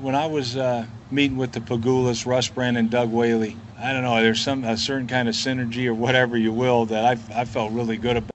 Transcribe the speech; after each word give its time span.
When 0.00 0.14
I 0.14 0.26
was 0.26 0.56
uh, 0.56 0.84
meeting 1.10 1.38
with 1.38 1.52
the 1.52 1.60
Pegulas, 1.60 2.26
Russ 2.26 2.48
Brandon, 2.48 2.84
and 2.84 2.90
Doug 2.90 3.10
Whaley, 3.10 3.56
I 3.78 3.94
don't 3.94 4.02
know, 4.02 4.20
there's 4.22 4.42
some 4.42 4.62
a 4.64 4.76
certain 4.76 5.06
kind 5.06 5.26
of 5.26 5.34
synergy 5.34 5.86
or 5.86 5.94
whatever 5.94 6.36
you 6.36 6.52
will 6.52 6.84
that 6.86 7.04
I, 7.04 7.40
I 7.40 7.44
felt 7.46 7.72
really 7.72 7.96
good 7.96 8.18
about. 8.18 8.30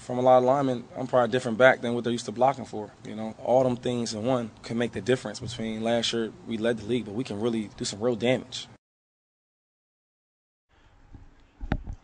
From 0.00 0.18
a 0.18 0.22
lot 0.22 0.38
of 0.38 0.44
linemen, 0.44 0.84
I'm 0.96 1.06
probably 1.06 1.30
different 1.30 1.56
back 1.56 1.80
than 1.80 1.94
what 1.94 2.04
they're 2.04 2.12
used 2.12 2.26
to 2.26 2.32
blocking 2.32 2.66
for. 2.66 2.90
You 3.06 3.14
know, 3.14 3.34
all 3.42 3.64
them 3.64 3.76
things 3.76 4.12
in 4.12 4.24
one 4.24 4.50
can 4.62 4.76
make 4.76 4.92
the 4.92 5.00
difference 5.00 5.40
between 5.40 5.82
last 5.82 6.12
year 6.12 6.32
we 6.46 6.58
led 6.58 6.78
the 6.78 6.86
league, 6.86 7.06
but 7.06 7.14
we 7.14 7.24
can 7.24 7.40
really 7.40 7.70
do 7.76 7.84
some 7.84 8.00
real 8.00 8.16
damage. 8.16 8.68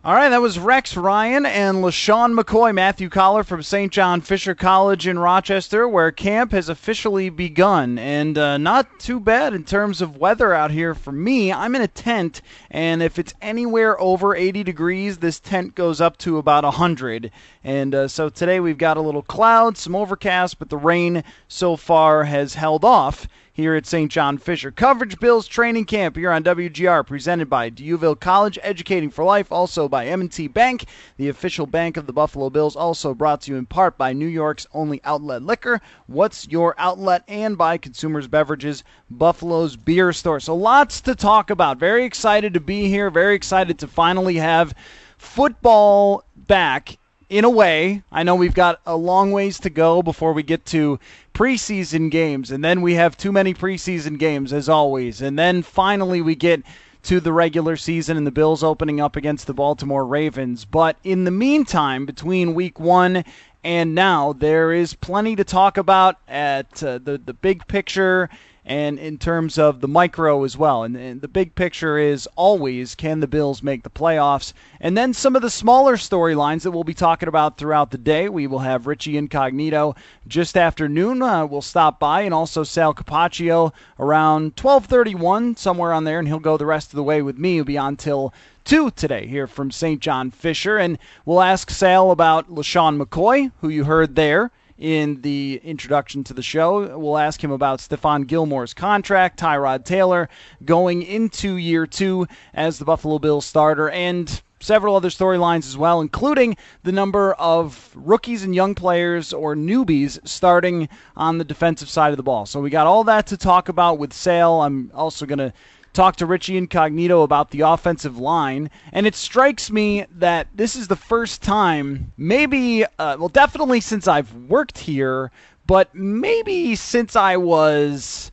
All 0.07 0.13
right, 0.13 0.29
that 0.29 0.43
was 0.43 0.59
Rex 0.59 0.99
Ryan 0.99 1.47
and 1.47 1.79
LeSean 1.79 2.39
McCoy, 2.39 2.75
Matthew 2.75 3.09
Coller 3.09 3.43
from 3.43 3.63
St. 3.63 3.91
John 3.91 4.21
Fisher 4.21 4.55
College 4.55 5.07
in 5.07 5.19
Rochester, 5.19 5.89
where 5.89 6.13
camp 6.13 6.53
has 6.53 6.69
officially 6.69 7.31
begun. 7.31 7.99
And 7.99 8.37
uh, 8.37 8.59
not 8.59 9.01
too 9.01 9.19
bad 9.19 9.55
in 9.55 9.65
terms 9.65 10.03
of 10.03 10.19
weather 10.19 10.53
out 10.53 10.71
here 10.71 10.95
for 10.95 11.11
me. 11.11 11.55
I'm 11.55 11.75
in 11.75 11.81
a 11.81 11.89
tent, 11.89 12.43
and 12.71 13.03
if 13.03 13.19
it's 13.19 13.33
anywhere 13.41 13.99
over 13.99 14.37
80 14.37 14.63
degrees, 14.63 15.17
this 15.17 15.41
tent 15.41 15.75
goes 15.75 16.03
up 16.03 16.19
to 16.19 16.37
about 16.37 16.65
100. 16.65 17.31
And 17.65 17.95
uh, 17.95 18.07
so 18.09 18.29
today 18.29 18.61
we've 18.61 18.77
got 18.77 18.99
a 18.99 19.01
little 19.01 19.23
cloud, 19.23 19.79
some 19.79 19.97
overcast, 19.97 20.59
but 20.59 20.69
the 20.69 20.77
rain 20.77 21.25
so 21.49 21.77
far 21.77 22.25
has 22.25 22.53
held 22.53 22.85
off 22.85 23.27
here 23.55 23.77
at 23.77 23.87
St. 23.87 24.11
John 24.11 24.37
Fisher. 24.37 24.73
Coverage 24.73 25.21
Bills 25.21 25.47
training 25.47 25.85
camp 25.85 26.17
here 26.17 26.33
on 26.33 26.43
WGR, 26.43 27.07
presented 27.07 27.49
by 27.49 27.71
D'Youville 27.71 28.19
College, 28.19 28.59
educating 28.63 29.11
for 29.11 29.25
life, 29.25 29.53
also 29.53 29.89
by 29.89 30.07
M&T 30.07 30.49
Bank, 30.49 30.87
the 31.19 31.29
official 31.29 31.65
bank 31.65 31.97
of 31.97 32.07
the 32.07 32.13
Buffalo 32.13 32.51
Bills, 32.51 32.75
also 32.75 33.15
brought 33.15 33.43
to 33.43 33.53
you 33.53 33.57
in 33.57 33.65
part 33.65 33.97
by 33.97 34.13
New 34.13 34.27
York's 34.27 34.67
only 34.75 35.01
outlet 35.05 35.41
liquor. 35.41 35.81
What's 36.09 36.49
your 36.49 36.75
outlet? 36.79 37.23
And 37.29 37.57
by 37.57 37.79
Consumers 37.79 38.27
Beverages, 38.27 38.83
Buffalo's 39.09 39.77
beer 39.77 40.13
store. 40.13 40.41
So 40.41 40.57
lots 40.57 41.01
to 41.03 41.15
talk 41.15 41.51
about. 41.51 41.79
Very 41.79 42.05
excited 42.05 42.55
to 42.55 42.61
be 42.61 42.89
here. 42.89 43.09
Very 43.09 43.37
excited 43.37 43.79
to 43.79 43.87
finally 43.87 44.35
have 44.35 44.75
football 45.17 46.25
back 46.37 46.99
in 47.29 47.45
a 47.45 47.51
way. 47.51 48.03
I 48.13 48.23
know 48.23 48.35
we've 48.35 48.55
got 48.55 48.81
a 48.87 48.97
long 48.97 49.33
ways 49.33 49.59
to 49.61 49.71
go 49.71 50.03
before 50.03 50.33
we 50.33 50.43
get 50.43 50.65
to 50.67 50.99
preseason 51.33 52.11
games, 52.11 52.51
and 52.51 52.65
then 52.65 52.83
we 52.83 52.95
have 52.95 53.17
too 53.17 53.33
many 53.33 53.55
preseason 53.55 54.19
games, 54.19 54.53
as 54.53 54.69
always. 54.69 55.21
And 55.23 55.39
then 55.39 55.63
finally 55.63 56.21
we 56.21 56.35
get 56.35 56.63
to 57.05 57.21
the 57.21 57.33
regular 57.33 57.77
season 57.77 58.17
and 58.17 58.27
the 58.27 58.31
Bills 58.31 58.65
opening 58.65 59.01
up 59.01 59.17
against 59.17 59.47
the 59.47 59.55
Baltimore 59.55 60.07
Ravens. 60.07 60.65
But 60.65 60.97
in 61.05 61.25
the 61.25 61.31
meantime, 61.31 62.07
between 62.07 62.55
week 62.55 62.81
one 62.81 63.25
and 63.63 63.95
now, 63.95 64.33
there 64.33 64.73
is 64.73 64.95
plenty 64.95 65.37
to 65.37 65.45
talk 65.45 65.77
about 65.77 66.17
at 66.29 66.83
uh, 66.83 66.99
the, 66.99 67.19
the 67.19 67.35
big 67.35 67.67
picture 67.67 68.31
and 68.67 68.99
in 68.99 69.19
terms 69.19 69.59
of 69.59 69.81
the 69.81 69.89
micro 69.89 70.43
as 70.43 70.57
well. 70.57 70.85
And, 70.85 70.97
and, 70.97 71.21
the 71.21 71.29
big 71.29 71.55
picture 71.55 71.99
is 71.99 72.27
always 72.35 72.95
can 72.95 73.21
the 73.21 73.27
Bills 73.27 73.63
make 73.63 73.83
the 73.83 73.91
playoffs? 73.91 74.53
And 74.81 74.97
then 74.97 75.13
some 75.13 75.37
of 75.37 75.43
the 75.43 75.51
smaller 75.51 75.97
storylines 75.97 76.63
that 76.63 76.71
we'll 76.71 76.85
be 76.85 76.95
talking 76.95 77.29
about 77.29 77.59
throughout 77.59 77.91
the 77.91 77.99
day. 77.99 78.29
We 78.29 78.47
will 78.47 78.61
have 78.61 78.87
Richie 78.87 79.19
Incognito 79.19 79.97
just 80.27 80.57
after 80.57 80.89
noon. 80.89 81.21
Uh, 81.21 81.45
we'll 81.47 81.63
stop 81.63 81.99
by, 81.99 82.23
and 82.23 82.33
also 82.33 82.63
Sal 82.63 82.95
Capaccio 82.95 83.73
around 83.99 84.57
12:31, 84.57 85.57
somewhere 85.57 85.93
on 85.93 86.05
there, 86.05 86.19
and 86.19 86.27
he'll 86.27 86.39
go 86.39 86.57
the 86.57 86.67
rest 86.67 86.91
of 86.91 86.97
the 86.97 87.03
way 87.03 87.21
with 87.21 87.39
me. 87.39 87.55
He'll 87.55 87.65
be 87.65 87.79
on 87.79 87.97
till 87.97 88.33
two 88.65 88.91
today 88.91 89.27
here 89.27 89.47
from 89.47 89.71
St. 89.71 90.01
John 90.01 90.31
Fisher, 90.31 90.79
and 90.79 90.99
we'll 91.27 91.43
ask 91.43 91.71
Sal 91.71 92.11
about 92.11 92.51
LeSean 92.51 93.03
McCoy, 93.03 93.53
who 93.61 93.69
you 93.69 93.85
heard 93.85 94.17
there 94.17 94.51
in 94.79 95.21
the 95.21 95.61
introduction 95.63 96.25
to 96.25 96.35
the 96.35 96.43
show. 96.43 96.99
We'll 96.99 97.19
ask 97.19 97.43
him 97.43 97.51
about 97.51 97.79
Stephon 97.79 98.27
Gilmore's 98.27 98.75
contract, 98.75 99.39
Tyrod 99.39 99.85
Taylor 99.85 100.29
going 100.65 101.03
into 101.03 101.57
year 101.57 101.87
two 101.87 102.27
as 102.53 102.79
the 102.79 102.85
Buffalo 102.85 103.19
Bills 103.19 103.47
starter, 103.47 103.91
and 103.91 104.43
several 104.61 104.97
other 104.97 105.11
storylines 105.11 105.67
as 105.67 105.77
well, 105.77 106.01
including 106.01 106.57
the 106.83 106.93
number 106.93 107.35
of 107.35 107.91
rookies 107.95 108.43
and 108.43 108.55
young 108.55 108.75
players 108.75 109.33
or 109.33 109.55
newbies 109.55 110.19
starting 110.27 110.89
on 111.17 111.39
the 111.39 111.45
defensive 111.45 111.89
side 111.89 112.11
of 112.11 112.17
the 112.17 112.23
ball. 112.23 112.47
So 112.47 112.61
we 112.61 112.71
got 112.71 112.87
all 112.87 113.05
that 113.05 113.27
to 113.29 113.37
talk 113.37 113.69
about 113.69 113.99
with 113.99 114.13
Sale. 114.13 114.63
I'm 114.63 114.91
also 114.95 115.27
going 115.27 115.39
to 115.39 115.53
talk 115.95 116.17
to 116.17 116.27
Richie 116.27 116.59
Incognito 116.59 117.23
about 117.23 117.51
the 117.51 117.61
offensive 117.61 118.19
line, 118.19 118.69
and 118.93 119.07
it 119.07 119.15
strikes 119.15 119.71
me 119.71 120.05
that 120.11 120.49
this 120.55 120.75
is 120.77 120.89
the 120.89 120.97
first 120.97 121.41
time, 121.41 122.13
maybe, 122.17 122.85
uh, 122.85 123.17
well, 123.19 123.29
definitely 123.29 123.81
since 123.81 124.09
I've 124.09 124.35
worked 124.35 124.77
here, 124.77 125.31
but 125.67 125.95
maybe 125.95 126.75
since 126.75 127.17
I 127.17 127.37
was. 127.37 128.31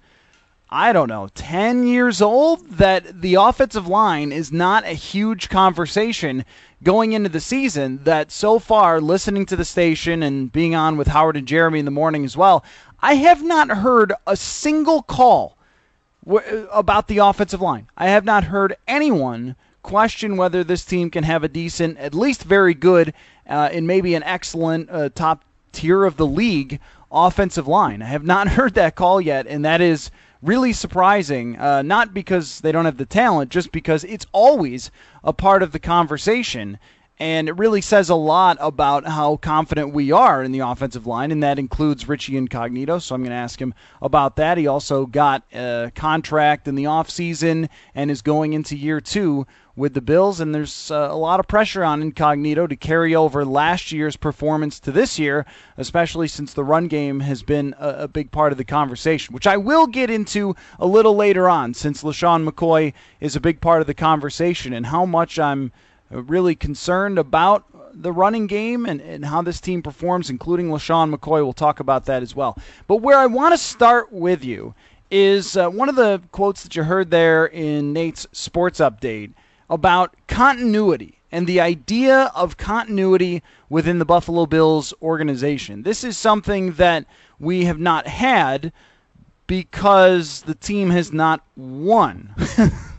I 0.73 0.93
don't 0.93 1.09
know, 1.09 1.27
10 1.35 1.85
years 1.85 2.21
old, 2.21 2.65
that 2.77 3.21
the 3.21 3.35
offensive 3.35 3.89
line 3.89 4.31
is 4.31 4.53
not 4.53 4.85
a 4.85 4.93
huge 4.93 5.49
conversation 5.49 6.45
going 6.81 7.11
into 7.11 7.27
the 7.27 7.41
season. 7.41 7.99
That 8.05 8.31
so 8.31 8.57
far, 8.57 9.01
listening 9.01 9.45
to 9.47 9.57
the 9.57 9.65
station 9.65 10.23
and 10.23 10.49
being 10.49 10.73
on 10.73 10.95
with 10.95 11.07
Howard 11.07 11.35
and 11.35 11.45
Jeremy 11.45 11.79
in 11.79 11.85
the 11.85 11.91
morning 11.91 12.23
as 12.23 12.37
well, 12.37 12.63
I 13.01 13.15
have 13.15 13.43
not 13.43 13.69
heard 13.69 14.13
a 14.25 14.37
single 14.37 15.01
call 15.01 15.57
about 16.71 17.07
the 17.07 17.19
offensive 17.19 17.61
line. 17.61 17.87
I 17.97 18.09
have 18.09 18.25
not 18.25 18.43
heard 18.43 18.75
anyone 18.87 19.55
question 19.81 20.37
whether 20.37 20.63
this 20.63 20.85
team 20.85 21.09
can 21.09 21.23
have 21.23 21.43
a 21.43 21.47
decent, 21.47 21.97
at 21.97 22.13
least 22.13 22.43
very 22.43 22.73
good, 22.73 23.13
uh, 23.49 23.69
and 23.71 23.87
maybe 23.87 24.13
an 24.13 24.23
excellent 24.23 24.89
uh, 24.89 25.09
top 25.09 25.43
tier 25.71 26.05
of 26.05 26.17
the 26.17 26.25
league 26.25 26.79
offensive 27.11 27.67
line. 27.67 28.01
I 28.01 28.05
have 28.05 28.23
not 28.23 28.47
heard 28.57 28.75
that 28.75 28.95
call 28.95 29.19
yet, 29.19 29.47
and 29.47 29.65
that 29.65 29.81
is 29.81 30.11
really 30.41 30.73
surprising. 30.73 31.57
Uh, 31.57 31.81
not 31.81 32.13
because 32.13 32.61
they 32.61 32.71
don't 32.71 32.85
have 32.85 32.97
the 32.97 33.05
talent, 33.05 33.51
just 33.51 33.71
because 33.71 34.03
it's 34.03 34.25
always 34.31 34.91
a 35.23 35.33
part 35.33 35.63
of 35.63 35.71
the 35.71 35.79
conversation. 35.79 36.77
And 37.21 37.47
it 37.47 37.59
really 37.59 37.81
says 37.81 38.09
a 38.09 38.15
lot 38.15 38.57
about 38.59 39.05
how 39.05 39.37
confident 39.37 39.93
we 39.93 40.11
are 40.11 40.41
in 40.41 40.51
the 40.51 40.61
offensive 40.61 41.05
line, 41.05 41.31
and 41.31 41.43
that 41.43 41.59
includes 41.59 42.09
Richie 42.09 42.35
Incognito. 42.35 42.97
So 42.97 43.13
I'm 43.13 43.21
going 43.21 43.29
to 43.29 43.35
ask 43.35 43.61
him 43.61 43.75
about 44.01 44.37
that. 44.37 44.57
He 44.57 44.65
also 44.65 45.05
got 45.05 45.43
a 45.53 45.91
contract 45.93 46.67
in 46.67 46.73
the 46.73 46.85
offseason 46.85 47.69
and 47.93 48.09
is 48.09 48.23
going 48.23 48.53
into 48.53 48.75
year 48.75 48.99
two 48.99 49.45
with 49.75 49.93
the 49.93 50.01
Bills, 50.01 50.39
and 50.39 50.55
there's 50.55 50.89
uh, 50.89 51.09
a 51.11 51.15
lot 51.15 51.39
of 51.39 51.47
pressure 51.47 51.83
on 51.83 52.01
Incognito 52.01 52.65
to 52.65 52.75
carry 52.75 53.13
over 53.13 53.45
last 53.45 53.91
year's 53.91 54.17
performance 54.17 54.79
to 54.79 54.91
this 54.91 55.19
year, 55.19 55.45
especially 55.77 56.27
since 56.27 56.55
the 56.55 56.63
run 56.63 56.87
game 56.87 57.19
has 57.19 57.43
been 57.43 57.75
a, 57.77 57.89
a 57.89 58.07
big 58.07 58.31
part 58.31 58.51
of 58.51 58.57
the 58.57 58.65
conversation, 58.65 59.35
which 59.35 59.45
I 59.45 59.57
will 59.57 59.85
get 59.85 60.09
into 60.09 60.55
a 60.79 60.87
little 60.87 61.15
later 61.15 61.47
on, 61.47 61.75
since 61.75 62.01
LeSean 62.01 62.49
McCoy 62.49 62.93
is 63.19 63.35
a 63.35 63.39
big 63.39 63.61
part 63.61 63.81
of 63.81 63.85
the 63.85 63.93
conversation 63.93 64.73
and 64.73 64.87
how 64.87 65.05
much 65.05 65.37
I'm 65.37 65.71
really 66.11 66.55
concerned 66.55 67.17
about 67.17 67.65
the 67.93 68.11
running 68.11 68.47
game 68.47 68.85
and, 68.85 69.01
and 69.01 69.25
how 69.25 69.41
this 69.41 69.59
team 69.59 69.81
performs, 69.81 70.29
including 70.29 70.69
LeSean 70.69 71.13
McCoy. 71.13 71.43
We'll 71.43 71.53
talk 71.53 71.79
about 71.79 72.05
that 72.05 72.21
as 72.21 72.35
well. 72.35 72.57
But 72.87 72.97
where 72.97 73.17
I 73.17 73.25
want 73.25 73.53
to 73.53 73.57
start 73.57 74.11
with 74.11 74.43
you 74.43 74.73
is 75.09 75.57
uh, 75.57 75.69
one 75.69 75.89
of 75.89 75.95
the 75.95 76.21
quotes 76.31 76.63
that 76.63 76.75
you 76.75 76.83
heard 76.83 77.11
there 77.11 77.45
in 77.45 77.93
Nate's 77.93 78.27
sports 78.31 78.79
update 78.79 79.33
about 79.69 80.15
continuity 80.27 81.19
and 81.31 81.47
the 81.47 81.61
idea 81.61 82.31
of 82.35 82.57
continuity 82.57 83.41
within 83.69 83.99
the 83.99 84.05
Buffalo 84.05 84.45
Bills 84.45 84.93
organization. 85.01 85.83
This 85.83 86.03
is 86.03 86.17
something 86.17 86.73
that 86.73 87.05
we 87.39 87.65
have 87.65 87.79
not 87.79 88.07
had 88.07 88.71
because 89.47 90.43
the 90.43 90.55
team 90.55 90.89
has 90.89 91.11
not 91.11 91.43
won. 91.55 92.33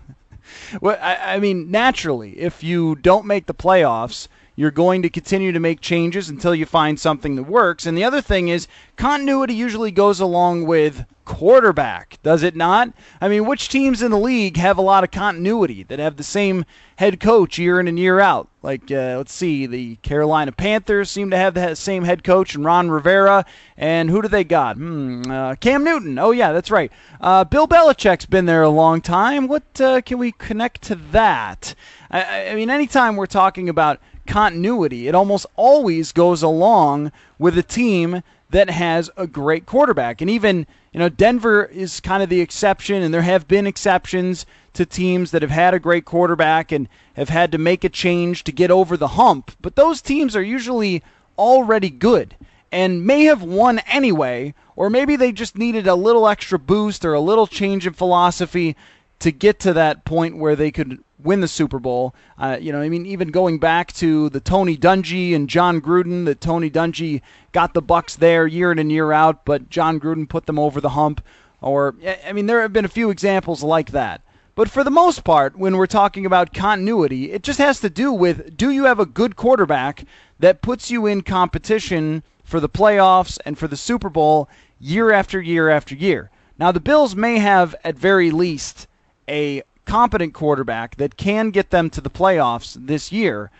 well, 0.81 0.99
I, 1.01 1.35
I, 1.35 1.39
mean, 1.39 1.71
naturally, 1.71 2.39
if 2.39 2.63
you 2.63 2.97
don't 2.97 3.27
make 3.27 3.47
the 3.47 3.55
playoffs, 3.55 4.29
You're 4.55 4.71
going 4.71 5.03
to 5.03 5.11
continue 5.11 5.53
to 5.53 5.61
make 5.61 5.81
changes 5.81 6.29
until 6.29 6.55
you 6.55 6.67
find 6.67 7.01
something 7.01 7.37
that 7.37 7.45
works. 7.45 7.87
And 7.87 7.97
the 7.97 8.05
other 8.05 8.21
thing 8.21 8.49
is, 8.49 8.69
continuity 8.97 9.55
usually 9.55 9.91
goes 9.91 10.21
along 10.21 10.67
with 10.67 11.07
quarterback, 11.25 12.19
does 12.23 12.43
it 12.43 12.57
not? 12.57 12.93
I 13.21 13.29
mean, 13.29 13.47
which 13.47 13.69
teams 13.69 14.03
in 14.03 14.11
the 14.11 14.19
league 14.19 14.57
have 14.57 14.77
a 14.77 14.83
lot 14.83 15.05
of 15.05 15.11
continuity 15.11 15.85
that 15.85 15.99
have 15.99 16.17
the 16.17 16.23
same 16.23 16.65
head 16.97 17.21
coach 17.21 17.59
year 17.59 17.81
in 17.81 17.89
and 17.89 17.99
year 17.99 18.21
out? 18.21 18.49
Like, 18.63 18.91
uh, 18.91 19.15
let's 19.17 19.33
see, 19.33 19.67
the 19.67 19.97
Carolina 19.97 20.53
Panthers 20.53 21.11
seem 21.11 21.31
to 21.31 21.37
have 21.37 21.55
the 21.55 21.75
same 21.75 22.05
head 22.05 22.23
coach 22.23 22.55
and 22.55 22.65
Ron 22.65 22.91
Rivera. 22.91 23.45
And 23.77 24.11
who 24.11 24.21
do 24.21 24.29
they 24.29 24.45
got? 24.45 24.77
Hmm, 24.77 25.23
uh, 25.31 25.55
Cam 25.57 25.85
Newton. 25.85 26.19
Oh, 26.19 26.33
yeah, 26.33 26.53
that's 26.53 26.71
right. 26.71 26.93
Uh, 27.21 27.45
Bill 27.45 27.67
Belichick's 27.67 28.27
been 28.27 28.47
there 28.47 28.63
a 28.63 28.69
long 28.69 29.01
time. 29.01 29.49
What 29.49 29.81
uh, 29.81 30.01
can 30.03 30.19
we 30.19 30.33
connect 30.33 30.83
to 30.83 30.97
that? 31.13 31.75
I, 32.11 32.49
I 32.51 32.55
mean, 32.55 32.71
anytime 32.71 33.17
we're 33.17 33.27
talking 33.27 33.69
about 33.69 34.01
continuity, 34.27 35.09
it 35.09 35.15
almost 35.15 35.47
always 35.57 36.13
goes 36.13 36.43
along 36.43 37.13
with 37.39 37.59
a 37.59 37.63
team 37.63 38.23
that 38.51 38.71
has 38.71 39.11
a 39.17 39.27
great 39.27 39.67
quarterback. 39.67 40.21
And 40.21 40.31
even, 40.31 40.67
you 40.93 41.01
know, 41.01 41.09
Denver 41.09 41.65
is 41.65 42.01
kind 42.01 42.23
of 42.23 42.29
the 42.29 42.41
exception, 42.41 43.03
and 43.03 43.13
there 43.13 43.23
have 43.23 43.49
been 43.49 43.67
exceptions 43.67 44.47
to 44.75 44.87
teams 44.87 45.31
that 45.31 45.43
have 45.43 45.51
had 45.51 45.75
a 45.75 45.79
great 45.79 46.05
quarterback 46.05 46.73
and 46.73 46.89
have 47.15 47.29
had 47.29 47.53
to 47.53 47.59
make 47.59 47.85
a 47.85 47.89
change 47.89 48.45
to 48.45 48.53
get 48.53 48.71
over 48.71 48.97
the 48.97 49.09
hump. 49.09 49.53
But 49.61 49.77
those 49.77 50.01
teams 50.01 50.37
are 50.37 50.43
usually 50.43 51.03
already 51.39 51.91
good 51.91 52.35
and 52.71 53.07
may 53.07 53.25
have 53.25 53.43
won 53.43 53.81
anyway, 53.81 54.55
or 54.77 54.89
maybe 54.89 55.17
they 55.17 55.31
just 55.31 55.59
needed 55.59 55.87
a 55.87 55.95
little 55.95 56.27
extra 56.27 56.59
boost 56.59 57.05
or 57.05 57.13
a 57.13 57.21
little 57.21 57.47
change 57.47 57.87
in 57.87 57.93
philosophy 57.93 58.77
to 59.23 59.31
get 59.31 59.61
to 59.61 59.73
that 59.73 60.05
point 60.05 60.37
where 60.37 60.57
they 60.57 60.73
could 60.73 60.99
win 61.23 61.41
the 61.41 61.47
Super 61.47 61.79
Bowl. 61.79 62.13
Uh, 62.39 62.59
you 62.61 62.73
know, 62.73 62.81
I 62.81 62.89
mean, 62.89 63.07
even 63.07 63.29
going 63.29 63.61
back 63.61 63.93
to 63.95 64.29
the 64.31 64.41
Tony 64.41 64.77
Dungy 64.77 65.33
and 65.37 65.49
Jon 65.49 65.81
Gruden, 65.81 66.25
that 66.25 66.41
Tony 66.41 66.69
Dungy 66.69 67.23
got 67.53 67.73
the 67.73 67.83
Bucs 67.83 68.17
there 68.17 68.49
year 68.49 68.73
in 68.73 68.81
and 68.81 68.91
year 68.91 69.13
out, 69.13 69.45
but 69.45 69.71
Jon 69.71 70.01
Gruden 70.01 70.29
put 70.29 70.47
them 70.47 70.59
over 70.59 70.81
the 70.81 70.89
hump. 70.89 71.25
Or, 71.61 71.95
I 72.27 72.33
mean, 72.33 72.47
there 72.47 72.63
have 72.63 72.73
been 72.73 72.85
a 72.85 72.89
few 72.89 73.11
examples 73.11 73.63
like 73.63 73.93
that. 73.93 74.23
But 74.57 74.69
for 74.69 74.83
the 74.83 74.91
most 74.91 75.23
part, 75.23 75.57
when 75.57 75.77
we're 75.77 75.87
talking 75.87 76.27
about 76.27 76.53
continuity, 76.53 77.31
it 77.31 77.45
just 77.45 77.61
has 77.61 77.79
to 77.81 77.91
do 77.91 78.13
with 78.13 78.57
do 78.57 78.71
you 78.71 78.85
have 78.85 78.99
a 78.99 79.07
good 79.07 79.37
quarterback 79.37 80.05
that 80.41 80.63
puts 80.63 80.91
you 80.91 81.07
in 81.07 81.23
competition 81.23 82.25
for 82.43 82.59
the 82.59 82.69
playoffs 82.69 83.39
and 83.47 83.57
for 83.57 83.69
the 83.69 83.77
Super 83.77 84.11
Bowl 84.11 84.49
year 84.81 85.13
after 85.13 85.41
year 85.41 85.71
after 85.71 85.95
year? 85.95 86.29
Now, 86.59 86.73
the 86.73 86.81
Bills 86.81 87.15
may 87.15 87.39
have, 87.39 87.77
at 87.85 87.95
very 87.97 88.33
least, 88.33 88.89
a 89.29 89.63
competent 89.85 90.35
quarterback 90.35 90.97
that 90.97 91.17
can 91.17 91.51
get 91.51 91.71
them 91.71 91.91
to 91.91 92.01
the 92.01 92.11
playoffs 92.11 92.77
this 92.87 93.13
year. 93.13 93.51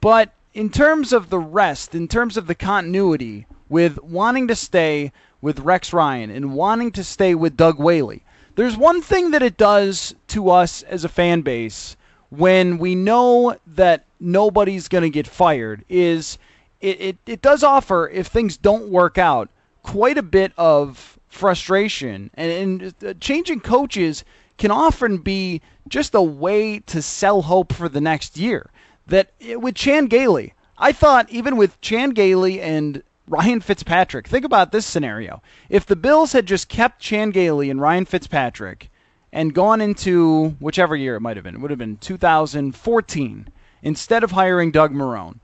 But 0.00 0.32
in 0.54 0.70
terms 0.70 1.12
of 1.12 1.30
the 1.30 1.38
rest, 1.38 1.94
in 1.94 2.08
terms 2.08 2.36
of 2.36 2.46
the 2.46 2.54
continuity, 2.54 3.46
with 3.68 4.02
wanting 4.02 4.48
to 4.48 4.56
stay 4.56 5.12
with 5.40 5.60
Rex 5.60 5.92
Ryan 5.92 6.30
and 6.30 6.54
wanting 6.54 6.90
to 6.92 7.04
stay 7.04 7.34
with 7.34 7.56
Doug 7.56 7.78
Whaley, 7.78 8.22
there's 8.56 8.76
one 8.76 9.00
thing 9.00 9.30
that 9.30 9.42
it 9.42 9.56
does 9.56 10.14
to 10.28 10.50
us 10.50 10.82
as 10.82 11.04
a 11.04 11.08
fan 11.08 11.42
base 11.42 11.96
when 12.30 12.78
we 12.78 12.94
know 12.94 13.56
that 13.66 14.04
nobody's 14.18 14.88
going 14.88 15.02
to 15.02 15.10
get 15.10 15.26
fired 15.26 15.84
is 15.88 16.38
it, 16.80 17.00
it, 17.00 17.16
it 17.26 17.42
does 17.42 17.62
offer, 17.62 18.08
if 18.08 18.28
things 18.28 18.56
don't 18.56 18.88
work 18.88 19.18
out, 19.18 19.48
quite 19.82 20.18
a 20.18 20.22
bit 20.22 20.52
of 20.56 21.18
frustration. 21.28 22.30
And, 22.34 22.82
and 22.82 22.94
uh, 23.04 23.14
changing 23.20 23.60
coaches 23.60 24.24
can 24.60 24.70
often 24.70 25.16
be 25.16 25.62
just 25.88 26.14
a 26.14 26.22
way 26.22 26.78
to 26.80 27.00
sell 27.00 27.40
hope 27.40 27.72
for 27.72 27.88
the 27.88 28.00
next 28.00 28.36
year. 28.36 28.70
That 29.06 29.32
eh, 29.40 29.56
with 29.56 29.74
Chan 29.74 30.06
Gailey, 30.06 30.52
I 30.78 30.92
thought 30.92 31.28
even 31.30 31.56
with 31.56 31.80
Chan 31.80 32.10
Gailey 32.10 32.60
and 32.60 33.02
Ryan 33.26 33.62
Fitzpatrick, 33.62 34.28
think 34.28 34.44
about 34.44 34.70
this 34.70 34.86
scenario. 34.86 35.42
If 35.70 35.86
the 35.86 35.96
Bills 35.96 36.32
had 36.32 36.46
just 36.46 36.68
kept 36.68 37.00
Chan 37.00 37.30
Gailey 37.30 37.70
and 37.70 37.80
Ryan 37.80 38.04
Fitzpatrick 38.04 38.90
and 39.32 39.54
gone 39.54 39.80
into 39.80 40.50
whichever 40.60 40.94
year 40.94 41.16
it 41.16 41.20
might 41.20 41.36
have 41.36 41.44
been, 41.44 41.54
it 41.54 41.60
would 41.60 41.70
have 41.70 41.78
been 41.78 41.96
2014, 41.96 43.48
instead 43.82 44.22
of 44.22 44.30
hiring 44.30 44.70
Doug 44.70 44.92
Marrone, 44.92 45.38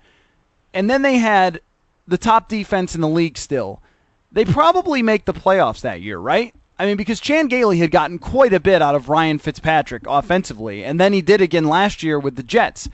and 0.74 0.90
then 0.90 1.00
they 1.00 1.16
had 1.16 1.60
the 2.06 2.18
top 2.18 2.48
defense 2.50 2.94
in 2.94 3.00
the 3.00 3.08
league 3.08 3.38
still, 3.38 3.80
they 4.30 4.44
probably 4.44 5.02
make 5.02 5.24
the 5.24 5.32
playoffs 5.32 5.80
that 5.80 6.02
year, 6.02 6.18
right? 6.18 6.54
I 6.78 6.86
mean, 6.86 6.96
because 6.96 7.20
Chan 7.20 7.46
Gailey 7.48 7.78
had 7.78 7.90
gotten 7.90 8.18
quite 8.18 8.52
a 8.52 8.60
bit 8.60 8.82
out 8.82 8.94
of 8.94 9.08
Ryan 9.08 9.38
Fitzpatrick 9.38 10.02
offensively, 10.06 10.84
and 10.84 11.00
then 11.00 11.12
he 11.12 11.22
did 11.22 11.40
again 11.40 11.64
last 11.64 12.02
year 12.02 12.18
with 12.18 12.36
the 12.36 12.42
Jets. 12.42 12.88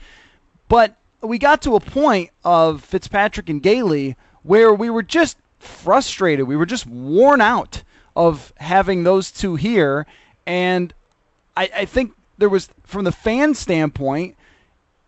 But 0.69 0.95
we 1.21 1.37
got 1.37 1.61
to 1.63 1.75
a 1.75 1.79
point 1.79 2.29
of 2.43 2.83
Fitzpatrick 2.83 3.49
and 3.49 3.61
Gailey 3.61 4.15
where 4.43 4.73
we 4.73 4.89
were 4.89 5.03
just 5.03 5.37
frustrated. 5.59 6.47
We 6.47 6.55
were 6.55 6.65
just 6.65 6.85
worn 6.85 7.41
out 7.41 7.83
of 8.15 8.53
having 8.57 9.03
those 9.03 9.31
two 9.31 9.55
here. 9.55 10.05
And 10.45 10.93
I, 11.55 11.69
I 11.75 11.85
think 11.85 12.13
there 12.37 12.49
was, 12.49 12.69
from 12.83 13.05
the 13.05 13.11
fan 13.11 13.53
standpoint, 13.53 14.35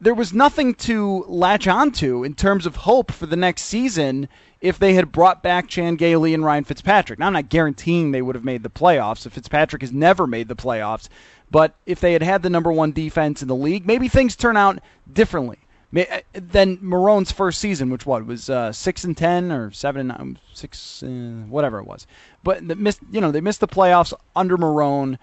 there 0.01 0.13
was 0.13 0.33
nothing 0.33 0.73
to 0.75 1.25
latch 1.27 1.67
onto 1.67 2.23
in 2.23 2.33
terms 2.33 2.65
of 2.65 2.75
hope 2.75 3.11
for 3.11 3.25
the 3.25 3.35
next 3.35 3.63
season 3.63 4.27
if 4.65 4.79
they 4.79 4.95
had 4.95 5.11
brought 5.11 5.43
back 5.43 5.67
Chan 5.67 5.95
Gailey 5.97 6.33
and 6.33 6.43
Ryan 6.43 6.63
Fitzpatrick. 6.63 7.19
Now, 7.19 7.27
I'm 7.27 7.33
not 7.33 7.49
guaranteeing 7.49 8.11
they 8.11 8.21
would 8.21 8.35
have 8.35 8.43
made 8.43 8.63
the 8.63 8.69
playoffs. 8.69 9.25
If 9.25 9.33
Fitzpatrick 9.33 9.83
has 9.83 9.91
never 9.91 10.25
made 10.25 10.47
the 10.47 10.55
playoffs, 10.55 11.07
but 11.51 11.75
if 11.85 11.99
they 11.99 12.13
had 12.13 12.23
had 12.23 12.41
the 12.41 12.49
number 12.49 12.71
one 12.71 12.91
defense 12.91 13.43
in 13.43 13.47
the 13.47 13.55
league, 13.55 13.85
maybe 13.85 14.07
things 14.07 14.35
turn 14.35 14.57
out 14.57 14.79
differently 15.13 15.59
uh, 15.95 16.21
than 16.33 16.77
Marrone's 16.77 17.31
first 17.31 17.59
season, 17.59 17.91
which 17.91 18.07
what 18.07 18.25
was 18.25 18.49
uh, 18.49 18.71
six 18.71 19.03
and 19.03 19.15
ten 19.15 19.51
or 19.51 19.71
seven 19.71 20.09
and 20.09 20.19
nine, 20.19 20.39
six, 20.53 21.03
uh, 21.03 21.07
whatever 21.47 21.77
it 21.79 21.85
was. 21.85 22.07
But 22.43 22.67
the 22.67 22.75
missed, 22.75 23.01
you 23.11 23.21
know, 23.21 23.31
they 23.31 23.41
missed 23.41 23.59
the 23.59 23.67
playoffs 23.67 24.13
under 24.35 24.57
Marrone, 24.57 25.17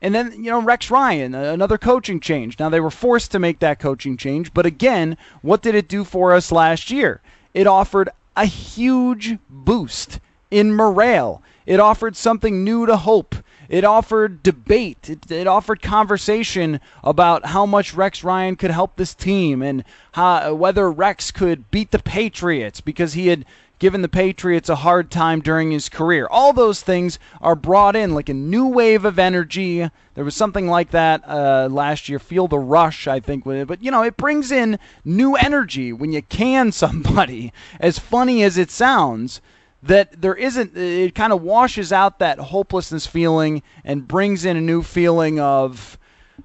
And 0.00 0.14
then, 0.14 0.32
you 0.44 0.50
know, 0.50 0.60
Rex 0.60 0.90
Ryan, 0.90 1.34
another 1.34 1.78
coaching 1.78 2.20
change. 2.20 2.58
Now, 2.58 2.68
they 2.68 2.80
were 2.80 2.90
forced 2.90 3.30
to 3.32 3.38
make 3.38 3.60
that 3.60 3.78
coaching 3.78 4.18
change, 4.18 4.52
but 4.52 4.66
again, 4.66 5.16
what 5.40 5.62
did 5.62 5.74
it 5.74 5.88
do 5.88 6.04
for 6.04 6.34
us 6.34 6.52
last 6.52 6.90
year? 6.90 7.22
It 7.54 7.66
offered 7.66 8.10
a 8.36 8.44
huge 8.44 9.38
boost 9.48 10.20
in 10.50 10.72
morale. 10.72 11.42
It 11.66 11.80
offered 11.80 12.16
something 12.16 12.64
new 12.64 12.86
to 12.86 12.96
hope. 12.96 13.34
It 13.68 13.84
offered 13.84 14.42
debate. 14.42 15.08
It, 15.08 15.30
it, 15.30 15.46
offered 15.46 15.80
conversation 15.80 16.80
about 17.02 17.46
how 17.46 17.64
much 17.64 17.94
Rex 17.94 18.22
Ryan 18.22 18.56
could 18.56 18.70
help 18.70 18.96
this 18.96 19.14
team 19.14 19.62
and 19.62 19.84
how, 20.12 20.54
whether 20.54 20.90
Rex 20.90 21.30
could 21.30 21.70
beat 21.70 21.90
the 21.90 21.98
Patriots 21.98 22.82
because 22.82 23.14
he 23.14 23.28
had 23.28 23.46
given 23.84 24.00
the 24.00 24.08
Patriots 24.08 24.70
a 24.70 24.76
hard 24.76 25.10
time 25.10 25.42
during 25.42 25.70
his 25.70 25.90
career. 25.90 26.26
All 26.30 26.54
those 26.54 26.80
things 26.80 27.18
are 27.42 27.54
brought 27.54 27.94
in 27.94 28.14
like 28.14 28.30
a 28.30 28.32
new 28.32 28.66
wave 28.66 29.04
of 29.04 29.18
energy. 29.18 29.86
There 30.14 30.24
was 30.24 30.34
something 30.34 30.68
like 30.68 30.92
that 30.92 31.22
uh, 31.28 31.68
last 31.70 32.08
year. 32.08 32.18
Feel 32.18 32.48
the 32.48 32.58
rush, 32.58 33.06
I 33.06 33.20
think. 33.20 33.44
But 33.44 33.82
you 33.82 33.90
know, 33.90 34.02
it 34.02 34.16
brings 34.16 34.50
in 34.50 34.78
new 35.04 35.36
energy 35.36 35.92
when 35.92 36.12
you 36.12 36.22
can 36.22 36.72
somebody. 36.84 37.52
As 37.78 37.98
funny 37.98 38.42
as 38.42 38.56
it 38.56 38.70
sounds, 38.70 39.42
that 39.82 40.18
there 40.18 40.34
isn't. 40.34 40.74
It 40.74 41.14
kind 41.14 41.34
of 41.34 41.42
washes 41.42 41.92
out 41.92 42.20
that 42.20 42.38
hopelessness 42.38 43.06
feeling 43.06 43.62
and 43.84 44.08
brings 44.08 44.46
in 44.46 44.56
a 44.56 44.62
new 44.62 44.82
feeling 44.82 45.38
of, 45.40 45.98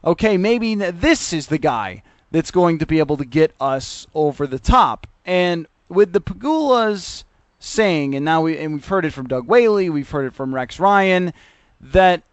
okay, 0.03 0.35
maybe 0.35 0.75
this 0.75 1.31
is 1.31 1.47
the 1.47 1.57
guy 1.57 2.03
that's 2.31 2.51
going 2.51 2.79
to 2.79 2.85
be 2.85 2.99
able 2.99 3.15
to 3.15 3.23
get 3.23 3.55
us 3.61 4.07
over 4.13 4.45
the 4.45 4.59
top. 4.59 5.07
And 5.25 5.67
with 5.87 6.11
the 6.11 6.19
Pegulas 6.19 7.23
saying, 7.59 8.15
and 8.15 8.25
now 8.25 8.41
we 8.41 8.57
and 8.57 8.73
we've 8.73 8.87
heard 8.87 9.05
it 9.05 9.13
from 9.13 9.27
Doug 9.27 9.47
Whaley, 9.47 9.89
we've 9.89 10.09
heard 10.09 10.25
it 10.25 10.33
from 10.33 10.55
Rex 10.55 10.79
Ryan, 10.79 11.33
that 11.81 12.23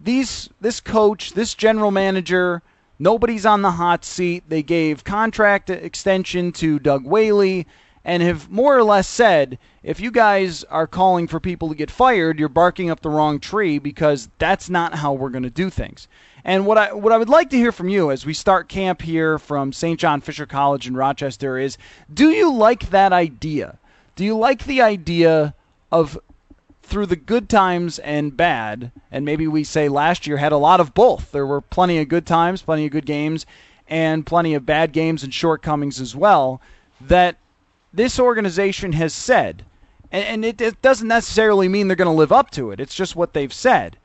these 0.00 0.48
this 0.60 0.80
coach, 0.80 1.32
this 1.32 1.54
general 1.54 1.90
manager, 1.90 2.62
nobody's 2.98 3.46
on 3.46 3.62
the 3.62 3.70
hot 3.70 4.04
seat. 4.04 4.44
They 4.48 4.62
gave 4.62 5.04
contract 5.04 5.70
extension 5.70 6.52
to 6.52 6.78
Doug 6.78 7.04
Whaley 7.04 7.66
and 8.04 8.22
have 8.22 8.50
more 8.50 8.76
or 8.76 8.82
less 8.82 9.08
said, 9.08 9.58
if 9.82 9.98
you 9.98 10.10
guys 10.10 10.62
are 10.64 10.86
calling 10.86 11.26
for 11.26 11.40
people 11.40 11.68
to 11.68 11.74
get 11.74 11.90
fired, 11.90 12.38
you're 12.38 12.48
barking 12.48 12.90
up 12.90 13.00
the 13.00 13.10
wrong 13.10 13.40
tree 13.40 13.78
because 13.78 14.28
that's 14.38 14.68
not 14.68 14.94
how 14.94 15.12
we're 15.12 15.30
going 15.30 15.42
to 15.44 15.50
do 15.50 15.70
things. 15.70 16.06
And 16.44 16.66
what 16.66 16.76
I 16.76 16.92
what 16.92 17.12
I 17.12 17.16
would 17.16 17.30
like 17.30 17.50
to 17.50 17.56
hear 17.56 17.72
from 17.72 17.88
you 17.88 18.10
as 18.10 18.26
we 18.26 18.34
start 18.34 18.68
camp 18.68 19.00
here 19.00 19.38
from 19.38 19.72
St. 19.72 19.98
John 19.98 20.20
Fisher 20.20 20.44
College 20.44 20.86
in 20.86 20.94
Rochester 20.94 21.58
is 21.58 21.78
do 22.12 22.30
you 22.30 22.52
like 22.52 22.90
that 22.90 23.12
idea? 23.14 23.78
Do 24.16 24.24
you 24.24 24.36
like 24.36 24.64
the 24.64 24.80
idea 24.82 25.54
of 25.90 26.18
through 26.82 27.06
the 27.06 27.16
good 27.16 27.48
times 27.48 27.98
and 28.00 28.36
bad, 28.36 28.92
and 29.10 29.24
maybe 29.24 29.46
we 29.46 29.64
say 29.64 29.88
last 29.88 30.26
year 30.26 30.36
had 30.36 30.52
a 30.52 30.56
lot 30.56 30.80
of 30.80 30.94
both. 30.94 31.32
There 31.32 31.46
were 31.46 31.60
plenty 31.60 31.98
of 31.98 32.08
good 32.08 32.26
times, 32.26 32.62
plenty 32.62 32.86
of 32.86 32.92
good 32.92 33.06
games, 33.06 33.46
and 33.88 34.26
plenty 34.26 34.54
of 34.54 34.66
bad 34.66 34.92
games 34.92 35.22
and 35.22 35.32
shortcomings 35.32 36.00
as 36.00 36.14
well. 36.14 36.60
That 37.00 37.36
this 37.92 38.18
organization 38.18 38.92
has 38.92 39.12
said, 39.12 39.64
and, 40.12 40.44
it, 40.44 40.60
it 40.60 40.80
doesn't 40.82 41.08
necessarily 41.08 41.68
mean 41.68 41.88
they're 41.88 41.96
going 41.96 42.06
to 42.06 42.12
live 42.12 42.32
up 42.32 42.50
to 42.52 42.70
it. 42.70 42.80
It's 42.80 42.94
just 42.94 43.16
what 43.16 43.32
they've 43.32 43.52
said 43.52 43.96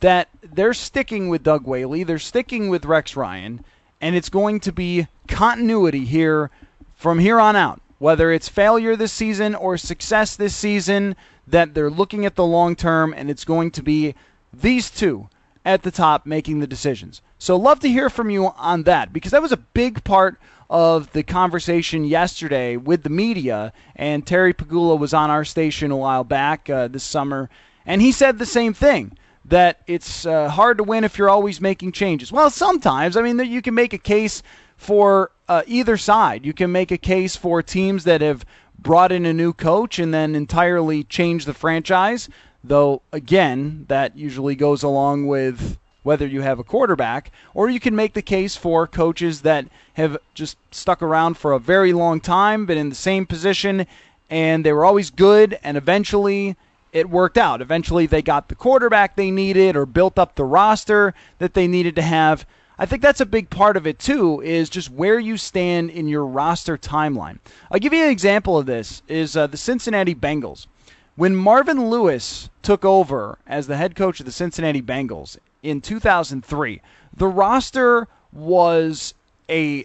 that 0.00 0.28
they're 0.42 0.74
sticking 0.74 1.28
with 1.28 1.42
Doug 1.42 1.66
Whaley, 1.66 2.04
they're 2.04 2.18
sticking 2.20 2.68
with 2.68 2.84
Rex 2.84 3.16
Ryan, 3.16 3.64
and 4.00 4.14
it's 4.14 4.28
going 4.28 4.60
to 4.60 4.72
be 4.72 5.08
continuity 5.26 6.04
here 6.04 6.50
from 6.94 7.18
here 7.18 7.40
on 7.40 7.56
out, 7.56 7.80
whether 7.98 8.32
it's 8.32 8.48
failure 8.48 8.96
this 8.96 9.12
season 9.12 9.54
or 9.54 9.76
success 9.76 10.36
this 10.36 10.54
season, 10.54 11.16
that 11.46 11.74
they're 11.74 11.90
looking 11.90 12.26
at 12.26 12.34
the 12.34 12.44
long 12.44 12.76
term 12.76 13.14
and 13.16 13.30
it's 13.30 13.44
going 13.44 13.70
to 13.72 13.82
be 13.82 14.14
these 14.52 14.90
two 14.90 15.28
at 15.64 15.82
the 15.82 15.90
top 15.90 16.26
making 16.26 16.60
the 16.60 16.66
decisions. 16.66 17.20
So, 17.38 17.56
love 17.56 17.80
to 17.80 17.88
hear 17.88 18.10
from 18.10 18.30
you 18.30 18.46
on 18.46 18.84
that 18.84 19.12
because 19.12 19.32
that 19.32 19.42
was 19.42 19.52
a 19.52 19.56
big 19.56 20.02
part 20.04 20.40
of 20.70 21.12
the 21.12 21.22
conversation 21.22 22.04
yesterday 22.04 22.76
with 22.76 23.02
the 23.02 23.10
media. 23.10 23.72
And 23.96 24.26
Terry 24.26 24.52
Pegula 24.52 24.98
was 24.98 25.14
on 25.14 25.30
our 25.30 25.44
station 25.44 25.90
a 25.90 25.96
while 25.96 26.24
back 26.24 26.68
uh, 26.68 26.88
this 26.88 27.04
summer, 27.04 27.48
and 27.86 28.02
he 28.02 28.12
said 28.12 28.38
the 28.38 28.46
same 28.46 28.74
thing 28.74 29.16
that 29.44 29.80
it's 29.86 30.26
uh, 30.26 30.48
hard 30.48 30.76
to 30.78 30.84
win 30.84 31.04
if 31.04 31.16
you're 31.16 31.30
always 31.30 31.60
making 31.60 31.92
changes. 31.92 32.30
Well, 32.30 32.50
sometimes. 32.50 33.16
I 33.16 33.22
mean, 33.22 33.38
you 33.38 33.62
can 33.62 33.74
make 33.74 33.94
a 33.94 33.98
case 33.98 34.42
for 34.78 35.30
uh, 35.48 35.62
either 35.66 35.98
side. 35.98 36.46
You 36.46 36.54
can 36.54 36.72
make 36.72 36.90
a 36.90 36.96
case 36.96 37.36
for 37.36 37.62
teams 37.62 38.04
that 38.04 38.22
have 38.22 38.46
brought 38.78 39.12
in 39.12 39.26
a 39.26 39.32
new 39.34 39.52
coach 39.52 39.98
and 39.98 40.14
then 40.14 40.34
entirely 40.34 41.04
changed 41.04 41.46
the 41.46 41.52
franchise, 41.52 42.30
though, 42.64 43.02
again, 43.12 43.84
that 43.88 44.16
usually 44.16 44.54
goes 44.54 44.82
along 44.82 45.26
with 45.26 45.76
whether 46.04 46.26
you 46.26 46.40
have 46.40 46.58
a 46.58 46.64
quarterback, 46.64 47.32
or 47.52 47.68
you 47.68 47.80
can 47.80 47.94
make 47.94 48.14
the 48.14 48.22
case 48.22 48.56
for 48.56 48.86
coaches 48.86 49.42
that 49.42 49.66
have 49.94 50.16
just 50.32 50.56
stuck 50.70 51.02
around 51.02 51.36
for 51.36 51.52
a 51.52 51.58
very 51.58 51.92
long 51.92 52.20
time, 52.20 52.64
been 52.64 52.78
in 52.78 52.88
the 52.88 52.94
same 52.94 53.26
position, 53.26 53.84
and 54.30 54.64
they 54.64 54.72
were 54.72 54.84
always 54.84 55.10
good, 55.10 55.58
and 55.62 55.76
eventually 55.76 56.56
it 56.92 57.10
worked 57.10 57.36
out. 57.36 57.60
Eventually 57.60 58.06
they 58.06 58.22
got 58.22 58.48
the 58.48 58.54
quarterback 58.54 59.16
they 59.16 59.30
needed 59.30 59.76
or 59.76 59.84
built 59.84 60.18
up 60.18 60.34
the 60.34 60.44
roster 60.44 61.14
that 61.38 61.52
they 61.52 61.66
needed 61.66 61.96
to 61.96 62.02
have. 62.02 62.46
I 62.80 62.86
think 62.86 63.02
that's 63.02 63.20
a 63.20 63.26
big 63.26 63.50
part 63.50 63.76
of 63.76 63.88
it 63.88 63.98
too 63.98 64.40
is 64.40 64.70
just 64.70 64.88
where 64.88 65.18
you 65.18 65.36
stand 65.36 65.90
in 65.90 66.06
your 66.06 66.24
roster 66.24 66.78
timeline. 66.78 67.40
I'll 67.72 67.80
give 67.80 67.92
you 67.92 68.04
an 68.04 68.10
example 68.10 68.56
of 68.56 68.66
this 68.66 69.02
is 69.08 69.36
uh, 69.36 69.48
the 69.48 69.56
Cincinnati 69.56 70.14
Bengals. 70.14 70.68
When 71.16 71.34
Marvin 71.34 71.90
Lewis 71.90 72.48
took 72.62 72.84
over 72.84 73.36
as 73.48 73.66
the 73.66 73.76
head 73.76 73.96
coach 73.96 74.20
of 74.20 74.26
the 74.26 74.32
Cincinnati 74.32 74.80
Bengals 74.80 75.36
in 75.64 75.80
2003, 75.80 76.80
the 77.16 77.26
roster 77.26 78.06
was 78.32 79.12
a 79.50 79.84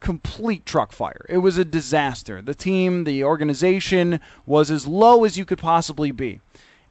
complete 0.00 0.66
truck 0.66 0.92
fire. 0.92 1.24
It 1.30 1.38
was 1.38 1.56
a 1.56 1.64
disaster. 1.64 2.42
The 2.42 2.54
team, 2.54 3.04
the 3.04 3.24
organization 3.24 4.20
was 4.44 4.70
as 4.70 4.86
low 4.86 5.24
as 5.24 5.38
you 5.38 5.46
could 5.46 5.58
possibly 5.58 6.10
be. 6.10 6.42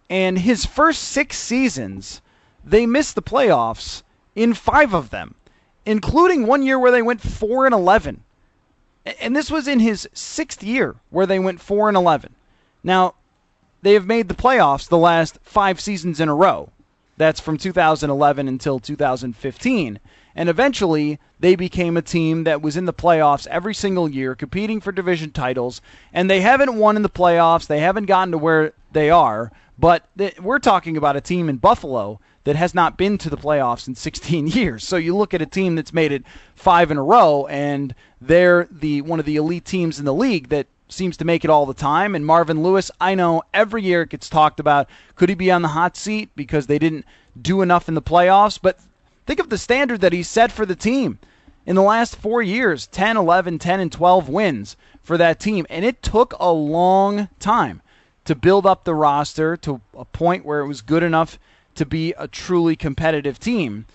And 0.09 0.39
his 0.39 0.65
first 0.65 1.03
six 1.03 1.37
seasons, 1.37 2.21
they 2.63 2.87
missed 2.87 3.13
the 3.13 3.21
playoffs 3.21 4.01
in 4.35 4.53
five 4.53 4.93
of 4.93 5.09
them, 5.09 5.35
including 5.85 6.45
one 6.45 6.63
year 6.63 6.77
where 6.77 6.91
they 6.91 7.01
went 7.01 7.21
4 7.21 7.65
and 7.65 7.73
11. 7.73 8.21
And 9.21 9.35
this 9.35 9.51
was 9.51 9.67
in 9.67 9.79
his 9.79 10.09
sixth 10.13 10.63
year 10.63 10.95
where 11.09 11.25
they 11.25 11.39
went 11.39 11.61
4 11.61 11.87
and 11.87 11.97
11. 11.97 12.35
Now, 12.83 13.15
they 13.81 13.93
have 13.93 14.07
made 14.07 14.27
the 14.27 14.33
playoffs 14.33 14.87
the 14.87 14.97
last 14.97 15.37
five 15.43 15.79
seasons 15.79 16.19
in 16.19 16.27
a 16.27 16.35
row. 16.35 16.69
That's 17.17 17.39
from 17.39 17.57
2011 17.57 18.47
until 18.47 18.79
2015. 18.79 19.99
And 20.35 20.49
eventually, 20.49 21.19
they 21.39 21.55
became 21.55 21.95
a 21.95 22.01
team 22.01 22.43
that 22.43 22.61
was 22.61 22.75
in 22.75 22.85
the 22.85 22.93
playoffs 22.93 23.47
every 23.47 23.73
single 23.73 24.09
year, 24.09 24.35
competing 24.35 24.81
for 24.81 24.91
division 24.91 25.31
titles. 25.31 25.81
And 26.11 26.29
they 26.29 26.41
haven't 26.41 26.75
won 26.75 26.97
in 26.97 27.03
the 27.03 27.09
playoffs. 27.09 27.67
They 27.67 27.79
haven't 27.79 28.05
gotten 28.05 28.31
to 28.31 28.37
where 28.37 28.73
they 28.91 29.09
are. 29.09 29.51
But 29.77 30.03
th- 30.17 30.39
we're 30.39 30.59
talking 30.59 30.97
about 30.97 31.15
a 31.15 31.21
team 31.21 31.47
in 31.47 31.57
Buffalo 31.57 32.19
that 32.45 32.55
has 32.55 32.73
not 32.73 32.97
been 32.97 33.17
to 33.17 33.29
the 33.29 33.37
playoffs 33.37 33.87
in 33.87 33.95
16 33.95 34.47
years. 34.47 34.83
So 34.83 34.95
you 34.95 35.15
look 35.15 35.33
at 35.33 35.41
a 35.41 35.45
team 35.45 35.75
that's 35.75 35.93
made 35.93 36.11
it 36.11 36.23
five 36.55 36.89
in 36.89 36.97
a 36.97 37.03
row, 37.03 37.45
and 37.47 37.93
they're 38.21 38.67
the 38.71 39.01
one 39.01 39.19
of 39.19 39.25
the 39.25 39.35
elite 39.35 39.65
teams 39.65 39.99
in 39.99 40.05
the 40.05 40.13
league 40.13 40.49
that 40.49 40.67
seems 40.87 41.17
to 41.17 41.25
make 41.25 41.43
it 41.43 41.49
all 41.49 41.65
the 41.65 41.73
time. 41.73 42.15
And 42.15 42.25
Marvin 42.25 42.63
Lewis, 42.63 42.91
I 43.01 43.15
know 43.15 43.43
every 43.53 43.83
year 43.83 44.03
it 44.03 44.09
gets 44.09 44.29
talked 44.29 44.59
about. 44.59 44.87
Could 45.15 45.29
he 45.29 45.35
be 45.35 45.51
on 45.51 45.63
the 45.63 45.69
hot 45.69 45.97
seat 45.97 46.29
because 46.35 46.67
they 46.67 46.79
didn't 46.79 47.05
do 47.41 47.61
enough 47.61 47.89
in 47.89 47.95
the 47.95 48.01
playoffs? 48.01 48.59
But 48.61 48.79
think 49.25 49.39
of 49.39 49.49
the 49.49 49.57
standard 49.57 50.01
that 50.01 50.13
he 50.13 50.23
set 50.23 50.51
for 50.51 50.65
the 50.65 50.75
team. 50.75 51.19
In 51.65 51.75
the 51.75 51.81
last 51.81 52.15
four 52.15 52.43
years 52.43 52.85
10, 52.87 53.17
11, 53.17 53.57
10, 53.57 53.79
and 53.79 53.91
12 53.91 54.29
wins 54.29 54.77
for 55.01 55.17
that 55.17 55.39
team. 55.39 55.65
And 55.67 55.83
it 55.83 56.03
took 56.03 56.35
a 56.39 56.51
long 56.51 57.29
time 57.39 57.81
to 58.25 58.35
build 58.35 58.67
up 58.67 58.83
the 58.83 58.93
roster 58.93 59.57
to 59.57 59.81
a 59.97 60.05
point 60.05 60.45
where 60.45 60.59
it 60.59 60.67
was 60.67 60.81
good 60.81 61.01
enough 61.01 61.39
to 61.75 61.85
be 61.85 62.13
a 62.17 62.27
truly 62.27 62.75
competitive 62.75 63.39
team. 63.39 63.85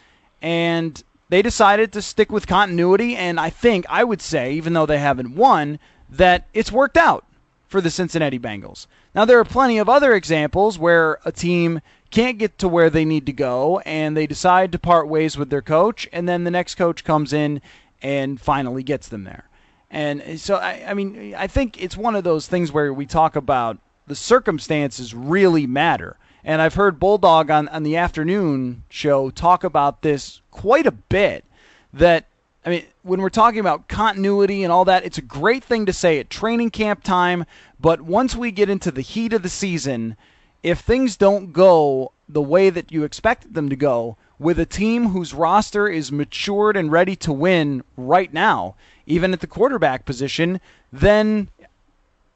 And 0.41 1.03
they 1.29 1.43
decided 1.43 1.93
to 1.93 2.03
stick 2.03 2.33
with 2.33 2.47
continuity. 2.47 3.17
And 3.17 3.39
I 3.39 3.51
think, 3.51 3.87
I 3.89 4.05
would 4.05 4.23
say, 4.23 4.53
even 4.55 4.73
though 4.73 4.87
they 4.87 4.99
haven't 4.99 5.35
won, 5.35 5.79
that 6.11 6.47
it's 6.53 6.73
worked 6.73 6.97
out 6.97 7.25
for 7.69 7.81
the 7.81 7.91
Cincinnati 7.91 8.39
Bengals. 8.39 8.87
Now, 9.15 9.25
there 9.25 9.39
are 9.39 9.45
plenty 9.45 9.79
of 9.79 9.89
other 9.89 10.15
examples 10.15 10.79
where 10.79 11.19
a 11.25 11.33
team 11.33 11.81
can't 12.11 12.39
get 12.39 12.59
to 12.59 12.69
where 12.69 12.91
they 12.91 13.05
need 13.05 13.27
to 13.27 13.33
go 13.33 13.79
and 13.81 14.17
they 14.17 14.27
decide 14.27 14.73
to 14.73 14.79
part 14.79 15.09
ways 15.09 15.39
with 15.39 15.51
their 15.51 15.63
coach, 15.63 16.09
and 16.13 16.29
then 16.29 16.43
the 16.43 16.51
next 16.51 16.75
coach 16.75 17.05
comes 17.05 17.33
in 17.33 17.61
and 18.03 18.41
finally 18.41 18.83
gets 18.83 19.09
them 19.09 19.25
there. 19.25 19.45
And 19.91 20.41
so, 20.41 20.57
I, 20.57 20.85
I 20.89 20.95
mean, 20.95 21.35
I 21.37 21.47
think 21.47 21.83
it's 21.83 21.97
one 21.97 22.17
of 22.17 22.25
those 22.25 22.47
things 22.47 22.73
where 22.73 22.93
we 22.93 23.07
talk 23.07 23.37
about 23.37 23.79
the 24.07 24.17
circumstances 24.17 25.15
really 25.15 25.67
matter. 25.67 26.17
And 26.45 26.63
I've 26.63 26.75
heard 26.75 26.99
Bulldog 26.99 27.51
on, 27.51 27.69
on 27.69 27.83
the 27.83 27.97
afternoon 27.97 28.85
show 28.89 29.31
talk 29.31 29.65
about 29.65 30.03
this 30.03 30.41
quite 30.51 30.87
a 30.87 30.93
bit. 30.93 31.45
That, 31.93 32.27
I 32.65 32.71
mean, 32.71 32.85
when 33.03 33.21
we're 33.21 33.29
talking 33.29 33.61
about 33.61 33.89
continuity 33.89 34.65
and 34.65 34.73
all 34.73 34.87
that, 34.87 35.05
it's 35.05 35.19
a 35.19 35.23
great 35.23 35.65
thing 35.65 35.87
to 35.87 35.93
say 35.93 36.19
at 36.19 36.31
training 36.31 36.71
camp 36.71 37.03
time. 37.03 37.45
But 37.79 38.01
once 38.01 38.35
we 38.35 38.53
get 38.53 38.71
into 38.71 38.91
the 38.91 39.01
heat 39.01 39.33
of 39.33 39.43
the 39.43 39.49
season, 39.49 40.17
if 40.63 40.81
things 40.81 41.17
don't 41.17 41.53
go 41.53 42.13
the 42.29 42.43
way 42.43 42.71
that 42.71 42.93
you 42.93 43.05
expected 43.05 43.55
them 43.55 43.69
to 43.69 43.77
go, 43.77 44.17
with 44.39 44.59
a 44.59 44.67
team 44.67 45.09
whose 45.09 45.35
roster 45.35 45.87
is 45.87 46.11
matured 46.11 46.77
and 46.77 46.91
ready 46.91 47.15
to 47.15 47.33
win 47.33 47.85
right 47.99 48.33
now, 48.33 48.75
even 49.05 49.35
at 49.35 49.41
the 49.41 49.47
quarterback 49.47 50.07
position, 50.07 50.61
then 50.91 51.49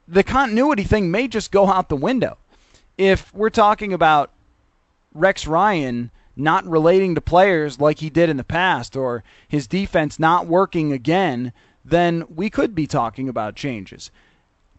the 0.07 0.23
continuity 0.23 0.83
thing 0.83 1.09
may 1.09 1.27
just 1.27 1.51
go 1.51 1.67
out 1.67 1.89
the 1.89 1.95
window 1.95 2.37
if 2.97 3.33
we're 3.33 3.49
talking 3.49 3.93
about 3.93 4.31
Rex 5.13 5.47
Ryan 5.47 6.11
not 6.35 6.65
relating 6.65 7.15
to 7.15 7.21
players 7.21 7.79
like 7.79 7.99
he 7.99 8.09
did 8.09 8.29
in 8.29 8.37
the 8.37 8.43
past 8.43 8.95
or 8.95 9.23
his 9.47 9.67
defense 9.67 10.19
not 10.19 10.47
working 10.47 10.91
again, 10.91 11.53
then 11.83 12.25
we 12.33 12.49
could 12.49 12.75
be 12.75 12.87
talking 12.87 13.29
about 13.29 13.55
changes. 13.55 14.11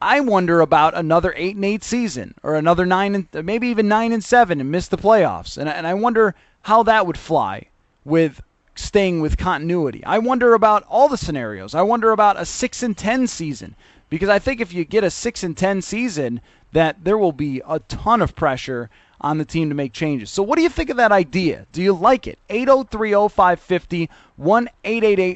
I 0.01 0.21
wonder 0.21 0.61
about 0.61 0.95
another 0.95 1.33
8 1.37 1.57
and 1.57 1.65
8 1.65 1.83
season 1.83 2.35
or 2.43 2.55
another 2.55 2.85
9 2.85 3.15
and 3.15 3.47
maybe 3.47 3.69
even 3.69 3.89
9 3.89 4.13
and 4.13 4.23
7 4.23 4.61
and 4.61 4.71
miss 4.71 4.89
the 4.89 4.99
playoffs. 4.99 5.57
And 5.57 5.69
and 5.69 5.87
I 5.87 5.95
wonder 5.95 6.35
how 6.63 6.83
that 6.83 7.07
would 7.07 7.17
fly 7.17 7.67
with 8.05 8.43
staying 8.75 9.23
with 9.23 9.39
continuity. 9.39 10.05
I 10.05 10.19
wonder 10.19 10.53
about 10.53 10.85
all 10.89 11.09
the 11.09 11.17
scenarios. 11.17 11.75
I 11.75 11.81
wonder 11.81 12.11
about 12.13 12.39
a 12.39 12.45
6 12.45 12.83
and 12.83 12.97
10 12.97 13.27
season 13.27 13.75
because 14.11 14.29
I 14.29 14.39
think 14.39 14.61
if 14.61 14.75
you 14.75 14.85
get 14.85 15.03
a 15.03 15.11
6 15.11 15.43
and 15.43 15.57
10 15.57 15.81
season, 15.81 16.41
that 16.73 17.05
there 17.05 17.19
will 17.19 17.33
be 17.33 17.63
a 17.67 17.79
ton 17.81 18.21
of 18.21 18.37
pressure 18.37 18.91
on 19.21 19.39
the 19.39 19.45
team 19.45 19.69
to 19.69 19.75
make 19.75 19.93
changes. 19.93 20.31
So, 20.31 20.43
what 20.43 20.57
do 20.57 20.63
you 20.63 20.69
think 20.69 20.91
of 20.91 20.99
that 20.99 21.13
idea? 21.13 21.67
Do 21.73 21.83
you 21.83 21.93
like 21.93 22.27
it? 22.27 22.39
803 22.51 23.13
550 23.29 24.11
1 24.37 24.69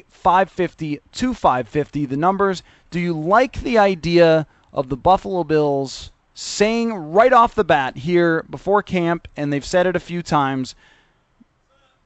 550 0.09 0.99
2550. 1.11 2.05
The 2.05 2.17
numbers. 2.17 2.63
Do 2.89 2.99
you 2.99 3.13
like 3.13 3.61
the 3.61 3.77
idea 3.77 4.45
of 4.73 4.89
the 4.89 4.97
Buffalo 4.97 5.43
Bills 5.43 6.11
saying 6.33 6.93
right 6.93 7.33
off 7.33 7.55
the 7.55 7.63
bat 7.63 7.97
here 7.97 8.43
before 8.49 8.83
camp, 8.83 9.27
and 9.35 9.51
they've 9.51 9.65
said 9.65 9.87
it 9.87 9.95
a 9.95 9.99
few 9.99 10.21
times? 10.21 10.75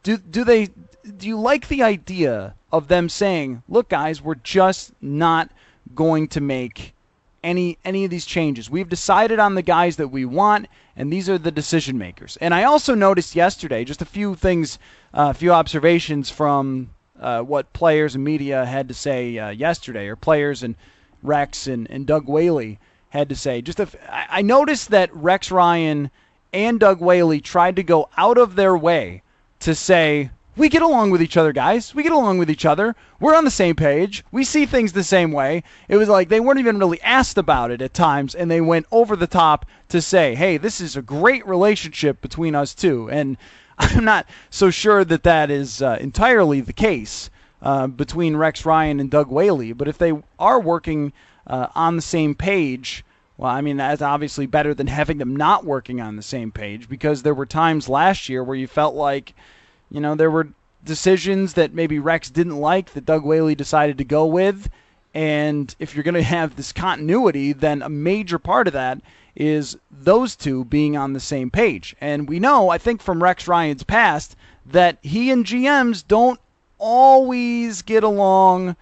Do, 0.03 0.17
do 0.17 0.44
they 0.44 0.70
do 1.17 1.27
you 1.27 1.39
like 1.39 1.67
the 1.67 1.84
idea 1.84 2.55
of 2.72 2.88
them 2.88 3.10
saying, 3.10 3.63
"Look, 3.67 3.89
guys, 3.89 4.22
we're 4.22 4.36
just 4.36 4.91
not 5.01 5.50
going 5.94 6.27
to 6.29 6.41
make 6.41 6.95
any 7.46 7.78
any 7.86 8.04
of 8.04 8.12
these 8.12 8.25
changes. 8.25 8.70
We've 8.70 8.90
decided 8.90 9.40
on 9.40 9.56
the 9.56 9.62
guys 9.62 9.96
that 9.98 10.10
we 10.10 10.25
want, 10.25 10.68
and 10.98 11.14
these 11.14 11.30
are 11.30 11.38
the 11.38 11.52
decision 11.52 11.98
makers. 11.98 12.38
And 12.42 12.54
I 12.54 12.64
also 12.64 12.96
noticed 12.96 13.36
yesterday 13.36 13.86
just 13.86 14.02
a 14.02 14.06
few 14.06 14.36
things, 14.36 14.80
uh, 15.14 15.30
a 15.30 15.34
few 15.34 15.54
observations 15.54 16.30
from 16.30 16.90
uh, 17.20 17.42
what 17.42 17.72
players 17.72 18.16
and 18.16 18.24
media 18.24 18.66
had 18.66 18.88
to 18.88 18.94
say 18.94 19.38
uh, 19.38 19.50
yesterday, 19.50 20.08
or 20.08 20.16
players 20.16 20.64
and 20.64 20.75
Rex 21.22 21.68
and, 21.68 21.90
and 21.90 22.06
Doug 22.06 22.28
Whaley 22.28 22.80
had 23.10 23.30
to 23.30 23.36
say. 23.36 23.62
Just 23.62 23.80
I 24.10 24.42
noticed 24.42 24.90
that 24.90 25.16
Rex 25.16 25.52
Ryan 25.52 26.10
and 26.52 26.80
Doug 26.80 27.00
Whaley 27.00 27.42
tried 27.42 27.75
to 27.75 27.84
go 27.84 28.10
out 28.18 28.38
of 28.38 28.56
their 28.56 28.75
way 28.75 29.22
to 29.60 29.75
say 29.75 30.32
we 30.58 30.70
get 30.70 30.82
along 30.82 31.12
with 31.12 31.22
each 31.22 31.38
other, 31.38 31.52
guys. 31.54 31.94
We 31.96 32.04
get 32.04 32.12
along 32.12 32.38
with 32.38 32.50
each 32.50 32.66
other. 32.66 32.96
We're 33.20 33.36
on 33.36 33.46
the 33.46 33.52
same 33.52 33.76
page. 33.76 34.24
We 34.32 34.44
see 34.44 34.66
things 34.66 34.94
the 34.94 35.04
same 35.04 35.32
way. 35.32 35.64
It 35.88 35.98
was 35.98 36.10
like 36.10 36.30
they 36.30 36.40
weren't 36.40 36.60
even 36.60 36.80
really 36.80 37.02
asked 37.02 37.38
about 37.38 37.72
it 37.72 37.82
at 37.82 37.94
times, 37.94 38.36
and 38.36 38.50
they 38.50 38.62
went 38.62 38.86
over 38.92 39.16
the 39.16 39.28
top 39.28 39.66
to 39.90 40.02
say, 40.02 40.36
hey, 40.36 40.58
this 40.58 40.80
is 40.82 40.96
a 40.96 41.02
great 41.02 41.46
relationship 41.48 42.22
between 42.22 42.56
us 42.56 42.74
two. 42.76 43.10
And 43.10 43.38
I'm 43.78 44.06
not 44.06 44.28
so 44.50 44.70
sure 44.70 45.04
that 45.06 45.24
that 45.24 45.52
is 45.52 45.82
uh, 45.82 45.98
entirely 46.00 46.62
the 46.62 46.74
case. 46.74 47.30
uh, 47.62 47.88
between 47.88 48.36
Rex 48.38 48.66
Ryan 48.66 49.00
and 49.00 49.10
Doug 49.10 49.30
Whaley. 49.32 49.74
But 49.74 49.88
if 49.88 49.98
they 49.98 50.14
are 50.40 50.60
working 50.60 51.14
uh, 51.48 51.68
on 51.76 51.96
the 51.96 52.02
same 52.02 52.36
page, 52.36 53.04
well, 53.38 53.52
I 53.52 53.62
mean, 53.62 53.78
that's 53.78 54.02
obviously 54.02 54.46
better 54.46 54.74
than 54.74 54.88
having 54.88 55.18
them 55.18 55.36
not 55.36 55.66
working 55.66 56.00
on 56.00 56.16
the 56.16 56.22
same 56.22 56.52
page 56.52 56.88
because 56.88 57.24
there 57.24 57.34
were 57.34 57.46
times 57.46 57.90
last 57.90 58.30
year 58.30 58.44
where 58.44 58.56
you 58.56 58.68
felt 58.68 58.96
like, 58.96 59.34
you 59.89 60.00
know, 60.00 60.15
there 60.15 60.32
were 60.32 60.50
decisions 60.84 61.54
that 61.54 61.74
maybe 61.74 62.00
Rex 62.00 62.30
didn't 62.30 62.58
like 62.58 62.94
that 62.94 63.06
Doug 63.06 63.24
Whaley 63.24 63.56
decided 63.56 63.98
to 63.98 64.04
go 64.04 64.25
with. 64.25 64.70
And 65.13 65.74
if 65.80 65.96
you're 65.96 66.04
going 66.04 66.15
to 66.15 66.24
have 66.24 66.56
this 66.56 66.72
continuity, 66.72 67.54
then 67.54 67.82
a 67.82 67.89
major 67.89 68.38
part 68.38 68.68
of 68.68 68.74
that 68.74 69.01
is 69.36 69.77
those 69.92 70.36
two 70.36 70.65
being 70.65 70.96
on 70.96 71.13
the 71.13 71.20
same 71.20 71.50
page. 71.50 71.96
And 72.00 72.27
we 72.30 72.39
know, 72.39 72.70
I 72.70 72.77
think, 72.77 73.01
from 73.01 73.24
Rex 73.24 73.48
Ryan's 73.48 73.84
past, 73.84 74.36
that 74.65 74.98
he 75.01 75.32
and 75.32 75.46
GMs 75.46 76.06
don't 76.08 76.39
always 76.77 77.82
get 77.82 78.04
along 78.04 78.75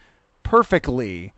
perfectly 0.44 1.34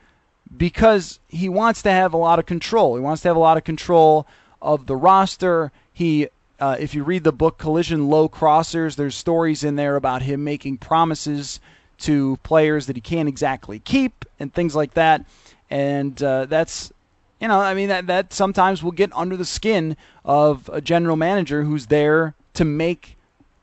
because 0.58 1.20
he 1.28 1.50
wants 1.50 1.82
to 1.84 1.92
have 1.92 2.14
a 2.14 2.18
lot 2.18 2.40
of 2.40 2.46
control. 2.46 2.96
He 2.96 3.02
wants 3.02 3.22
to 3.24 3.30
have 3.30 3.38
a 3.38 3.40
lot 3.40 3.58
of 3.58 3.64
control 3.64 4.28
of 4.62 4.86
the 4.86 4.96
roster. 4.96 5.72
He, 5.94 6.28
uh, 6.60 6.78
if 6.80 6.94
you 6.94 7.04
read 7.04 7.24
the 7.24 7.32
book 7.32 7.58
Collision 7.58 8.08
Low 8.08 8.30
Crossers, 8.30 8.96
there's 8.96 9.16
stories 9.16 9.64
in 9.64 9.76
there 9.76 9.96
about 9.96 10.22
him 10.22 10.44
making 10.44 10.78
promises 10.78 11.60
to 12.00 12.38
players 12.44 12.88
that 12.88 12.96
he 12.96 13.02
can't 13.02 13.30
exactly 13.30 13.80
keep 13.80 14.26
and 14.40 14.54
things 14.54 14.76
like 14.76 14.94
that. 14.94 15.26
And 15.70 16.22
uh, 16.22 16.46
that's, 16.46 16.92
you 17.40 17.48
know, 17.48 17.60
I 17.60 17.74
mean, 17.74 17.90
that, 17.90 18.06
that 18.08 18.34
sometimes 18.34 18.84
will 18.84 18.92
get 18.92 19.16
under 19.16 19.38
the 19.38 19.46
skin 19.46 19.98
of 20.24 20.70
a 20.72 20.82
general 20.82 21.16
manager 21.16 21.64
who's 21.64 21.88
there 21.88 22.36
to 22.54 22.66
make 22.66 23.18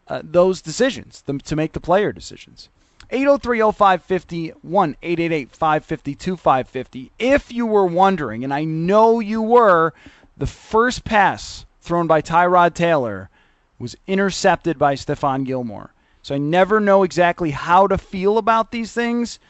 uh, 0.09 0.23
those 0.25 0.61
decisions, 0.61 1.23
to 1.45 1.57
make 1.57 1.73
the 1.73 1.81
player 1.81 2.13
decisions. 2.13 2.69
803-0550, 3.11 4.55
1-888-550-2550. 4.67 7.11
If 7.19 7.53
you 7.53 7.67
were 7.67 7.87
wondering, 7.87 8.45
and 8.45 8.55
I 8.55 8.65
know 8.65 9.21
you 9.21 9.43
were, 9.43 9.93
the 10.37 10.47
first 10.47 11.05
pass 11.05 11.67
thrown 11.83 12.07
by 12.07 12.23
Tyrod 12.23 12.75
Taylor 12.75 13.29
was 13.79 13.97
intercepted 14.07 14.79
by 14.79 14.95
Stephon 14.95 15.45
Gilmore. 15.45 15.93
So 16.23 16.37
I 16.37 16.39
never 16.39 16.81
know 16.81 17.03
exactly 17.03 17.51
how 17.51 17.89
to 17.89 17.99
feel 17.99 18.39
about 18.39 18.71
these 18.71 18.93
things 18.93 19.41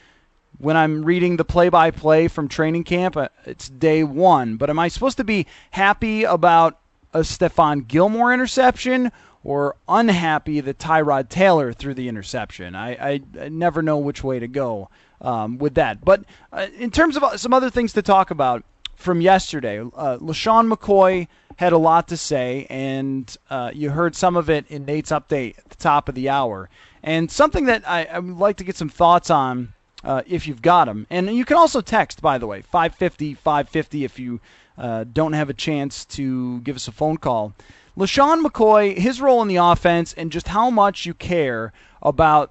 when 0.59 0.77
I'm 0.77 1.05
reading 1.05 1.37
the 1.37 1.45
play 1.45 1.69
by 1.69 1.91
play 1.91 2.29
from 2.29 2.49
training 2.49 2.85
camp. 2.85 3.17
Uh, 3.17 3.29
it's 3.45 3.69
day 3.69 4.03
one. 4.03 4.57
But 4.57 4.71
am 4.71 4.79
I 4.79 4.89
supposed 4.89 5.19
to 5.19 5.25
be 5.25 5.47
happy 5.71 6.25
about 6.25 6.79
a 7.13 7.21
Stephon 7.21 7.87
Gilmore 7.87 8.33
interception 8.33 9.13
or 9.45 9.77
unhappy 9.87 10.61
that 10.61 10.79
Tyrod 10.79 11.29
Taylor 11.29 11.75
threw 11.75 11.93
the 11.93 12.09
interception? 12.09 12.75
I, 12.75 12.91
I, 12.95 13.21
I 13.39 13.49
never 13.51 13.83
know 13.83 13.99
which 13.99 14.25
way 14.25 14.39
to 14.39 14.49
go 14.49 14.89
um, 15.21 15.59
with 15.59 15.75
that. 15.75 16.03
But 16.03 16.25
uh, 16.53 16.69
in 16.79 16.91
terms 16.91 17.19
of 17.19 17.39
some 17.39 17.53
other 17.53 17.69
things 17.69 17.93
to 17.93 18.03
talk 18.03 18.31
about 18.31 18.65
from 18.95 19.21
yesterday, 19.21 19.81
uh, 19.81 20.17
LeSean 20.19 20.73
McCoy 20.73 21.29
had 21.57 21.73
a 21.73 21.79
lot 21.79 22.09
to 22.09 22.17
say, 22.17 22.67
and 22.71 23.37
uh, 23.51 23.71
you 23.75 23.91
heard 23.91 24.15
some 24.17 24.37
of 24.37 24.51
it 24.51 24.67
in 24.69 24.85
Nate's 24.85 25.11
update 25.11 25.59
at 25.59 25.69
the 25.69 25.77
top 25.77 26.09
of 26.09 26.15
the 26.15 26.29
hour. 26.29 26.69
And 27.03 27.31
something 27.31 27.67
that 27.67 27.89
I, 27.89 28.05
I 28.05 28.19
would 28.19 28.37
like 28.37 28.57
to 28.59 28.65
get 28.65 28.77
some 28.77 28.89
thoughts 28.89 29.31
on 29.31 29.73
uh, 30.05 30.23
if 30.27 30.47
you've 30.47 30.63
got 30.63 30.87
them. 30.87 31.07
And 31.11 31.35
you 31.35 31.45
can 31.45 31.57
also 31.57 31.81
text, 31.81 32.21
by 32.21 32.39
the 32.39 32.47
way, 32.47 32.63
550 32.63 33.35
550 33.35 34.05
if 34.05 34.19
you 34.19 34.41
uh, 34.79 35.05
don't 35.13 35.33
have 35.33 35.51
a 35.51 35.55
chance 35.55 36.05
to 36.07 36.61
give 36.61 36.77
us 36.77 36.89
a 36.89 36.93
phone 36.93 37.17
call. 37.17 37.55
LeSean 37.97 38.43
McCoy, 38.43 38.97
his 38.97 39.21
role 39.21 39.43
in 39.43 39.49
the 39.49 39.57
offense, 39.57 40.15
and 40.15 40.33
just 40.33 40.49
how 40.49 40.71
much 40.71 41.05
you 41.05 41.13
care 41.13 41.73
about 42.03 42.51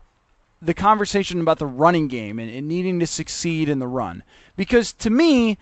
the 0.62 0.74
conversation 0.74 1.41
about 1.41 1.58
the 1.58 1.65
running 1.65 2.08
game 2.08 2.38
and, 2.38 2.51
and 2.51 2.67
needing 2.67 3.00
to 3.00 3.08
succeed 3.08 3.67
in 3.67 3.79
the 3.79 3.88
run. 3.88 4.22
Because 4.55 4.93
to 4.93 5.10
me, 5.10 5.58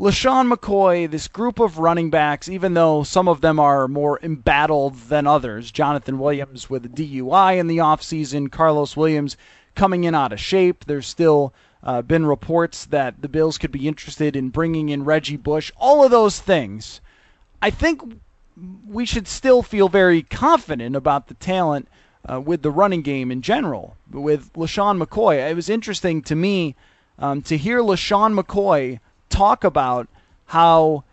LeSean 0.00 0.50
McCoy, 0.50 1.10
this 1.10 1.28
group 1.28 1.60
of 1.60 1.78
running 1.78 2.08
backs, 2.08 2.48
even 2.48 2.72
though 2.72 3.02
some 3.02 3.28
of 3.28 3.42
them 3.42 3.60
are 3.60 3.86
more 3.86 4.18
embattled 4.22 4.94
than 4.94 5.26
others, 5.26 5.70
Jonathan 5.70 6.18
Williams 6.18 6.70
with 6.70 6.86
a 6.86 6.88
DUI 6.88 7.58
in 7.58 7.66
the 7.66 7.76
offseason, 7.76 8.50
Carlos 8.50 8.96
Williams 8.96 9.36
coming 9.74 10.04
in 10.04 10.14
out 10.14 10.32
of 10.32 10.40
shape. 10.40 10.86
There's 10.86 11.06
still 11.06 11.52
uh, 11.82 12.00
been 12.00 12.24
reports 12.24 12.86
that 12.86 13.20
the 13.20 13.28
Bills 13.28 13.58
could 13.58 13.72
be 13.72 13.86
interested 13.86 14.36
in 14.36 14.48
bringing 14.48 14.88
in 14.88 15.04
Reggie 15.04 15.36
Bush. 15.36 15.70
All 15.76 16.02
of 16.02 16.10
those 16.10 16.40
things. 16.40 17.02
I 17.60 17.68
think 17.68 18.00
we 18.88 19.04
should 19.04 19.28
still 19.28 19.62
feel 19.62 19.90
very 19.90 20.22
confident 20.22 20.96
about 20.96 21.28
the 21.28 21.34
talent 21.34 21.88
uh, 22.26 22.40
with 22.40 22.62
the 22.62 22.70
running 22.70 23.02
game 23.02 23.30
in 23.30 23.42
general. 23.42 23.98
With 24.10 24.50
LeSean 24.54 24.98
McCoy, 24.98 25.46
it 25.50 25.54
was 25.54 25.68
interesting 25.68 26.22
to 26.22 26.34
me 26.34 26.74
um, 27.18 27.42
to 27.42 27.58
hear 27.58 27.80
LeSean 27.80 28.34
McCoy 28.34 28.98
talk 29.30 29.64
about 29.64 30.08
how 30.46 31.04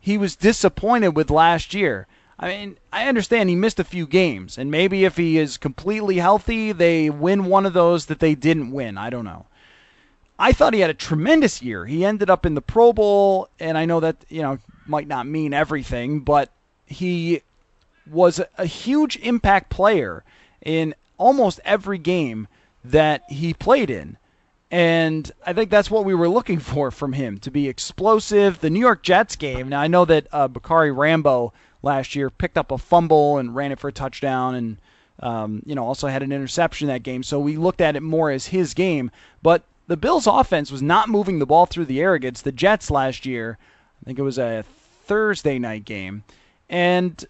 he 0.00 0.18
was 0.18 0.34
disappointed 0.34 1.10
with 1.10 1.30
last 1.30 1.74
year. 1.74 2.06
I 2.38 2.48
mean, 2.48 2.76
I 2.92 3.08
understand 3.08 3.48
he 3.48 3.56
missed 3.56 3.80
a 3.80 3.84
few 3.84 4.06
games, 4.06 4.58
and 4.58 4.70
maybe 4.70 5.04
if 5.04 5.16
he 5.16 5.38
is 5.38 5.56
completely 5.56 6.16
healthy, 6.16 6.72
they 6.72 7.08
win 7.08 7.46
one 7.46 7.64
of 7.64 7.72
those 7.72 8.06
that 8.06 8.18
they 8.18 8.34
didn't 8.34 8.72
win. 8.72 8.98
I 8.98 9.10
don't 9.10 9.24
know. 9.24 9.46
I 10.38 10.52
thought 10.52 10.74
he 10.74 10.80
had 10.80 10.90
a 10.90 10.94
tremendous 10.94 11.62
year. 11.62 11.86
He 11.86 12.04
ended 12.04 12.28
up 12.28 12.44
in 12.44 12.54
the 12.54 12.60
Pro 12.60 12.92
Bowl, 12.92 13.48
and 13.58 13.78
I 13.78 13.86
know 13.86 14.00
that, 14.00 14.16
you 14.28 14.42
know, 14.42 14.58
might 14.86 15.08
not 15.08 15.26
mean 15.26 15.54
everything, 15.54 16.20
but 16.20 16.50
he 16.84 17.40
was 18.06 18.40
a 18.58 18.66
huge 18.66 19.16
impact 19.16 19.70
player 19.70 20.22
in 20.62 20.94
almost 21.16 21.60
every 21.64 21.98
game 21.98 22.48
that 22.84 23.22
he 23.28 23.54
played 23.54 23.88
in. 23.88 24.18
And 24.76 25.32
I 25.46 25.54
think 25.54 25.70
that's 25.70 25.90
what 25.90 26.04
we 26.04 26.14
were 26.14 26.28
looking 26.28 26.58
for 26.72 26.90
from 26.90 27.14
him 27.14 27.38
to 27.38 27.50
be 27.50 27.66
explosive. 27.66 28.60
The 28.60 28.68
New 28.68 28.80
York 28.80 29.02
Jets 29.02 29.34
game. 29.34 29.70
Now 29.70 29.80
I 29.80 29.86
know 29.86 30.04
that 30.04 30.26
uh, 30.30 30.48
Bacarri 30.48 30.94
Rambo 30.94 31.54
last 31.82 32.14
year 32.14 32.28
picked 32.28 32.58
up 32.58 32.70
a 32.70 32.76
fumble 32.76 33.38
and 33.38 33.56
ran 33.56 33.72
it 33.72 33.78
for 33.78 33.88
a 33.88 33.92
touchdown, 33.92 34.54
and 34.54 34.76
um, 35.20 35.62
you 35.64 35.74
know 35.74 35.86
also 35.86 36.08
had 36.08 36.22
an 36.22 36.30
interception 36.30 36.88
that 36.88 37.02
game. 37.02 37.22
So 37.22 37.40
we 37.40 37.56
looked 37.56 37.80
at 37.80 37.96
it 37.96 38.02
more 38.02 38.30
as 38.30 38.48
his 38.48 38.74
game. 38.74 39.10
But 39.42 39.62
the 39.86 39.96
Bills' 39.96 40.26
offense 40.26 40.70
was 40.70 40.82
not 40.82 41.08
moving 41.08 41.38
the 41.38 41.46
ball 41.46 41.64
through 41.64 41.86
the 41.86 42.02
air 42.02 42.12
against 42.12 42.44
the 42.44 42.52
Jets 42.52 42.90
last 42.90 43.24
year. 43.24 43.56
I 44.02 44.04
think 44.04 44.18
it 44.18 44.22
was 44.22 44.36
a 44.36 44.62
Thursday 45.06 45.58
night 45.58 45.86
game, 45.86 46.22
and 46.68 47.24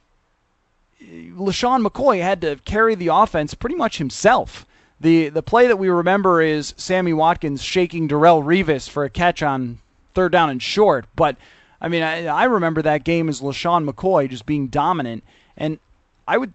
LeSean 1.00 1.86
McCoy 1.86 2.20
had 2.20 2.40
to 2.40 2.56
carry 2.64 2.96
the 2.96 3.14
offense 3.14 3.54
pretty 3.54 3.76
much 3.76 3.98
himself. 3.98 4.66
The 5.00 5.28
the 5.28 5.42
play 5.42 5.66
that 5.66 5.78
we 5.78 5.88
remember 5.88 6.40
is 6.40 6.74
Sammy 6.76 7.12
Watkins 7.12 7.62
shaking 7.62 8.08
Darrelle 8.08 8.42
Revis 8.42 8.88
for 8.88 9.04
a 9.04 9.10
catch 9.10 9.42
on 9.42 9.78
third 10.14 10.32
down 10.32 10.50
and 10.50 10.62
short. 10.62 11.06
But 11.14 11.36
I 11.80 11.88
mean, 11.88 12.02
I, 12.02 12.26
I 12.26 12.44
remember 12.44 12.82
that 12.82 13.04
game 13.04 13.28
as 13.28 13.40
LeSean 13.40 13.88
McCoy 13.88 14.28
just 14.28 14.46
being 14.46 14.68
dominant, 14.68 15.22
and 15.56 15.78
I 16.26 16.38
would 16.38 16.52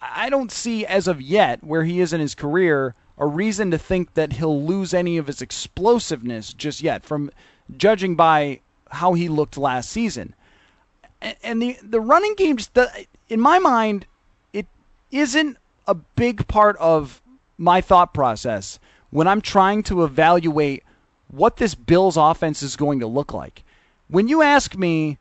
I 0.00 0.30
don't 0.30 0.50
see 0.50 0.84
as 0.86 1.06
of 1.06 1.20
yet 1.20 1.62
where 1.62 1.84
he 1.84 2.00
is 2.00 2.12
in 2.12 2.20
his 2.20 2.34
career 2.34 2.94
a 3.18 3.26
reason 3.26 3.70
to 3.70 3.78
think 3.78 4.14
that 4.14 4.32
he'll 4.32 4.64
lose 4.64 4.94
any 4.94 5.18
of 5.18 5.26
his 5.28 5.42
explosiveness 5.42 6.52
just 6.52 6.82
yet. 6.82 7.04
From 7.04 7.30
judging 7.76 8.16
by 8.16 8.60
how 8.90 9.12
he 9.12 9.28
looked 9.28 9.56
last 9.56 9.90
season, 9.90 10.34
and, 11.20 11.36
and 11.42 11.62
the 11.62 11.78
the 11.82 12.00
running 12.00 12.34
game, 12.34 12.56
just 12.56 12.76
in 13.28 13.40
my 13.40 13.58
mind, 13.58 14.06
it 14.52 14.66
isn't 15.10 15.56
a 15.86 15.94
big 15.94 16.48
part 16.48 16.76
of 16.78 17.21
my 17.62 17.80
thought 17.80 18.12
process 18.12 18.78
when 19.10 19.28
I'm 19.28 19.40
trying 19.40 19.82
to 19.84 20.04
evaluate 20.04 20.82
what 21.28 21.56
this 21.56 21.74
Bills 21.74 22.16
offense 22.16 22.62
is 22.62 22.76
going 22.76 23.00
to 23.00 23.06
look 23.06 23.32
like. 23.32 23.62
When 24.08 24.26
you 24.26 24.42
ask 24.42 24.76
me, 24.76 25.18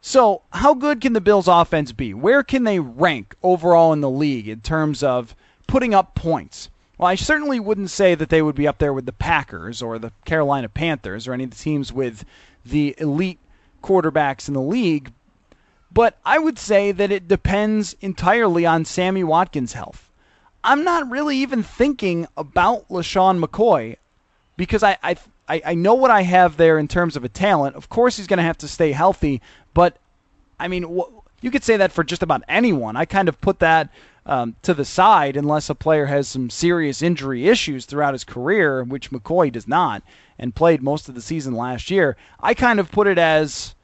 so 0.00 0.42
how 0.50 0.74
good 0.74 1.00
can 1.00 1.12
the 1.12 1.20
Bills 1.20 1.46
offense 1.46 1.92
be? 1.92 2.12
Where 2.12 2.42
can 2.42 2.64
they 2.64 2.80
rank 2.80 3.36
overall 3.42 3.92
in 3.92 4.00
the 4.00 4.10
league 4.10 4.48
in 4.48 4.60
terms 4.60 5.02
of 5.02 5.36
putting 5.68 5.94
up 5.94 6.14
points? 6.14 6.68
Well, 6.98 7.08
I 7.08 7.14
certainly 7.14 7.60
wouldn't 7.60 7.90
say 7.90 8.14
that 8.16 8.28
they 8.28 8.42
would 8.42 8.56
be 8.56 8.66
up 8.66 8.78
there 8.78 8.92
with 8.92 9.06
the 9.06 9.12
Packers 9.12 9.80
or 9.80 9.98
the 9.98 10.12
Carolina 10.24 10.68
Panthers 10.68 11.28
or 11.28 11.32
any 11.32 11.44
of 11.44 11.50
the 11.50 11.56
teams 11.56 11.92
with 11.92 12.24
the 12.64 12.94
elite 12.98 13.38
quarterbacks 13.82 14.48
in 14.48 14.54
the 14.54 14.60
league, 14.60 15.12
but 15.92 16.18
I 16.24 16.38
would 16.38 16.58
say 16.58 16.92
that 16.92 17.12
it 17.12 17.28
depends 17.28 17.94
entirely 18.00 18.66
on 18.66 18.84
Sammy 18.84 19.24
Watkins' 19.24 19.74
health. 19.74 20.08
I'm 20.64 20.84
not 20.84 21.10
really 21.10 21.38
even 21.38 21.62
thinking 21.62 22.26
about 22.36 22.88
LeSean 22.88 23.42
McCoy 23.44 23.96
because 24.56 24.82
I, 24.82 24.96
I 25.02 25.16
I, 25.48 25.74
know 25.74 25.94
what 25.94 26.10
I 26.10 26.22
have 26.22 26.56
there 26.56 26.78
in 26.78 26.88
terms 26.88 27.14
of 27.14 27.24
a 27.24 27.28
talent. 27.28 27.76
Of 27.76 27.90
course, 27.90 28.16
he's 28.16 28.26
going 28.26 28.38
to 28.38 28.44
have 28.44 28.58
to 28.58 28.68
stay 28.68 28.92
healthy, 28.92 29.42
but 29.74 29.98
I 30.58 30.68
mean, 30.68 30.84
wh- 30.84 31.12
you 31.42 31.50
could 31.50 31.64
say 31.64 31.76
that 31.76 31.92
for 31.92 32.04
just 32.04 32.22
about 32.22 32.42
anyone. 32.48 32.96
I 32.96 33.04
kind 33.04 33.28
of 33.28 33.38
put 33.40 33.58
that 33.58 33.90
um, 34.24 34.56
to 34.62 34.72
the 34.72 34.84
side 34.84 35.36
unless 35.36 35.68
a 35.68 35.74
player 35.74 36.06
has 36.06 36.28
some 36.28 36.48
serious 36.48 37.02
injury 37.02 37.48
issues 37.48 37.84
throughout 37.84 38.14
his 38.14 38.24
career, 38.24 38.82
which 38.84 39.10
McCoy 39.10 39.52
does 39.52 39.68
not, 39.68 40.02
and 40.38 40.54
played 40.54 40.82
most 40.82 41.08
of 41.08 41.14
the 41.14 41.20
season 41.20 41.54
last 41.54 41.90
year. 41.90 42.16
I 42.40 42.54
kind 42.54 42.80
of 42.80 42.90
put 42.90 43.08
it 43.08 43.18
as 43.18 43.74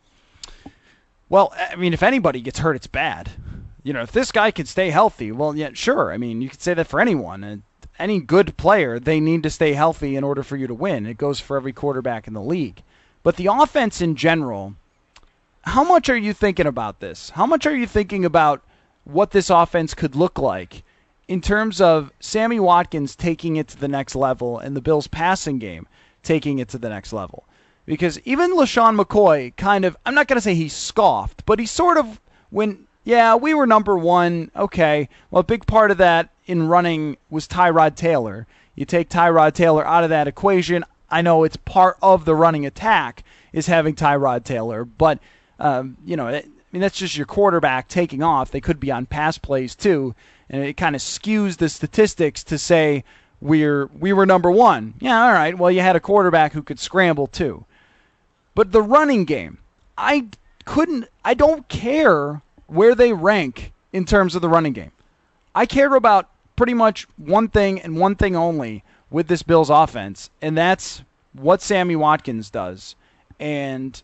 well, 1.29 1.53
I 1.59 1.77
mean, 1.77 1.93
if 1.93 2.03
anybody 2.03 2.41
gets 2.41 2.61
hurt, 2.61 2.77
it's 2.77 2.87
bad 2.87 3.31
you 3.89 3.95
know, 3.95 4.03
if 4.03 4.13
this 4.13 4.33
guy 4.33 4.51
can 4.51 4.67
stay 4.67 4.91
healthy, 4.91 5.33
well, 5.33 5.57
yeah, 5.57 5.71
sure. 5.73 6.13
I 6.13 6.19
mean, 6.19 6.43
you 6.43 6.51
could 6.51 6.61
say 6.61 6.75
that 6.75 6.89
for 6.89 7.01
anyone. 7.01 7.43
And 7.43 7.63
any 7.99 8.21
good 8.21 8.55
player, 8.59 9.01
they 9.01 9.19
need 9.19 9.43
to 9.45 9.51
stay 9.51 9.73
healthy 9.73 10.15
in 10.15 10.25
order 10.25 10.43
for 10.43 10.59
you 10.59 10.67
to 10.67 10.75
win. 10.75 11.07
It 11.07 11.17
goes 11.17 11.41
for 11.41 11.57
every 11.57 11.73
quarterback 11.73 12.29
in 12.29 12.35
the 12.35 12.43
league. 12.43 12.83
But 13.23 13.37
the 13.37 13.47
offense 13.47 14.03
in 14.03 14.15
general, 14.15 14.75
how 15.63 15.85
much 15.85 16.11
are 16.11 16.19
you 16.19 16.35
thinking 16.35 16.67
about 16.67 17.01
this? 17.01 17.31
How 17.31 17.47
much 17.47 17.65
are 17.65 17.75
you 17.75 17.87
thinking 17.87 18.27
about 18.27 18.63
what 19.05 19.31
this 19.31 19.49
offense 19.49 19.95
could 19.95 20.15
look 20.15 20.39
like 20.39 20.85
in 21.27 21.41
terms 21.41 21.81
of 21.81 22.13
Sammy 22.21 22.61
Watkins 22.61 23.17
taking 23.17 23.57
it 23.57 23.69
to 23.69 23.79
the 23.79 23.89
next 23.89 24.15
level 24.15 24.59
and 24.59 24.77
the 24.77 24.83
Bills' 24.83 25.07
passing 25.07 25.59
game 25.59 25.87
taking 26.23 26.59
it 26.59 26.69
to 26.69 26.79
the 26.79 26.91
next 26.91 27.15
level? 27.15 27.47
Because 27.87 28.21
even 28.27 28.53
LeSean 28.53 29.03
McCoy 29.03 29.57
kind 29.57 29.87
of, 29.87 29.97
I'm 30.05 30.15
not 30.15 30.29
going 30.29 30.37
to 30.37 30.43
say 30.43 30.55
he 30.55 30.69
scoffed, 30.69 31.47
but 31.47 31.59
he 31.59 31.65
sort 31.65 31.97
of, 31.97 32.21
when, 32.51 32.87
yeah, 33.05 33.35
we 33.37 33.55
were 33.55 33.67
number 33.67 33.97
one, 33.97 34.51
okay. 34.55 35.09
Well, 35.31 35.41
a 35.41 35.45
big 35.45 35.67
part 35.67 35.91
of 35.91 35.99
that 35.99 36.31
in 36.47 36.69
running 36.69 37.17
was 37.31 37.49
Tyrod 37.49 37.95
Taylor. 37.95 38.47
You 38.75 38.85
take 38.85 39.09
Tyrod 39.09 39.55
Taylor 39.55 39.87
out 39.87 40.05
of 40.05 40.11
that 40.11 40.29
equation. 40.29 40.85
I 41.11 41.23
know 41.23 41.45
it's 41.45 41.57
part 41.57 41.97
of 42.03 42.25
the 42.25 42.35
running 42.35 42.67
attack 42.67 43.25
is 43.53 43.67
having 43.67 43.95
Tyrod 43.95 44.45
Taylor, 44.45 44.85
but, 44.85 45.19
um, 45.59 45.97
you 46.05 46.17
know, 46.17 46.29
it, 46.29 46.45
I 46.47 46.67
mean, 46.71 46.83
that's 46.83 46.99
just 46.99 47.17
your 47.17 47.27
quarterback 47.27 47.89
taking 47.89 48.23
off. 48.23 48.51
They 48.51 48.61
could 48.61 48.79
be 48.79 48.91
on 48.91 49.07
pass 49.07 49.39
plays 49.39 49.75
too, 49.75 50.15
and 50.51 50.63
it 50.63 50.77
kind 50.77 50.95
of 50.95 51.01
skews 51.01 51.57
the 51.57 51.71
statistics 51.71 52.45
to 52.45 52.59
say 52.59 53.05
we're 53.41 53.87
we 53.87 54.13
were 54.13 54.27
number 54.27 54.51
one. 54.51 54.95
Yeah, 55.01 55.25
all 55.25 55.33
right. 55.33 55.57
Well, 55.57 55.71
you 55.71 55.81
had 55.81 55.97
a 55.97 56.01
quarterback 56.01 56.53
who 56.53 56.63
could 56.63 56.79
scramble 56.79 57.27
too. 57.27 57.65
But 58.55 58.73
the 58.73 58.83
running 58.83 59.25
game, 59.25 59.59
I 59.97 60.27
couldn't, 60.67 61.07
I 61.25 61.33
don't 61.33 61.67
care 61.69 62.43
where 62.69 62.95
they 62.95 63.13
rank 63.13 63.73
in 63.93 64.05
terms 64.05 64.35
of 64.35 64.43
the 64.43 64.49
running 64.49 64.73
game. 64.73 64.93
I 65.55 65.67
care 65.67 65.95
about 65.95 66.29
pretty 66.57 66.75
much 66.75 67.07
one 67.17 67.49
thing 67.49 67.81
and 67.81 67.99
one 67.99 68.15
thing 68.15 68.37
only 68.37 68.85
with 69.11 69.27
this 69.27 69.43
Bills 69.43 69.71
offense, 69.71 70.31
and 70.41 70.57
that's 70.57 71.03
what 71.33 71.63
Sammy 71.63 71.97
Watkins 71.97 72.51
does 72.51 72.95
and 73.41 74.01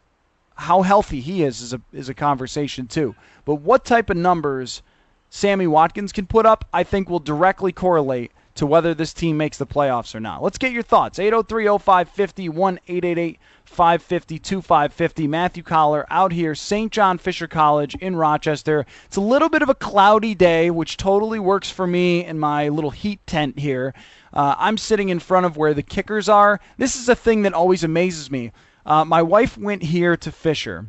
how 0.56 0.82
healthy 0.82 1.20
he 1.20 1.42
is 1.42 1.60
is 1.60 1.72
a, 1.72 1.80
is 1.92 2.08
a 2.08 2.14
conversation 2.14 2.86
too. 2.86 3.14
But 3.44 3.56
what 3.56 3.84
type 3.84 4.10
of 4.10 4.16
numbers 4.16 4.82
Sammy 5.30 5.66
Watkins 5.66 6.12
can 6.12 6.26
put 6.26 6.46
up, 6.46 6.64
I 6.72 6.84
think 6.84 7.10
will 7.10 7.18
directly 7.18 7.72
correlate 7.72 8.30
to 8.54 8.66
whether 8.66 8.94
this 8.94 9.12
team 9.12 9.36
makes 9.36 9.58
the 9.58 9.66
playoffs 9.66 10.14
or 10.14 10.20
not. 10.20 10.42
Let's 10.42 10.58
get 10.58 10.72
your 10.72 10.82
thoughts. 10.82 11.18
803 11.18 11.66
0550 11.66 12.48
1 12.48 12.80
888 12.86 13.38
550 13.64 14.38
2550. 14.38 15.26
Matthew 15.26 15.62
Coller 15.62 16.06
out 16.10 16.32
here, 16.32 16.54
St. 16.54 16.92
John 16.92 17.18
Fisher 17.18 17.48
College 17.48 17.94
in 17.96 18.14
Rochester. 18.16 18.86
It's 19.06 19.16
a 19.16 19.20
little 19.20 19.48
bit 19.48 19.62
of 19.62 19.68
a 19.68 19.74
cloudy 19.74 20.34
day, 20.34 20.70
which 20.70 20.96
totally 20.96 21.38
works 21.38 21.70
for 21.70 21.86
me 21.86 22.24
in 22.24 22.38
my 22.38 22.68
little 22.68 22.90
heat 22.90 23.26
tent 23.26 23.58
here. 23.58 23.94
Uh, 24.32 24.54
I'm 24.58 24.78
sitting 24.78 25.08
in 25.08 25.18
front 25.18 25.46
of 25.46 25.56
where 25.56 25.74
the 25.74 25.82
kickers 25.82 26.28
are. 26.28 26.60
This 26.76 26.96
is 26.96 27.08
a 27.08 27.16
thing 27.16 27.42
that 27.42 27.54
always 27.54 27.84
amazes 27.84 28.30
me. 28.30 28.52
Uh, 28.86 29.04
my 29.04 29.22
wife 29.22 29.56
went 29.56 29.82
here 29.82 30.16
to 30.16 30.30
Fisher 30.30 30.86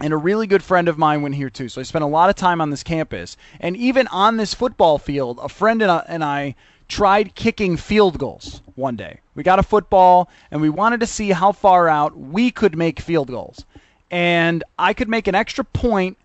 and 0.00 0.12
a 0.12 0.16
really 0.16 0.46
good 0.46 0.62
friend 0.62 0.88
of 0.88 0.98
mine 0.98 1.22
went 1.22 1.34
here 1.34 1.50
too. 1.50 1.68
So 1.68 1.80
I 1.80 1.84
spent 1.84 2.04
a 2.04 2.08
lot 2.08 2.28
of 2.28 2.36
time 2.36 2.60
on 2.60 2.70
this 2.70 2.82
campus. 2.82 3.36
And 3.60 3.76
even 3.76 4.06
on 4.08 4.36
this 4.36 4.54
football 4.54 4.98
field, 4.98 5.38
a 5.42 5.48
friend 5.48 5.82
and 5.82 6.24
I 6.24 6.54
tried 6.88 7.34
kicking 7.34 7.76
field 7.76 8.18
goals 8.18 8.60
one 8.74 8.96
day. 8.96 9.20
We 9.34 9.42
got 9.42 9.58
a 9.58 9.62
football 9.62 10.28
and 10.50 10.60
we 10.60 10.68
wanted 10.68 11.00
to 11.00 11.06
see 11.06 11.30
how 11.30 11.52
far 11.52 11.88
out 11.88 12.16
we 12.16 12.50
could 12.50 12.76
make 12.76 13.00
field 13.00 13.28
goals. 13.28 13.64
And 14.10 14.62
I 14.78 14.92
could 14.92 15.08
make 15.08 15.26
an 15.26 15.34
extra 15.34 15.64
point 15.64 16.18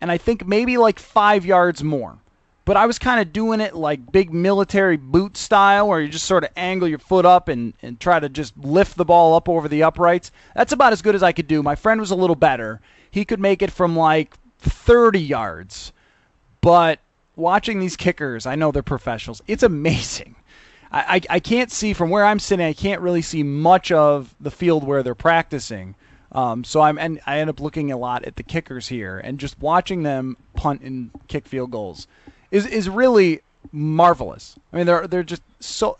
and 0.00 0.10
I 0.12 0.18
think 0.18 0.46
maybe 0.46 0.76
like 0.76 0.98
five 0.98 1.46
yards 1.46 1.82
more. 1.82 2.18
But 2.66 2.78
I 2.78 2.86
was 2.86 2.98
kind 2.98 3.20
of 3.20 3.32
doing 3.32 3.60
it 3.60 3.74
like 3.74 4.10
big 4.10 4.32
military 4.32 4.96
boot 4.96 5.36
style, 5.36 5.88
where 5.88 6.00
you 6.00 6.08
just 6.08 6.26
sort 6.26 6.44
of 6.44 6.50
angle 6.56 6.88
your 6.88 6.98
foot 6.98 7.26
up 7.26 7.48
and, 7.48 7.74
and 7.82 8.00
try 8.00 8.18
to 8.18 8.28
just 8.30 8.56
lift 8.56 8.96
the 8.96 9.04
ball 9.04 9.34
up 9.34 9.50
over 9.50 9.68
the 9.68 9.82
uprights. 9.82 10.30
That's 10.54 10.72
about 10.72 10.94
as 10.94 11.02
good 11.02 11.14
as 11.14 11.22
I 11.22 11.32
could 11.32 11.46
do. 11.46 11.62
My 11.62 11.74
friend 11.74 12.00
was 12.00 12.10
a 12.10 12.16
little 12.16 12.36
better. 12.36 12.80
He 13.14 13.24
could 13.24 13.38
make 13.38 13.62
it 13.62 13.70
from 13.70 13.94
like 13.94 14.36
30 14.58 15.20
yards. 15.20 15.92
But 16.60 16.98
watching 17.36 17.78
these 17.78 17.94
kickers, 17.94 18.44
I 18.44 18.56
know 18.56 18.72
they're 18.72 18.82
professionals. 18.82 19.40
It's 19.46 19.62
amazing. 19.62 20.34
I, 20.90 21.20
I, 21.30 21.36
I, 21.36 21.38
can't 21.38 21.70
see 21.70 21.92
from 21.92 22.10
where 22.10 22.24
I'm 22.24 22.40
sitting. 22.40 22.66
I 22.66 22.72
can't 22.72 23.00
really 23.00 23.22
see 23.22 23.44
much 23.44 23.92
of 23.92 24.34
the 24.40 24.50
field 24.50 24.82
where 24.82 25.04
they're 25.04 25.14
practicing. 25.14 25.94
Um, 26.32 26.64
so 26.64 26.80
I'm 26.80 26.98
and 26.98 27.20
I 27.24 27.38
end 27.38 27.50
up 27.50 27.60
looking 27.60 27.92
a 27.92 27.96
lot 27.96 28.24
at 28.24 28.34
the 28.34 28.42
kickers 28.42 28.88
here 28.88 29.20
and 29.20 29.38
just 29.38 29.60
watching 29.60 30.02
them 30.02 30.36
punt 30.56 30.80
and 30.80 31.12
kick 31.28 31.46
field 31.46 31.70
goals 31.70 32.08
is 32.50 32.66
is 32.66 32.88
really 32.88 33.42
marvelous. 33.70 34.56
I 34.72 34.78
mean, 34.78 34.86
they're 34.86 35.06
they're 35.06 35.22
just 35.22 35.42
so 35.60 35.98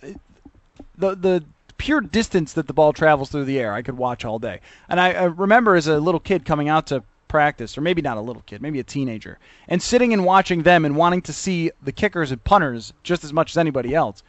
the 0.99 1.15
the 1.15 1.45
pure 1.79 2.01
distance 2.01 2.53
that 2.55 2.67
the 2.67 2.73
ball 2.73 2.93
travels 2.93 3.31
through 3.31 3.45
the 3.45 3.59
air. 3.59 3.73
I 3.73 3.83
could 3.83 3.97
watch 3.97 4.25
all 4.25 4.39
day. 4.39 4.61
And 4.89 5.01
I, 5.01 5.13
I 5.13 5.25
remember 5.25 5.77
as 5.77 5.87
a 5.87 5.99
little 5.99 6.21
kid 6.21 6.45
coming 6.45 6.69
out 6.69 6.87
to 6.89 7.03
practice, 7.29 7.77
or 7.77 7.81
maybe 7.81 8.03
not 8.03 8.17
a 8.17 8.21
little 8.21 8.43
kid, 8.47 8.63
maybe 8.63 8.81
a 8.81 8.85
teenager, 8.85 9.39
and 9.67 9.83
sitting 9.83 10.13
and 10.13 10.25
watching 10.25 10.63
them 10.63 10.85
and 10.85 10.97
wanting 10.97 11.23
to 11.23 11.33
see 11.33 11.71
the 11.83 11.93
kickers 11.93 12.31
and 12.31 12.43
punters 12.45 12.93
just 13.03 13.25
as 13.25 13.33
much 13.33 13.51
as 13.51 13.59
anybody 13.59 13.95
else. 13.95 14.23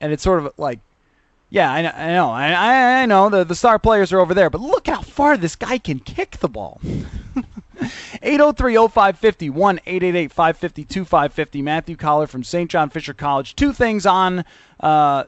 And 0.00 0.12
it's 0.12 0.22
sort 0.22 0.44
of 0.44 0.52
like, 0.58 0.80
yeah, 1.48 1.72
I, 1.72 1.78
I 1.78 2.12
know, 2.12 2.30
I, 2.30 3.02
I 3.02 3.06
know 3.06 3.30
the 3.30 3.44
the 3.44 3.54
star 3.54 3.78
players 3.78 4.12
are 4.12 4.20
over 4.20 4.34
there, 4.34 4.50
but 4.50 4.60
look 4.60 4.88
how 4.88 5.00
far 5.00 5.36
this 5.36 5.56
guy 5.56 5.78
can 5.78 6.00
kick 6.00 6.38
the 6.38 6.48
ball. 6.48 6.80
803-0550, 7.80 9.50
1-888-550-2550. 9.50 11.62
Matthew 11.62 11.96
Coller 11.96 12.26
from 12.26 12.42
St. 12.42 12.70
John 12.70 12.90
Fisher 12.90 13.14
College. 13.14 13.54
Two 13.54 13.72
things 13.72 14.06
on 14.06 14.44
uh, 14.80 15.24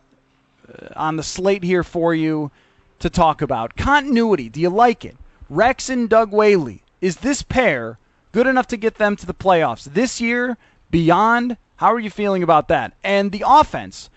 on 0.96 1.16
the 1.16 1.22
slate 1.22 1.62
here 1.62 1.84
for 1.84 2.14
you 2.14 2.50
to 2.98 3.10
talk 3.10 3.42
about. 3.42 3.76
Continuity. 3.76 4.48
Do 4.48 4.60
you 4.60 4.70
like 4.70 5.04
it? 5.04 5.16
Rex 5.48 5.88
and 5.88 6.08
Doug 6.08 6.32
Whaley. 6.32 6.82
Is 7.00 7.16
this 7.16 7.42
pair 7.42 7.98
good 8.32 8.46
enough 8.46 8.66
to 8.68 8.76
get 8.76 8.96
them 8.96 9.16
to 9.16 9.26
the 9.26 9.34
playoffs 9.34 9.84
this 9.84 10.20
year, 10.20 10.56
beyond? 10.90 11.56
How 11.76 11.92
are 11.92 12.00
you 12.00 12.10
feeling 12.10 12.42
about 12.42 12.68
that? 12.68 12.92
And 13.04 13.30
the 13.30 13.44
offense. 13.46 14.10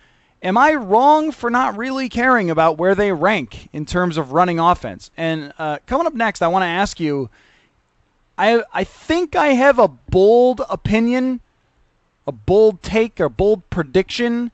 Am 0.43 0.57
I 0.57 0.73
wrong 0.73 1.31
for 1.31 1.51
not 1.51 1.77
really 1.77 2.09
caring 2.09 2.49
about 2.49 2.79
where 2.79 2.95
they 2.95 3.11
rank 3.11 3.69
in 3.71 3.85
terms 3.85 4.17
of 4.17 4.31
running 4.31 4.59
offense? 4.59 5.11
And 5.15 5.53
uh, 5.59 5.77
coming 5.85 6.07
up 6.07 6.15
next, 6.15 6.41
I 6.41 6.47
want 6.47 6.63
to 6.63 6.67
ask 6.67 6.99
you. 6.99 7.29
I 8.37 8.63
I 8.73 8.83
think 8.83 9.35
I 9.35 9.49
have 9.49 9.77
a 9.77 9.87
bold 9.87 10.61
opinion, 10.67 11.41
a 12.25 12.31
bold 12.31 12.81
take, 12.81 13.19
or 13.19 13.29
bold 13.29 13.69
prediction, 13.69 14.51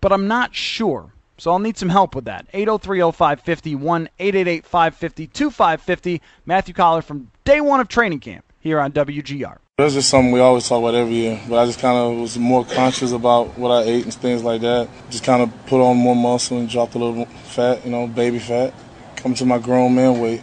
but 0.00 0.12
I'm 0.12 0.26
not 0.26 0.54
sure. 0.54 1.12
So 1.38 1.50
I'll 1.50 1.58
need 1.58 1.76
some 1.76 1.90
help 1.90 2.14
with 2.14 2.24
that. 2.26 2.50
803-0550, 2.52 4.08
1-888-550-2550. 4.18 6.20
Matthew 6.46 6.74
Coller 6.74 7.02
from 7.02 7.30
day 7.44 7.60
one 7.60 7.80
of 7.80 7.88
training 7.88 8.20
camp 8.20 8.44
here 8.60 8.78
on 8.80 8.92
WGR. 8.92 9.58
That's 9.78 9.92
just 9.92 10.08
something 10.08 10.32
we 10.32 10.40
always 10.40 10.66
talk 10.66 10.78
about 10.78 10.94
every 10.94 11.12
year, 11.12 11.38
but 11.50 11.58
I 11.58 11.66
just 11.66 11.80
kind 11.80 11.98
of 11.98 12.18
was 12.18 12.38
more 12.38 12.64
conscious 12.64 13.12
about 13.12 13.58
what 13.58 13.70
I 13.70 13.82
ate 13.82 14.04
and 14.04 14.14
things 14.14 14.42
like 14.42 14.62
that. 14.62 14.88
Just 15.10 15.22
kind 15.22 15.42
of 15.42 15.52
put 15.66 15.82
on 15.82 15.98
more 15.98 16.16
muscle 16.16 16.56
and 16.56 16.66
dropped 16.66 16.94
a 16.94 16.98
little 16.98 17.26
fat, 17.26 17.84
you 17.84 17.90
know, 17.90 18.06
baby 18.06 18.38
fat. 18.38 18.72
Come 19.16 19.34
to 19.34 19.44
my 19.44 19.58
grown 19.58 19.94
man 19.94 20.18
weight. 20.18 20.40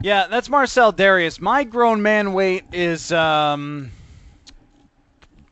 Yeah, 0.00 0.28
that's 0.28 0.48
Marcell 0.48 0.92
Dareus. 0.92 1.40
My 1.40 1.64
grown 1.64 2.02
man 2.02 2.32
weight 2.32 2.66
is 2.72 3.10
um, 3.10 3.90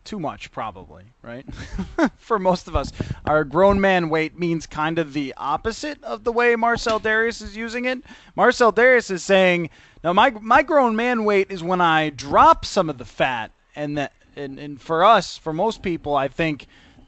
too 0.09 0.19
much, 0.19 0.51
probably, 0.51 1.05
right? 1.21 1.45
For 2.17 2.39
most 2.39 2.67
of 2.67 2.75
us, 2.75 2.91
our 3.27 3.45
grown 3.45 3.79
man 3.79 4.09
weight 4.09 4.39
means 4.39 4.67
kind 4.67 4.99
of 4.99 5.13
the 5.13 5.35
opposite 5.37 6.03
of 6.03 6.25
the 6.25 6.33
way 6.33 6.57
Marcell 6.57 6.99
Dareus 6.99 7.43
is 7.43 7.55
using 7.55 7.85
it. 7.85 8.03
Marcell 8.35 8.73
Dareus 8.73 9.11
is 9.11 9.23
saying, 9.23 9.69
"Now, 10.03 10.15
my 10.15 10.31
my 10.31 10.63
grown 10.63 10.97
man 10.97 11.25
weight 11.25 11.51
is 11.51 11.63
when 11.63 11.83
I 11.83 12.09
drop 12.09 12.65
some 12.65 12.89
of 12.89 12.97
the 12.97 13.05
fat, 13.05 13.51
and 13.77 13.99
that, 13.99 14.15
and, 14.35 14.59
and 14.59 14.81
for 14.81 15.05
us, 15.05 15.37
for 15.37 15.53
most 15.53 15.83
people, 15.83 16.17
I 16.17 16.29
think." 16.29 16.67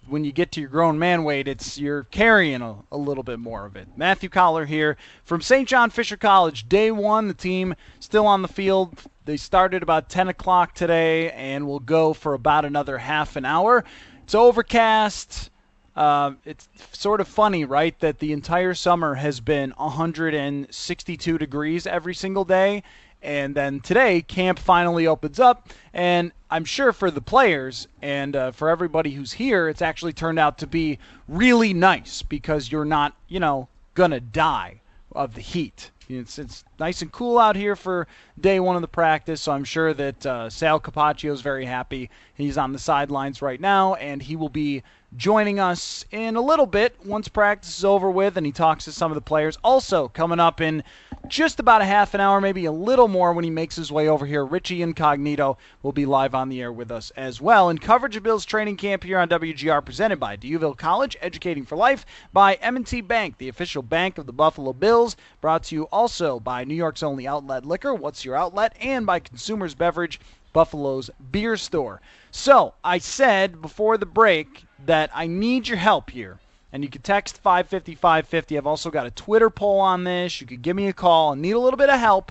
when 0.09 0.25
you 0.25 0.33
get 0.33 0.51
to 0.51 0.61
your 0.61 0.69
grown 0.69 0.99
man 0.99 1.23
weight, 1.23 1.47
it's 1.47 1.79
you're 1.79 2.03
carrying 2.05 2.63
a, 2.63 2.75
a 2.91 2.97
little 2.97 3.23
bit 3.23 3.39
more 3.39 3.65
of 3.65 3.77
it. 3.77 3.87
Matthew 3.97 4.29
Coller 4.29 4.67
here 4.67 4.97
from 5.25 5.41
St. 5.41 5.69
John 5.69 5.89
Fisher 5.89 6.17
College. 6.17 6.69
Day 6.69 6.91
one, 6.91 7.29
the 7.29 7.35
team 7.35 7.77
still 8.01 8.27
on 8.27 8.43
the 8.43 8.49
field. 8.49 8.99
They 9.31 9.37
started 9.37 9.85
about 9.85 10.09
10 10.09 10.27
o'clock 10.27 10.75
today 10.75 11.31
and 11.31 11.65
will 11.65 11.79
go 11.79 12.13
for 12.13 12.35
about 12.35 12.65
another 12.65 12.99
half 12.99 13.37
an 13.37 13.45
hour. 13.45 13.85
It's 14.25 14.35
overcast. 14.35 15.51
Uh, 15.95 16.33
it's 16.45 16.69
sort 16.91 17.21
of 17.21 17.29
funny, 17.29 17.65
right, 17.65 17.97
that 18.01 18.19
the 18.19 18.33
entire 18.33 18.75
summer 18.75 19.15
has 19.15 19.39
been 19.39 19.71
162 19.77 21.39
degrees 21.39 21.87
every 21.87 22.13
single 22.13 22.45
day, 22.45 22.83
and 23.23 23.55
then 23.55 23.79
today, 23.79 24.21
camp 24.23 24.59
finally 24.59 25.07
opens 25.07 25.39
up, 25.39 25.69
and 25.95 26.33
I'm 26.51 26.65
sure 26.65 26.93
for 26.93 27.13
the 27.13 27.21
players 27.21 27.87
and 28.03 28.35
uh, 28.35 28.51
for 28.51 28.69
everybody 28.69 29.13
who's 29.13 29.35
here, 29.35 29.69
it's 29.69 29.81
actually 29.81 30.13
turned 30.13 30.41
out 30.41 30.59
to 30.59 30.67
be 30.67 30.99
really 31.29 31.73
nice 31.73 32.23
because 32.23 32.73
you're 32.73 32.85
not, 32.85 33.15
you 33.29 33.39
know, 33.39 33.69
gonna 33.95 34.19
die 34.19 34.81
of 35.13 35.35
the 35.35 35.41
heat 35.41 35.91
It's, 36.09 36.39
it's 36.39 36.65
nice 36.81 37.03
and 37.03 37.13
cool 37.13 37.39
out 37.39 37.55
here 37.55 37.77
for 37.77 38.09
day 38.41 38.59
one 38.59 38.75
of 38.75 38.83
the 38.83 38.89
practice, 38.89 39.43
so 39.43 39.53
I'm 39.53 39.65
sure 39.65 39.93
that 39.93 40.27
uh, 40.27 40.49
Sal 40.49 40.81
Capaccio 40.81 41.31
is 41.31 41.43
very 41.43 41.67
happy. 41.67 42.11
He's 42.35 42.57
on 42.57 42.73
the 42.73 42.79
sidelines 42.79 43.43
right 43.43 43.61
now, 43.61 43.95
and 43.95 44.23
he 44.23 44.35
will 44.35 44.49
be 44.49 44.83
joining 45.17 45.59
us 45.59 46.05
in 46.13 46.37
a 46.37 46.41
little 46.41 46.67
bit 46.67 46.95
once 47.05 47.27
practice 47.27 47.79
is 47.79 47.85
over 47.85 48.09
with 48.09 48.37
and 48.37 48.47
he 48.47 48.53
talks 48.53 48.85
to 48.85 48.93
some 48.93 49.11
of 49.11 49.17
the 49.17 49.21
players. 49.21 49.59
Also, 49.65 50.07
coming 50.09 50.39
up 50.39 50.61
in 50.61 50.85
just 51.27 51.59
about 51.59 51.83
a 51.83 51.85
half 51.85 52.15
an 52.15 52.21
hour, 52.21 52.41
maybe 52.41 52.65
a 52.65 52.73
little 52.73 53.09
more 53.09 53.33
when 53.33 53.45
he 53.45 53.51
makes 53.51 53.75
his 53.77 53.91
way 53.91 54.09
over 54.09 54.25
here, 54.25 54.45
Richie 54.45 54.83
Incognito 54.83 55.59
will 55.83 55.93
be 55.93 56.07
live 56.07 56.35
on 56.35 56.49
the 56.49 56.61
air 56.61 56.73
with 56.73 56.91
us 56.91 57.11
as 57.17 57.41
well. 57.41 57.69
And 57.69 57.81
coverage 57.81 58.17
of 58.17 58.23
Bills 58.23 58.45
training 58.45 58.77
camp 58.77 59.03
here 59.03 59.19
on 59.19 59.29
WGR 59.29 59.85
presented 59.85 60.21
by 60.21 60.37
D'Youville 60.37 60.77
College, 60.77 61.17
educating 61.21 61.65
for 61.65 61.77
life, 61.77 62.07
by 62.33 62.55
M&T 62.55 63.01
Bank, 63.03 63.37
the 63.39 63.49
official 63.49 63.83
bank 63.83 64.17
of 64.17 64.27
the 64.27 64.33
Buffalo 64.33 64.73
Bills, 64.73 65.17
brought 65.41 65.65
to 65.65 65.75
you 65.75 65.85
also 65.85 66.39
by 66.41 66.65
New 66.71 66.77
York's 66.77 67.03
only 67.03 67.27
outlet 67.27 67.67
liquor, 67.67 67.93
What's 67.93 68.25
Your 68.25 68.37
Outlet, 68.37 68.77
and 68.81 69.05
by 69.05 69.19
Consumers 69.19 69.75
Beverage, 69.75 70.21
Buffalo's 70.53 71.11
beer 71.33 71.57
store. 71.57 72.01
So, 72.31 72.75
I 72.85 72.99
said 72.99 73.61
before 73.61 73.99
the 73.99 74.07
break 74.07 74.67
that 74.87 75.11
I 75.13 75.27
need 75.27 75.67
your 75.67 75.79
help 75.79 76.11
here. 76.11 76.39
And 76.73 76.85
you 76.85 76.89
can 76.89 77.03
text 77.03 77.39
550 77.39 77.97
550. 77.97 78.57
I've 78.57 78.69
also 78.69 78.89
got 78.89 79.09
a 79.09 79.11
Twitter 79.11 79.51
poll 79.51 79.81
on 79.81 80.05
this. 80.05 80.41
You 80.41 80.47
could 80.47 80.63
give 80.63 80.77
me 80.77 80.87
a 80.87 80.93
call 80.93 81.33
and 81.33 81.43
need 81.43 81.57
a 81.57 81.59
little 81.59 81.77
bit 81.77 81.91
of 81.91 81.99
help. 81.99 82.31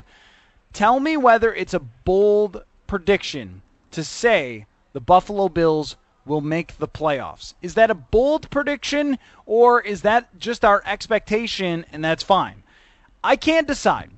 Tell 0.71 1.01
me 1.01 1.17
whether 1.17 1.53
it's 1.53 1.73
a 1.73 1.81
bold 1.81 2.63
prediction 2.87 3.61
to 3.91 4.05
say 4.05 4.67
the 4.93 5.01
Buffalo 5.01 5.49
Bills 5.49 5.97
will 6.25 6.39
make 6.39 6.77
the 6.77 6.87
playoffs. 6.87 7.55
Is 7.61 7.73
that 7.73 7.91
a 7.91 7.95
bold 7.95 8.49
prediction 8.49 9.19
or 9.45 9.81
is 9.81 10.03
that 10.03 10.39
just 10.39 10.63
our 10.63 10.81
expectation 10.85 11.85
and 11.91 12.05
that's 12.05 12.23
fine? 12.23 12.63
I 13.21 13.35
can't 13.35 13.67
decide. 13.67 14.11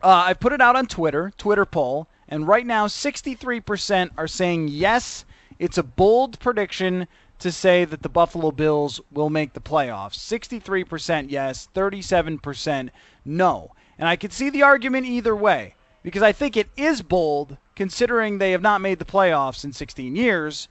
Uh, 0.00 0.26
I 0.26 0.34
put 0.34 0.52
it 0.52 0.60
out 0.60 0.76
on 0.76 0.86
Twitter, 0.86 1.32
Twitter 1.36 1.64
poll, 1.64 2.06
and 2.28 2.46
right 2.46 2.64
now 2.64 2.86
63% 2.86 4.10
are 4.16 4.28
saying 4.28 4.68
yes, 4.68 5.24
it's 5.58 5.76
a 5.76 5.82
bold 5.82 6.38
prediction 6.38 7.08
to 7.40 7.50
say 7.50 7.84
that 7.84 8.02
the 8.02 8.08
Buffalo 8.08 8.52
Bills 8.52 9.00
will 9.10 9.28
make 9.28 9.54
the 9.54 9.60
playoffs. 9.60 10.14
63% 10.14 11.32
yes, 11.32 11.68
37% 11.74 12.90
no. 13.24 13.72
And 13.98 14.08
I 14.08 14.14
could 14.14 14.32
see 14.32 14.50
the 14.50 14.62
argument 14.62 15.06
either 15.06 15.34
way 15.34 15.74
because 16.04 16.22
I 16.22 16.30
think 16.30 16.56
it 16.56 16.68
is 16.76 17.02
bold 17.02 17.56
considering 17.74 18.38
they 18.38 18.52
have 18.52 18.62
not 18.62 18.80
made 18.80 19.00
the 19.00 19.04
playoffs 19.04 19.64
in 19.64 19.72
16 19.72 20.14
years. 20.14 20.68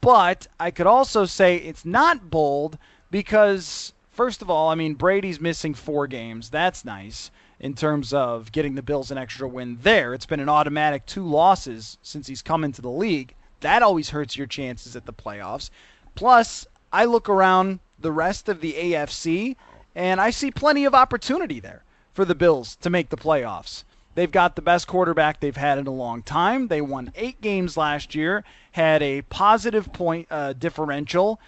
But 0.00 0.46
I 0.60 0.70
could 0.70 0.86
also 0.86 1.24
say 1.24 1.56
it's 1.56 1.84
not 1.84 2.30
bold 2.30 2.78
because, 3.10 3.92
first 4.12 4.42
of 4.42 4.48
all, 4.48 4.68
I 4.68 4.76
mean, 4.76 4.94
Brady's 4.94 5.40
missing 5.40 5.74
four 5.74 6.06
games. 6.06 6.50
That's 6.50 6.84
nice 6.84 7.32
in 7.60 7.74
terms 7.74 8.12
of 8.14 8.50
getting 8.50 8.74
the 8.74 8.82
Bills 8.82 9.10
an 9.10 9.18
extra 9.18 9.46
win 9.46 9.78
there. 9.82 10.14
It's 10.14 10.26
been 10.26 10.40
an 10.40 10.48
automatic 10.48 11.06
two 11.06 11.26
losses 11.26 11.98
since 12.02 12.26
he's 12.26 12.42
come 12.42 12.64
into 12.64 12.82
the 12.82 12.90
league. 12.90 13.34
That 13.60 13.82
always 13.82 14.10
hurts 14.10 14.36
your 14.36 14.46
chances 14.46 14.96
at 14.96 15.04
the 15.04 15.12
playoffs. 15.12 15.70
Plus, 16.14 16.66
I 16.92 17.04
look 17.04 17.28
around 17.28 17.80
the 17.98 18.12
rest 18.12 18.48
of 18.48 18.60
the 18.60 18.72
AFC 18.72 19.56
and 19.94 20.20
I 20.20 20.30
see 20.30 20.50
plenty 20.50 20.86
of 20.86 20.94
opportunity 20.94 21.60
there 21.60 21.84
for 22.14 22.24
the 22.24 22.34
Bills 22.34 22.76
to 22.76 22.90
make 22.90 23.10
the 23.10 23.16
playoffs. 23.16 23.84
They've 24.14 24.30
got 24.30 24.56
the 24.56 24.62
best 24.62 24.86
quarterback 24.86 25.38
they've 25.40 25.56
had 25.56 25.78
in 25.78 25.86
a 25.86 25.92
long 25.92 26.22
time. 26.22 26.68
They 26.68 26.80
won 26.80 27.12
eight 27.14 27.40
games 27.40 27.76
last 27.76 28.14
year, 28.14 28.42
had 28.72 29.02
a 29.02 29.22
positive 29.22 29.92
point 29.92 30.26
uh, 30.30 30.54
differential, 30.54 31.40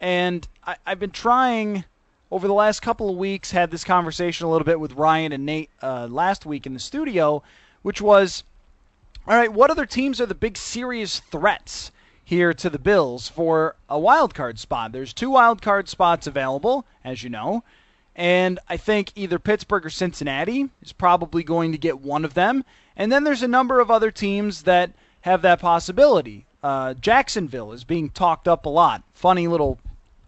and 0.00 0.46
I, 0.64 0.76
I've 0.86 1.00
been 1.00 1.10
trying 1.10 1.84
over 2.34 2.48
the 2.48 2.52
last 2.52 2.80
couple 2.80 3.08
of 3.08 3.16
weeks. 3.16 3.52
Had 3.52 3.70
this 3.70 3.84
conversation 3.84 4.44
a 4.44 4.50
little 4.50 4.64
bit 4.64 4.80
with 4.80 4.94
Ryan 4.94 5.30
and 5.30 5.46
Nate 5.46 5.70
uh, 5.80 6.08
last 6.10 6.44
week 6.44 6.66
in 6.66 6.74
the 6.74 6.80
studio, 6.80 7.44
which 7.82 8.02
was, 8.02 8.42
all 9.28 9.36
right, 9.36 9.52
what 9.52 9.70
other 9.70 9.86
teams 9.86 10.20
are 10.20 10.26
the 10.26 10.34
big 10.34 10.56
serious 10.56 11.20
threats 11.30 11.92
here 12.24 12.52
to 12.52 12.68
the 12.68 12.78
Bills 12.78 13.28
for 13.28 13.76
a 13.88 14.00
wild 14.00 14.34
card 14.34 14.58
spot. 14.58 14.90
There's 14.90 15.12
two 15.12 15.30
wild 15.30 15.62
card 15.62 15.88
spots 15.88 16.26
available, 16.26 16.84
as 17.04 17.22
you 17.22 17.30
know, 17.30 17.62
and 18.16 18.58
I 18.68 18.78
think 18.78 19.12
either 19.14 19.38
Pittsburgh 19.38 19.86
or 19.86 19.90
Cincinnati 19.90 20.68
is 20.82 20.92
probably 20.92 21.44
going 21.44 21.70
to 21.70 21.78
get 21.78 22.00
one 22.00 22.24
of 22.24 22.34
them. 22.34 22.64
And 22.96 23.12
then 23.12 23.22
there's 23.22 23.44
a 23.44 23.48
number 23.48 23.78
of 23.78 23.92
other 23.92 24.10
teams 24.10 24.62
that 24.62 24.90
have 25.20 25.42
that 25.42 25.60
possibility. 25.60 26.46
Uh, 26.64 26.94
Jacksonville 26.94 27.70
is 27.70 27.84
being 27.84 28.10
talked 28.10 28.48
up 28.48 28.66
a 28.66 28.70
lot. 28.70 29.04
Funny 29.12 29.46
little 29.46 29.78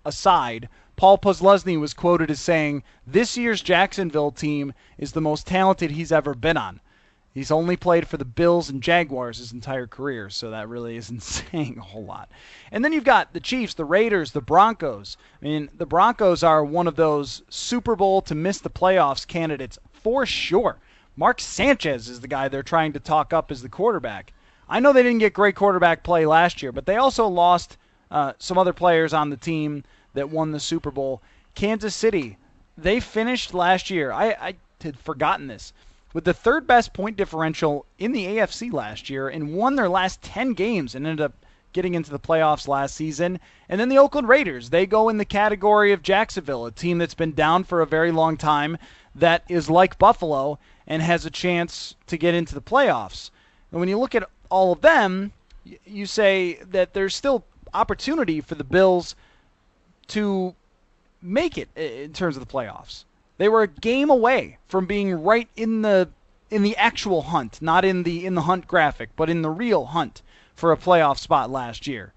aside. 0.05 0.69
Paul 0.97 1.19
Posluszny 1.19 1.79
was 1.79 1.93
quoted 1.93 2.31
as 2.31 2.41
saying, 2.41 2.83
This 3.07 3.37
year's 3.37 3.61
Jacksonville 3.61 4.31
team 4.31 4.73
is 4.97 5.13
the 5.13 5.21
most 5.21 5.47
talented 5.47 5.91
he's 5.91 6.11
ever 6.11 6.35
been 6.35 6.57
on. 6.57 6.81
He's 7.35 7.51
only 7.51 7.77
played 7.77 8.09
for 8.09 8.17
the 8.17 8.25
Bills 8.25 8.71
and 8.71 8.83
Jaguars 8.83 9.37
his 9.37 9.53
entire 9.53 9.87
career, 9.87 10.31
so 10.31 10.51
that 10.51 10.71
really 10.71 10.97
isn't 10.97 11.23
saying 11.53 11.77
a 11.77 11.83
whole 11.83 12.07
lot. 12.07 12.31
And 12.73 12.83
then 12.83 12.95
you've 12.95 13.05
got 13.05 13.35
the 13.35 13.41
Chiefs, 13.41 13.75
the 13.75 13.85
Raiders, 13.85 14.33
the 14.33 14.41
Broncos. 14.41 15.19
I 15.43 15.45
mean, 15.45 15.69
the 15.77 15.85
Broncos 15.85 16.43
are 16.43 16.65
one 16.65 16.87
of 16.87 16.97
those 16.97 17.43
Super 17.51 17.95
Bowl 17.95 18.23
to 18.23 18.35
miss 18.35 18.61
the 18.61 18.71
playoffs 18.71 19.27
candidates 19.27 19.79
for 19.93 20.25
sure. 20.25 20.79
Mark 21.15 21.43
Sanchez 21.43 22.09
is 22.09 22.21
the 22.21 22.29
guy 22.29 22.49
they're 22.49 22.63
trying 22.63 22.95
to 22.95 23.01
talk 23.01 23.35
up 23.35 23.51
as 23.51 23.61
the 23.61 23.69
quarterback. 23.69 24.33
I 24.67 24.81
know 24.81 24.95
they 24.95 25.03
didn't 25.03 25.19
get 25.19 25.35
great 25.35 25.57
quarterback 25.57 26.03
play 26.03 26.25
last 26.25 26.63
year, 26.63 26.73
but 26.73 26.87
they 26.87 26.97
also 26.97 27.27
lost 27.27 27.77
uh, 28.11 28.33
some 28.39 28.57
other 28.57 28.73
players 28.73 29.13
on 29.13 29.29
the 29.29 29.37
team 29.37 29.85
that 30.17 30.31
won 30.31 30.51
the 30.51 30.61
Super 30.61 30.91
Bowl. 30.91 31.23
Kansas 31.55 31.95
City, 31.95 32.37
they 32.77 33.01
finished 33.01 33.55
last 33.55 33.89
year. 33.89 34.11
I, 34.11 34.31
I 34.33 34.55
had 34.83 34.99
forgotten 34.99 35.47
this 35.47 35.73
with 36.13 36.25
the 36.25 36.35
third 36.35 36.67
best 36.67 36.93
point 36.93 37.17
differential 37.17 37.87
in 37.99 38.13
the 38.13 38.27
AFC 38.27 38.73
last 38.73 39.09
year 39.09 39.29
and 39.29 39.55
won 39.55 39.77
their 39.77 39.89
last 39.89 40.23
10 40.23 40.55
games 40.55 40.95
and 40.95 41.07
ended 41.07 41.25
up 41.25 41.35
getting 41.73 41.95
into 41.95 42.11
the 42.11 42.19
playoffs 42.19 42.67
last 42.67 42.97
season. 42.97 43.39
And 43.69 43.79
then 43.79 43.91
the 43.91 43.99
Oakland 43.99 44.27
Raiders, 44.27 44.71
they 44.71 44.87
go 44.87 45.11
in 45.11 45.19
the 45.19 45.27
category 45.27 45.93
of 45.93 46.03
Jacksonville, 46.03 46.65
a 46.65 46.73
team 46.73 46.97
that's 46.97 47.15
been 47.15 47.33
down 47.33 47.65
for 47.65 47.83
a 47.83 47.87
very 47.87 48.11
long 48.11 48.39
time 48.39 48.79
that 49.15 49.45
is 49.49 49.69
like 49.69 49.99
Buffalo 49.99 50.59
and 50.87 51.03
has 51.03 51.27
a 51.27 51.31
chance 51.31 51.95
to 52.07 52.17
get 52.17 52.35
into 52.35 52.55
the 52.55 52.63
playoffs. 52.63 53.31
And 53.71 53.81
when 53.81 53.89
you 53.91 53.99
look 53.99 54.15
at 54.15 54.29
all 54.49 54.73
of 54.73 54.81
them, 54.81 55.33
you 55.85 56.07
say 56.07 56.61
that 56.71 56.95
there's 56.95 57.15
still 57.15 57.45
opportunity 57.75 58.41
for 58.41 58.55
the 58.55 58.65
Bills 58.65 59.15
to 60.09 60.55
make 61.23 61.59
it 61.59 61.69
in 61.77 62.13
terms 62.13 62.37
of 62.37 62.47
the 62.47 62.53
playoffs. 62.53 63.05
They 63.39 63.49
were 63.49 63.63
a 63.63 63.69
game 63.69 64.11
away 64.11 64.59
from 64.69 64.87
being 64.87 65.23
right 65.23 65.49
in 65.57 65.83
the 65.83 66.09
in 66.51 66.63
the 66.63 66.77
actual 66.77 67.23
hunt, 67.23 67.61
not 67.61 67.85
in 67.85 68.05
the 68.05 68.25
in 68.25 68.35
the 68.35 68.43
hunt 68.43 68.67
graphic, 68.67 69.11
but 69.17 69.29
in 69.29 69.43
the 69.43 69.51
real 69.51 69.87
hunt 69.87 70.23
for 70.55 70.73
a 70.73 70.77
playoff 70.77 71.19
spot 71.19 71.51
last 71.51 71.87
year. 71.87 72.13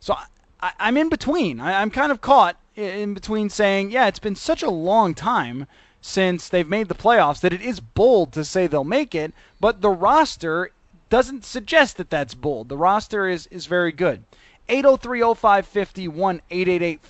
So 0.00 0.16
I, 0.60 0.72
am 0.78 0.96
in 0.96 1.08
between. 1.08 1.60
I, 1.60 1.80
I'm 1.80 1.90
kind 1.90 2.12
of 2.12 2.20
caught 2.20 2.56
in 2.76 3.14
between 3.14 3.50
saying, 3.50 3.90
yeah, 3.90 4.06
it's 4.06 4.18
been 4.18 4.36
such 4.36 4.62
a 4.62 4.70
long 4.70 5.14
time 5.14 5.66
since 6.00 6.48
they've 6.48 6.68
made 6.68 6.88
the 6.88 6.94
playoffs 6.94 7.40
that 7.40 7.52
it 7.52 7.60
is 7.60 7.80
bold 7.80 8.32
to 8.32 8.44
say 8.44 8.66
they'll 8.66 8.84
make 8.84 9.14
it, 9.14 9.34
but 9.60 9.80
the 9.80 9.90
roster 9.90 10.70
doesn't 11.10 11.44
suggest 11.44 11.96
that 11.96 12.10
that's 12.10 12.34
bold. 12.34 12.68
The 12.68 12.76
roster 12.76 13.28
is 13.28 13.46
is 13.48 13.66
very 13.66 13.92
good. 13.92 14.22
803-0550, 14.68 16.08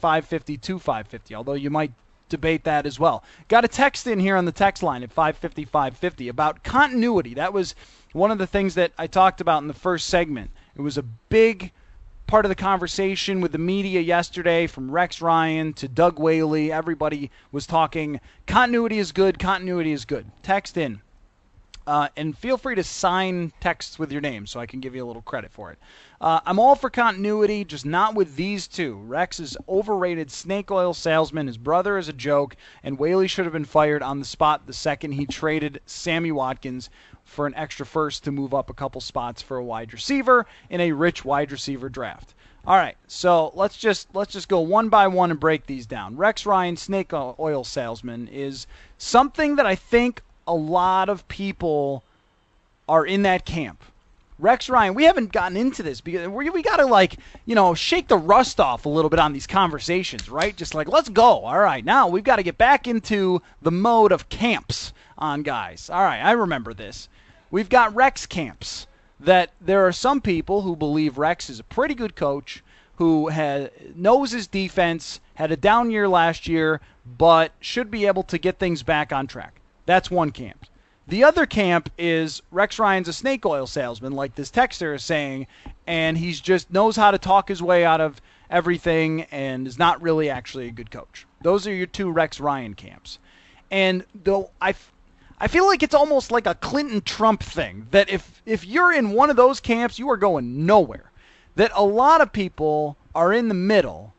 1-888-550-2550. 0.00 1.34
Although 1.34 1.54
you 1.54 1.70
might 1.70 1.92
debate 2.28 2.64
that 2.64 2.86
as 2.86 3.00
well. 3.00 3.24
Got 3.48 3.64
a 3.64 3.68
text 3.68 4.06
in 4.06 4.20
here 4.20 4.36
on 4.36 4.44
the 4.44 4.52
text 4.52 4.82
line 4.82 5.02
at 5.02 5.12
550 5.12 5.64
550 5.64 6.28
about 6.28 6.62
continuity. 6.62 7.34
That 7.34 7.52
was 7.52 7.74
one 8.12 8.30
of 8.30 8.38
the 8.38 8.46
things 8.46 8.74
that 8.74 8.92
I 8.98 9.06
talked 9.06 9.40
about 9.40 9.62
in 9.62 9.68
the 9.68 9.74
first 9.74 10.08
segment. 10.08 10.50
It 10.76 10.82
was 10.82 10.98
a 10.98 11.02
big 11.02 11.72
part 12.26 12.44
of 12.44 12.50
the 12.50 12.54
conversation 12.54 13.40
with 13.40 13.52
the 13.52 13.58
media 13.58 14.00
yesterday 14.00 14.66
from 14.66 14.90
Rex 14.90 15.22
Ryan 15.22 15.72
to 15.74 15.88
Doug 15.88 16.18
Whaley. 16.18 16.70
Everybody 16.70 17.30
was 17.50 17.66
talking 17.66 18.20
continuity 18.46 18.98
is 18.98 19.12
good, 19.12 19.38
continuity 19.38 19.92
is 19.92 20.04
good. 20.04 20.30
Text 20.42 20.76
in. 20.76 21.00
Uh, 21.88 22.06
and 22.18 22.36
feel 22.36 22.58
free 22.58 22.74
to 22.74 22.84
sign 22.84 23.50
texts 23.60 23.98
with 23.98 24.12
your 24.12 24.20
name 24.20 24.46
so 24.46 24.60
I 24.60 24.66
can 24.66 24.80
give 24.80 24.94
you 24.94 25.02
a 25.02 25.08
little 25.08 25.22
credit 25.22 25.50
for 25.50 25.72
it. 25.72 25.78
Uh, 26.20 26.38
I'm 26.44 26.58
all 26.58 26.74
for 26.74 26.90
continuity, 26.90 27.64
just 27.64 27.86
not 27.86 28.14
with 28.14 28.36
these 28.36 28.68
two. 28.68 28.96
Rex 28.96 29.40
is 29.40 29.56
overrated 29.66 30.30
snake 30.30 30.70
oil 30.70 30.92
salesman. 30.92 31.46
His 31.46 31.56
brother 31.56 31.96
is 31.96 32.06
a 32.06 32.12
joke, 32.12 32.56
and 32.82 32.98
Whaley 32.98 33.26
should 33.26 33.46
have 33.46 33.54
been 33.54 33.64
fired 33.64 34.02
on 34.02 34.18
the 34.18 34.26
spot 34.26 34.66
the 34.66 34.74
second 34.74 35.12
he 35.12 35.24
traded 35.24 35.80
Sammy 35.86 36.30
Watkins 36.30 36.90
for 37.24 37.46
an 37.46 37.54
extra 37.54 37.86
first 37.86 38.22
to 38.24 38.32
move 38.32 38.52
up 38.52 38.68
a 38.68 38.74
couple 38.74 39.00
spots 39.00 39.40
for 39.40 39.56
a 39.56 39.64
wide 39.64 39.94
receiver 39.94 40.44
in 40.68 40.82
a 40.82 40.92
rich 40.92 41.24
wide 41.24 41.50
receiver 41.50 41.88
draft. 41.88 42.34
All 42.66 42.76
right, 42.76 42.98
so 43.06 43.50
let's 43.54 43.78
just 43.78 44.14
let's 44.14 44.34
just 44.34 44.48
go 44.48 44.60
one 44.60 44.90
by 44.90 45.06
one 45.06 45.30
and 45.30 45.40
break 45.40 45.64
these 45.64 45.86
down. 45.86 46.18
Rex 46.18 46.44
Ryan, 46.44 46.76
snake 46.76 47.14
oil 47.14 47.64
salesman, 47.64 48.28
is 48.28 48.66
something 48.98 49.56
that 49.56 49.64
I 49.64 49.74
think 49.74 50.20
a 50.48 50.54
lot 50.54 51.08
of 51.08 51.28
people 51.28 52.02
are 52.88 53.06
in 53.06 53.22
that 53.22 53.44
camp. 53.44 53.82
Rex 54.38 54.68
Ryan, 54.68 54.94
we 54.94 55.04
haven't 55.04 55.32
gotten 55.32 55.56
into 55.56 55.82
this 55.82 56.00
because 56.00 56.28
we, 56.28 56.48
we 56.48 56.62
got 56.62 56.76
to 56.76 56.86
like, 56.86 57.16
you 57.44 57.54
know, 57.54 57.74
shake 57.74 58.08
the 58.08 58.16
rust 58.16 58.60
off 58.60 58.86
a 58.86 58.88
little 58.88 59.10
bit 59.10 59.18
on 59.18 59.32
these 59.32 59.46
conversations, 59.48 60.30
right? 60.30 60.56
Just 60.56 60.74
like, 60.74 60.88
let's 60.88 61.08
go. 61.08 61.44
All 61.44 61.58
right, 61.58 61.84
now 61.84 62.08
we've 62.08 62.24
got 62.24 62.36
to 62.36 62.42
get 62.42 62.56
back 62.56 62.86
into 62.86 63.42
the 63.62 63.72
mode 63.72 64.12
of 64.12 64.28
camps 64.28 64.92
on 65.18 65.42
guys. 65.42 65.90
All 65.90 66.02
right, 66.02 66.20
I 66.20 66.32
remember 66.32 66.72
this. 66.72 67.08
We've 67.50 67.68
got 67.68 67.94
Rex 67.94 68.26
camps 68.26 68.86
that 69.20 69.50
there 69.60 69.86
are 69.86 69.92
some 69.92 70.20
people 70.20 70.62
who 70.62 70.76
believe 70.76 71.18
Rex 71.18 71.50
is 71.50 71.58
a 71.58 71.64
pretty 71.64 71.94
good 71.94 72.14
coach 72.14 72.62
who 72.96 73.28
has, 73.28 73.70
knows 73.94 74.30
his 74.30 74.46
defense, 74.46 75.20
had 75.34 75.50
a 75.50 75.56
down 75.56 75.90
year 75.90 76.08
last 76.08 76.46
year, 76.46 76.80
but 77.18 77.52
should 77.60 77.90
be 77.90 78.06
able 78.06 78.22
to 78.22 78.38
get 78.38 78.58
things 78.58 78.84
back 78.84 79.12
on 79.12 79.26
track. 79.26 79.60
That's 79.88 80.10
one 80.10 80.32
camp. 80.32 80.66
The 81.06 81.24
other 81.24 81.46
camp 81.46 81.88
is 81.96 82.42
Rex 82.50 82.78
Ryan's 82.78 83.08
a 83.08 83.12
snake 83.14 83.46
oil 83.46 83.66
salesman, 83.66 84.12
like 84.12 84.34
this 84.34 84.50
texter 84.50 84.94
is 84.94 85.02
saying, 85.02 85.46
and 85.86 86.18
he's 86.18 86.42
just 86.42 86.70
knows 86.70 86.94
how 86.94 87.10
to 87.10 87.16
talk 87.16 87.48
his 87.48 87.62
way 87.62 87.86
out 87.86 88.02
of 88.02 88.20
everything 88.50 89.22
and 89.30 89.66
is 89.66 89.78
not 89.78 90.02
really 90.02 90.28
actually 90.28 90.68
a 90.68 90.72
good 90.72 90.90
coach. 90.90 91.26
Those 91.40 91.66
are 91.66 91.72
your 91.72 91.86
two 91.86 92.10
Rex 92.10 92.38
Ryan 92.38 92.74
camps. 92.74 93.18
And 93.70 94.04
though 94.24 94.50
I, 94.60 94.74
I 95.40 95.48
feel 95.48 95.66
like 95.66 95.82
it's 95.82 95.94
almost 95.94 96.30
like 96.30 96.46
a 96.46 96.54
Clinton 96.54 97.00
Trump 97.00 97.42
thing 97.42 97.86
that 97.90 98.10
if 98.10 98.42
if 98.44 98.66
you're 98.66 98.92
in 98.92 99.12
one 99.12 99.30
of 99.30 99.36
those 99.36 99.58
camps, 99.58 99.98
you 99.98 100.10
are 100.10 100.18
going 100.18 100.66
nowhere. 100.66 101.10
That 101.54 101.72
a 101.74 101.82
lot 101.82 102.20
of 102.20 102.30
people 102.30 102.98
are 103.14 103.32
in 103.32 103.48
the 103.48 103.54
middle, 103.54 104.12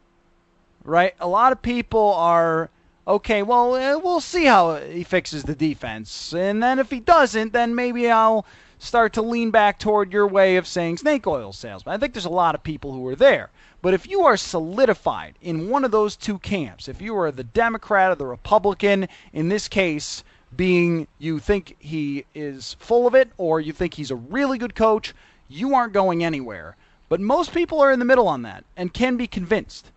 right? 0.84 1.14
A 1.20 1.28
lot 1.28 1.52
of 1.52 1.62
people 1.62 2.16
are 2.16 2.72
okay. 3.08 3.44
Well, 3.44 3.76
eh, 3.76 3.96
we'll 3.96 4.22
see 4.22 4.46
how 4.46 4.76
he 4.76 5.04
fixes 5.04 5.44
the 5.44 5.56
defense, 5.56 6.34
and 6.34 6.62
then 6.62 6.80
if 6.80 6.90
he 6.90 7.00
doesn't, 7.00 7.54
then 7.54 7.76
maybe 7.76 8.10
I'll 8.10 8.46
start 8.80 9.14
to 9.14 9.22
lean 9.22 9.52
back 9.52 9.78
toward 9.78 10.14
your 10.14 10.26
way 10.28 10.56
of 10.56 10.66
saying 10.66 10.98
snake 10.98 11.28
oil 11.28 11.52
salesman. 11.52 11.94
I 11.94 11.98
think 11.98 12.14
there's 12.14 12.26
a 12.26 12.30
lot 12.30 12.56
of 12.56 12.64
people 12.64 12.94
who 12.94 13.06
are 13.08 13.16
there. 13.16 13.50
But 13.82 13.94
if 13.94 14.08
you 14.08 14.26
are 14.26 14.38
solidified 14.38 15.36
in 15.42 15.70
one 15.70 15.86
of 15.86 15.92
those 15.92 16.16
two 16.16 16.38
camps, 16.40 16.88
if 16.88 17.02
you 17.02 17.18
are 17.18 17.32
the 17.32 17.44
Democrat 17.44 18.12
or 18.12 18.16
the 18.16 18.26
Republican, 18.26 19.08
in 19.32 19.50
this 19.50 19.68
case, 19.68 20.24
being 20.56 21.08
you 21.18 21.40
think 21.40 21.76
he 21.80 22.26
is 22.34 22.76
full 22.80 23.08
of 23.08 23.16
it 23.16 23.32
or 23.38 23.62
you 23.62 23.72
think 23.72 23.94
he's 23.94 24.12
a 24.12 24.16
really 24.16 24.58
good 24.58 24.76
coach, 24.76 25.14
you 25.48 25.76
aren't 25.76 25.94
going 25.94 26.24
anywhere. 26.24 26.76
But 27.08 27.22
most 27.22 27.54
people 27.54 27.82
are 27.82 27.92
in 27.92 28.00
the 28.00 28.06
middle 28.06 28.28
on 28.28 28.42
that 28.44 28.64
and 28.76 28.94
can 28.94 29.18
be 29.18 29.28
convinced 29.28 29.92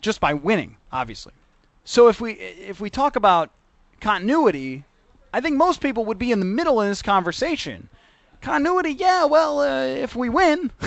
just 0.00 0.20
by 0.20 0.34
winning, 0.34 0.76
obviously. 0.92 1.32
So 1.84 2.08
if 2.08 2.20
we 2.20 2.32
if 2.32 2.80
we 2.80 2.88
talk 2.90 3.16
about 3.16 3.50
continuity, 4.00 4.84
I 5.32 5.40
think 5.40 5.56
most 5.56 5.80
people 5.80 6.06
would 6.06 6.18
be 6.18 6.32
in 6.32 6.38
the 6.38 6.46
middle 6.46 6.80
in 6.80 6.88
this 6.88 7.02
conversation. 7.02 7.88
Continuity, 8.40 8.92
yeah, 8.92 9.24
well, 9.24 9.60
uh, 9.60 9.86
if 9.86 10.14
we 10.14 10.28
win, 10.28 10.70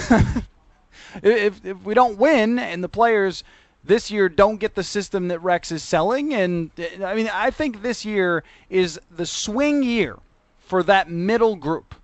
if, 1.23 1.65
if 1.65 1.83
we 1.83 1.93
don't 1.93 2.17
win 2.17 2.59
and 2.59 2.83
the 2.83 2.89
players 2.89 3.43
this 3.83 4.11
year 4.11 4.29
don't 4.29 4.57
get 4.57 4.75
the 4.75 4.83
system 4.83 5.27
that 5.29 5.39
Rex 5.39 5.71
is 5.71 5.81
selling, 5.83 6.33
and 6.33 6.71
I 7.03 7.15
mean, 7.15 7.29
I 7.33 7.51
think 7.51 7.81
this 7.81 8.05
year 8.05 8.43
is 8.69 8.99
the 9.09 9.25
swing 9.25 9.83
year 9.83 10.17
for 10.59 10.83
that 10.83 11.09
middle 11.09 11.55
group. 11.55 11.95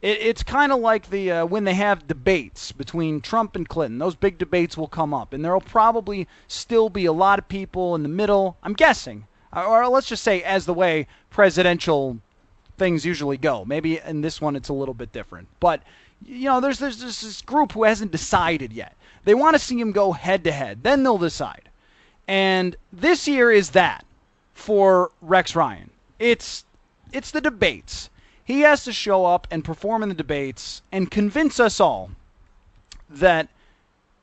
It, 0.00 0.18
it's 0.20 0.42
kind 0.42 0.72
of 0.72 0.80
like 0.80 1.10
the 1.10 1.32
uh, 1.32 1.46
when 1.46 1.64
they 1.64 1.74
have 1.74 2.06
debates 2.06 2.72
between 2.72 3.20
Trump 3.20 3.56
and 3.56 3.68
Clinton. 3.68 3.98
Those 3.98 4.14
big 4.14 4.38
debates 4.38 4.76
will 4.76 4.88
come 4.88 5.12
up, 5.12 5.32
and 5.32 5.44
there 5.44 5.52
will 5.52 5.60
probably 5.60 6.28
still 6.46 6.88
be 6.88 7.06
a 7.06 7.12
lot 7.12 7.38
of 7.38 7.48
people 7.48 7.94
in 7.94 8.02
the 8.02 8.08
middle. 8.08 8.56
I'm 8.62 8.74
guessing, 8.74 9.26
or 9.52 9.86
let's 9.88 10.08
just 10.08 10.22
say, 10.22 10.42
as 10.42 10.66
the 10.66 10.74
way 10.74 11.06
presidential 11.30 12.18
things 12.76 13.04
usually 13.04 13.36
go. 13.36 13.64
Maybe 13.64 13.98
in 13.98 14.20
this 14.20 14.40
one 14.40 14.54
it's 14.54 14.68
a 14.68 14.74
little 14.74 14.94
bit 14.94 15.12
different, 15.12 15.48
but 15.58 15.82
you 16.24 16.48
know, 16.48 16.60
there's, 16.60 16.78
there's 16.78 16.98
this 16.98 17.42
group 17.42 17.72
who 17.72 17.84
hasn't 17.84 18.10
decided 18.10 18.72
yet. 18.72 18.96
They 19.24 19.34
want 19.34 19.54
to 19.54 19.58
see 19.58 19.78
him 19.78 19.92
go 19.92 20.12
head 20.12 20.44
to 20.44 20.52
head. 20.52 20.82
Then 20.82 21.02
they'll 21.02 21.18
decide. 21.18 21.68
And 22.26 22.76
this 22.92 23.28
year 23.28 23.50
is 23.50 23.70
that 23.70 24.04
for 24.54 25.10
Rex 25.22 25.54
Ryan. 25.54 25.90
It's 26.18 26.64
it's 27.12 27.30
the 27.30 27.40
debates. 27.40 28.10
He 28.48 28.62
has 28.62 28.84
to 28.84 28.94
show 28.94 29.26
up 29.26 29.46
and 29.50 29.62
perform 29.62 30.02
in 30.02 30.08
the 30.08 30.14
debates 30.14 30.80
and 30.90 31.10
convince 31.10 31.60
us 31.60 31.80
all 31.80 32.12
that 33.10 33.50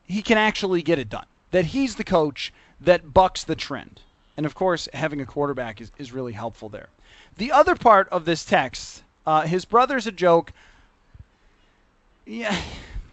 he 0.07 0.23
can 0.23 0.39
actually 0.39 0.81
get 0.81 0.97
it 0.97 1.09
done. 1.09 1.27
That 1.51 1.65
he's 1.65 1.93
the 1.93 2.03
coach 2.03 2.51
that 2.81 3.13
bucks 3.13 3.43
the 3.43 3.55
trend. 3.55 4.01
And 4.35 4.47
of 4.47 4.55
course, 4.55 4.89
having 4.95 5.21
a 5.21 5.27
quarterback 5.27 5.79
is, 5.79 5.91
is 5.99 6.11
really 6.11 6.33
helpful 6.33 6.69
there. 6.69 6.89
The 7.38 7.51
other 7.51 7.75
part 7.75 8.09
of 8.09 8.25
this 8.25 8.43
text, 8.43 9.03
uh, 9.27 9.41
his 9.41 9.63
brother's 9.63 10.07
a 10.07 10.11
joke. 10.11 10.51
Yeah. 12.25 12.59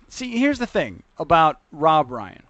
See, 0.09 0.39
here's 0.39 0.61
the 0.61 0.67
thing 0.67 1.03
about 1.19 1.61
Rob 1.73 2.11
Ryan 2.11 2.45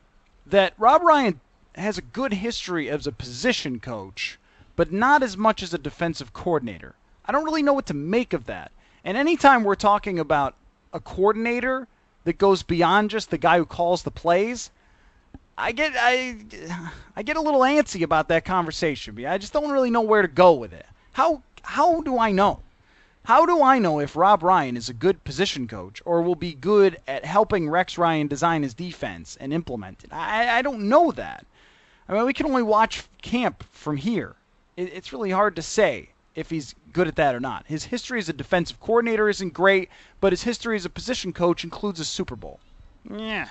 that 0.46 0.75
Rob 0.79 1.03
Ryan 1.03 1.40
has 1.75 1.98
a 1.98 2.03
good 2.03 2.35
history 2.35 2.88
as 2.88 3.09
a 3.09 3.12
position 3.12 3.81
coach, 3.81 4.38
but 4.77 4.92
not 4.92 5.25
as 5.25 5.37
much 5.37 5.64
as 5.64 5.75
a 5.75 5.79
defensive 5.79 6.33
coordinator. 6.33 6.94
I 7.24 7.32
don't 7.32 7.44
really 7.44 7.62
know 7.62 7.72
what 7.72 7.87
to 7.87 7.94
make 7.94 8.32
of 8.32 8.46
that. 8.46 8.72
And 9.04 9.16
anytime 9.16 9.64
we're 9.64 9.74
talking 9.74 10.18
about 10.18 10.54
a 10.92 11.00
coordinator 11.00 11.87
that 12.24 12.38
goes 12.38 12.62
beyond 12.62 13.11
just 13.11 13.30
the 13.30 13.38
guy 13.38 13.58
who 13.58 13.66
calls 13.66 14.02
the 14.02 14.11
plays, 14.11 14.70
I 15.56 15.72
get 15.72 15.92
I 15.96 16.37
I 17.16 17.22
get 17.22 17.37
a 17.37 17.40
little 17.40 17.61
antsy 17.61 18.02
about 18.02 18.28
that 18.28 18.44
conversation. 18.44 19.24
I 19.26 19.38
just 19.38 19.52
don't 19.52 19.70
really 19.70 19.90
know 19.90 20.00
where 20.00 20.22
to 20.22 20.28
go 20.28 20.52
with 20.54 20.72
it. 20.72 20.87
How 21.12 21.42
how 21.62 22.00
do 22.00 22.18
I 22.18 22.32
know? 22.32 22.61
How 23.24 23.46
do 23.46 23.62
I 23.62 23.78
know 23.78 24.00
if 24.00 24.16
Rob 24.16 24.42
Ryan 24.42 24.76
is 24.76 24.88
a 24.88 24.94
good 24.94 25.22
position 25.22 25.68
coach 25.68 26.02
or 26.04 26.22
will 26.22 26.35
be 26.35 26.54
good 26.54 27.00
at 27.06 27.24
helping 27.24 27.70
Rex 27.70 27.96
Ryan 27.96 28.26
design 28.26 28.64
his 28.64 28.74
defense 28.74 29.37
and 29.37 29.52
implement 29.52 30.02
it? 30.02 30.12
I, 30.12 30.58
I 30.58 30.62
don't 30.62 30.88
know 30.88 31.12
that. 31.12 31.46
I 32.08 32.14
mean, 32.14 32.26
we 32.26 32.32
can 32.32 32.46
only 32.46 32.64
watch 32.64 33.04
camp 33.22 33.62
from 33.70 33.96
here. 33.96 34.35
It, 34.76 34.92
it's 34.92 35.12
really 35.12 35.30
hard 35.30 35.54
to 35.54 35.62
say 35.62 36.08
if 36.35 36.51
he's 36.51 36.75
good 36.92 37.09
at 37.09 37.16
that 37.16 37.35
or 37.35 37.40
not. 37.40 37.66
His 37.66 37.85
history 37.85 38.18
as 38.18 38.29
a 38.29 38.33
defensive 38.33 38.81
coordinator 38.81 39.29
isn't 39.29 39.53
great, 39.53 39.88
but 40.21 40.33
his 40.33 40.42
history 40.42 40.77
as 40.77 40.85
a 40.85 40.90
position 40.90 41.33
coach 41.33 41.64
includes 41.64 42.01
a 42.01 42.05
Super 42.05 42.37
Bowl. 42.37 42.61
Yeah. 43.11 43.49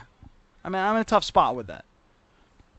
I 0.63 0.69
mean, 0.69 0.81
I'm 0.81 0.95
in 0.95 1.01
a 1.01 1.05
tough 1.05 1.23
spot 1.23 1.55
with 1.55 1.67
that. 1.67 1.85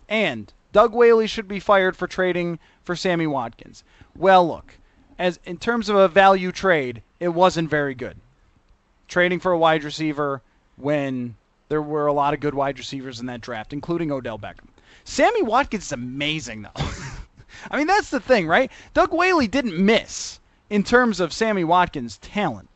And 0.08 0.52
Doug 0.72 0.92
Whaley 0.94 1.26
should 1.26 1.48
be 1.48 1.60
fired 1.60 1.96
for 1.96 2.06
trading 2.06 2.58
for 2.84 2.96
Sammy 2.96 3.26
Watkins. 3.26 3.84
Well, 4.16 4.46
look, 4.46 4.76
as 5.18 5.38
in 5.44 5.58
terms 5.58 5.88
of 5.88 5.96
a 5.96 6.08
value 6.08 6.52
trade, 6.52 7.02
it 7.20 7.28
wasn't 7.28 7.70
very 7.70 7.94
good. 7.94 8.16
Trading 9.08 9.40
for 9.40 9.52
a 9.52 9.58
wide 9.58 9.84
receiver 9.84 10.42
when 10.76 11.36
there 11.68 11.82
were 11.82 12.06
a 12.06 12.12
lot 12.12 12.34
of 12.34 12.40
good 12.40 12.54
wide 12.54 12.78
receivers 12.78 13.20
in 13.20 13.26
that 13.26 13.40
draft, 13.40 13.72
including 13.72 14.10
Odell 14.10 14.38
Beckham. 14.38 14.68
Sammy 15.04 15.42
Watkins 15.42 15.86
is 15.86 15.92
amazing, 15.92 16.62
though. 16.62 16.70
I 17.70 17.76
mean, 17.76 17.86
that's 17.86 18.10
the 18.10 18.20
thing, 18.20 18.46
right? 18.46 18.70
Doug 18.94 19.12
Whaley 19.12 19.48
didn't 19.48 19.76
miss 19.76 20.40
in 20.70 20.82
terms 20.82 21.20
of 21.20 21.32
Sammy 21.32 21.64
Watkins' 21.64 22.18
talent. 22.18 22.68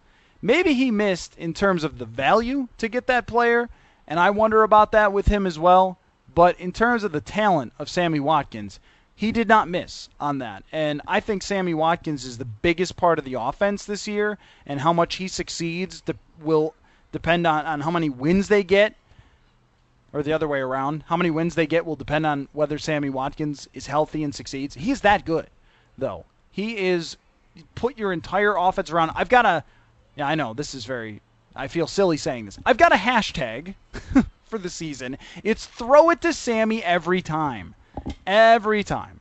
Maybe 0.43 0.75
he 0.75 0.91
missed 0.91 1.37
in 1.39 1.55
terms 1.55 1.83
of 1.83 1.99
the 1.99 2.05
value 2.05 2.69
to 2.79 2.89
get 2.89 3.07
that 3.07 3.27
player, 3.27 3.69
and 4.07 4.21
I 4.21 4.31
wonder 4.31 4.63
about 4.63 4.93
that 4.93 5.13
with 5.13 5.27
him 5.27 5.47
as 5.47 5.59
well. 5.59 5.99
But 6.35 6.61
in 6.61 6.73
terms 6.73 7.03
of 7.03 7.13
the 7.13 7.23
talent 7.23 7.73
of 7.79 7.89
Sammy 7.89 8.21
Watkins, 8.21 8.79
he 9.15 9.33
did 9.33 9.49
not 9.49 9.69
miss 9.69 10.11
on 10.21 10.39
that. 10.39 10.63
And 10.71 11.01
I 11.09 11.21
think 11.21 11.43
Sammy 11.43 11.73
Watkins 11.73 12.27
is 12.27 12.37
the 12.37 12.45
biggest 12.45 12.97
part 12.97 13.19
of 13.19 13.25
the 13.25 13.35
offense 13.35 13.87
this 13.87 14.07
year, 14.07 14.37
and 14.67 14.81
how 14.81 14.93
much 14.93 15.15
he 15.15 15.27
succeeds 15.27 16.03
will 16.39 16.75
depend 17.13 17.47
on, 17.47 17.65
on 17.65 17.81
how 17.81 17.91
many 17.91 18.11
wins 18.11 18.49
they 18.49 18.63
get, 18.63 18.95
or 20.17 20.23
the 20.23 20.33
other 20.33 20.49
way 20.49 20.61
around. 20.61 21.05
How 21.09 21.17
many 21.17 21.31
wins 21.31 21.55
they 21.55 21.67
get 21.67 21.85
will 21.85 21.97
depend 21.97 22.25
on 22.25 22.49
whether 22.53 22.79
Sammy 22.79 23.11
Watkins 23.11 23.69
is 23.75 23.87
healthy 23.87 24.25
and 24.25 24.35
succeeds. 24.35 24.75
He's 24.75 25.03
that 25.03 25.27
good, 25.27 25.49
though. 25.99 26.25
He 26.51 26.79
is 26.79 27.19
put 27.75 27.99
your 27.99 28.13
entire 28.13 28.57
offense 28.57 28.91
around. 28.91 29.11
I've 29.15 29.29
got 29.29 29.45
a, 29.45 29.63
yeah, 30.17 30.27
I 30.27 30.35
know 30.35 30.55
this 30.55 30.75
is 30.75 30.87
very, 30.87 31.21
I 31.55 31.69
feel 31.69 31.87
silly 31.87 32.17
saying 32.17 32.47
this. 32.47 32.59
I've 32.65 32.79
got 32.79 32.93
a 32.93 32.97
hashtag 32.97 33.75
for 34.47 34.59
the 34.59 34.71
season. 34.71 35.19
It's 35.45 35.67
throw 35.67 36.09
it 36.09 36.23
to 36.23 36.33
Sammy 36.33 36.83
every 36.83 37.21
time 37.21 37.75
every 38.27 38.85
time. 38.85 39.21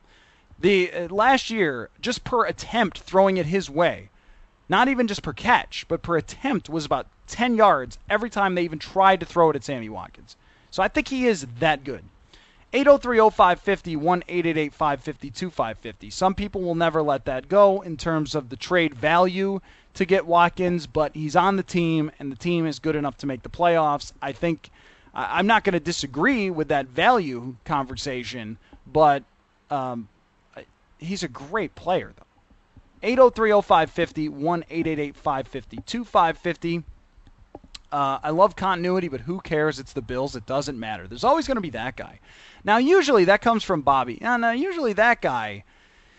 The 0.58 0.92
uh, 0.92 1.08
last 1.08 1.50
year, 1.50 1.90
just 2.00 2.24
per 2.24 2.46
attempt 2.46 3.00
throwing 3.00 3.36
it 3.36 3.46
his 3.46 3.68
way, 3.68 4.08
not 4.68 4.88
even 4.88 5.06
just 5.06 5.22
per 5.22 5.32
catch, 5.32 5.86
but 5.88 6.02
per 6.02 6.16
attempt 6.16 6.68
was 6.68 6.86
about 6.86 7.06
10 7.26 7.56
yards 7.56 7.98
every 8.08 8.30
time 8.30 8.54
they 8.54 8.64
even 8.64 8.78
tried 8.78 9.20
to 9.20 9.26
throw 9.26 9.50
it 9.50 9.56
at 9.56 9.64
Sammy 9.64 9.88
Watkins. 9.88 10.36
So 10.70 10.82
I 10.82 10.88
think 10.88 11.08
he 11.08 11.26
is 11.26 11.46
that 11.60 11.84
good. 11.84 12.04
803-0550, 12.72 13.96
1-888-550-2550. 13.96 16.12
Some 16.12 16.34
people 16.34 16.62
will 16.62 16.74
never 16.74 17.02
let 17.02 17.24
that 17.26 17.48
go 17.48 17.80
in 17.80 17.96
terms 17.96 18.34
of 18.34 18.48
the 18.48 18.56
trade 18.56 18.94
value 18.94 19.60
to 19.94 20.04
get 20.04 20.26
Watkins, 20.26 20.86
but 20.86 21.14
he's 21.14 21.36
on 21.36 21.56
the 21.56 21.62
team, 21.62 22.10
and 22.18 22.30
the 22.30 22.36
team 22.36 22.66
is 22.66 22.78
good 22.78 22.96
enough 22.96 23.16
to 23.18 23.26
make 23.26 23.42
the 23.42 23.48
playoffs. 23.48 24.12
I 24.20 24.32
think 24.32 24.70
I'm 25.14 25.46
not 25.46 25.64
going 25.64 25.72
to 25.72 25.80
disagree 25.80 26.50
with 26.50 26.68
that 26.68 26.86
value 26.86 27.56
conversation, 27.64 28.58
but 28.86 29.22
um, 29.70 30.08
he's 30.98 31.22
a 31.22 31.28
great 31.28 31.74
player, 31.74 32.12
though. 32.14 32.24
803-0550, 33.02 34.28
1-888-550-2550. 34.28 36.84
Uh, 37.96 38.20
I 38.22 38.28
love 38.28 38.56
continuity, 38.56 39.08
but 39.08 39.22
who 39.22 39.40
cares? 39.40 39.78
It's 39.78 39.94
the 39.94 40.02
Bills. 40.02 40.36
It 40.36 40.44
doesn't 40.44 40.78
matter. 40.78 41.08
There's 41.08 41.24
always 41.24 41.46
going 41.46 41.54
to 41.54 41.62
be 41.62 41.70
that 41.70 41.96
guy. 41.96 42.20
Now, 42.62 42.76
usually 42.76 43.24
that 43.24 43.40
comes 43.40 43.64
from 43.64 43.80
Bobby. 43.80 44.18
And 44.20 44.44
uh, 44.44 44.50
usually 44.50 44.92
that 44.92 45.22
guy, 45.22 45.64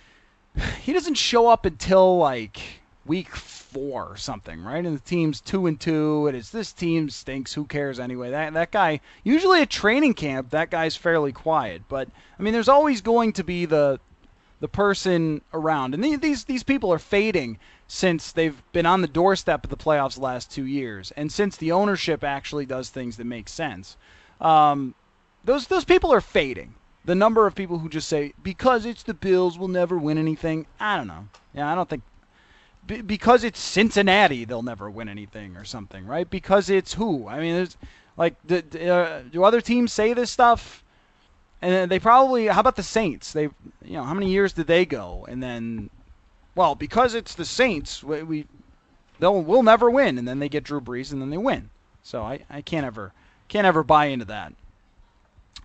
he 0.81 0.91
doesn't 0.91 1.13
show 1.13 1.47
up 1.47 1.65
until 1.65 2.17
like 2.17 2.59
week 3.05 3.35
four 3.35 4.07
or 4.07 4.17
something, 4.17 4.63
right? 4.63 4.83
And 4.83 4.97
the 4.97 5.01
team's 5.01 5.39
two 5.39 5.67
and 5.67 5.79
two, 5.79 6.25
and 6.25 6.35
it's 6.35 6.49
this 6.49 6.73
team 6.73 7.11
stinks. 7.11 7.53
Who 7.53 7.65
cares 7.65 7.99
anyway? 7.99 8.31
That 8.31 8.55
that 8.55 8.71
guy 8.71 8.99
usually 9.23 9.61
at 9.61 9.69
training 9.69 10.15
camp, 10.15 10.49
that 10.49 10.71
guy's 10.71 10.95
fairly 10.95 11.31
quiet. 11.31 11.83
But 11.87 12.09
I 12.39 12.41
mean, 12.41 12.53
there's 12.53 12.69
always 12.69 13.01
going 13.01 13.33
to 13.33 13.43
be 13.43 13.65
the 13.65 13.99
the 14.61 14.67
person 14.67 15.41
around, 15.53 15.93
and 15.93 16.03
these 16.03 16.45
these 16.45 16.63
people 16.63 16.91
are 16.91 16.97
fading 16.97 17.59
since 17.87 18.31
they've 18.31 18.61
been 18.71 18.85
on 18.85 19.01
the 19.01 19.07
doorstep 19.07 19.63
of 19.63 19.69
the 19.69 19.77
playoffs 19.77 20.15
the 20.15 20.21
last 20.21 20.51
two 20.51 20.65
years, 20.65 21.11
and 21.15 21.31
since 21.31 21.57
the 21.57 21.71
ownership 21.71 22.23
actually 22.23 22.65
does 22.65 22.89
things 22.89 23.17
that 23.17 23.25
make 23.25 23.47
sense. 23.47 23.97
Um, 24.41 24.93
those 25.43 25.67
those 25.67 25.85
people 25.85 26.13
are 26.13 26.21
fading. 26.21 26.75
The 27.05 27.15
number 27.15 27.47
of 27.47 27.55
people 27.55 27.79
who 27.79 27.87
just 27.87 28.09
say 28.09 28.33
because 28.43 28.85
it's 28.85 29.03
the 29.03 29.13
Bills, 29.13 29.57
we'll 29.57 29.69
never 29.69 29.97
win 29.97 30.17
anything. 30.17 30.65
I 30.79 30.97
don't 30.97 31.07
know. 31.07 31.29
Yeah, 31.53 31.71
I 31.71 31.75
don't 31.75 31.89
think 31.89 32.03
because 32.87 33.43
it's 33.43 33.59
Cincinnati, 33.59 34.45
they'll 34.45 34.63
never 34.63 34.89
win 34.89 35.09
anything 35.09 35.57
or 35.57 35.65
something, 35.65 36.05
right? 36.05 36.29
Because 36.29 36.69
it's 36.69 36.93
who? 36.93 37.27
I 37.27 37.39
mean, 37.39 37.55
there's 37.55 37.77
like, 38.15 38.35
uh, 38.49 39.21
do 39.31 39.43
other 39.43 39.61
teams 39.61 39.91
say 39.93 40.13
this 40.13 40.31
stuff? 40.31 40.83
And 41.61 41.89
they 41.91 41.99
probably. 41.99 42.47
How 42.47 42.59
about 42.59 42.75
the 42.75 42.83
Saints? 42.83 43.33
They, 43.33 43.43
you 43.43 43.93
know, 43.93 44.03
how 44.03 44.13
many 44.13 44.29
years 44.29 44.53
did 44.53 44.67
they 44.67 44.85
go? 44.85 45.25
And 45.27 45.41
then, 45.41 45.89
well, 46.57 46.73
because 46.73 47.13
it's 47.13 47.35
the 47.35 47.45
Saints, 47.45 48.03
we, 48.03 48.23
we 48.23 48.47
they'll 49.19 49.41
we'll 49.43 49.61
never 49.61 49.91
win. 49.91 50.17
And 50.17 50.27
then 50.27 50.39
they 50.39 50.49
get 50.49 50.63
Drew 50.63 50.81
Brees, 50.81 51.13
and 51.13 51.21
then 51.21 51.29
they 51.29 51.37
win. 51.37 51.69
So 52.01 52.23
I, 52.23 52.39
I 52.49 52.61
can't 52.61 52.85
ever 52.85 53.13
can't 53.47 53.67
ever 53.67 53.83
buy 53.83 54.05
into 54.05 54.25
that. 54.25 54.53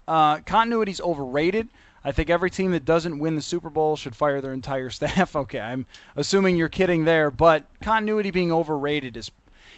Uh, 0.07 0.38
continuity's 0.40 1.01
overrated. 1.01 1.68
I 2.05 2.12
think 2.12 2.28
every 2.28 2.51
team 2.51 2.72
that 2.72 2.84
doesn't 2.84 3.18
win 3.18 3.36
the 3.36 3.43
Super 3.43 3.70
Bowl 3.70 3.97
should 3.97 4.14
fire 4.14 4.43
their 4.43 4.53
entire 4.53 4.90
staff. 4.99 5.34
okay, 5.34 5.61
I'm 5.61 5.86
assuming 6.14 6.57
you're 6.57 6.68
kidding 6.68 7.07
there, 7.07 7.30
but 7.30 7.64
continuity 7.80 8.30
being 8.30 8.53
overrated 8.53 9.16
is 9.16 9.30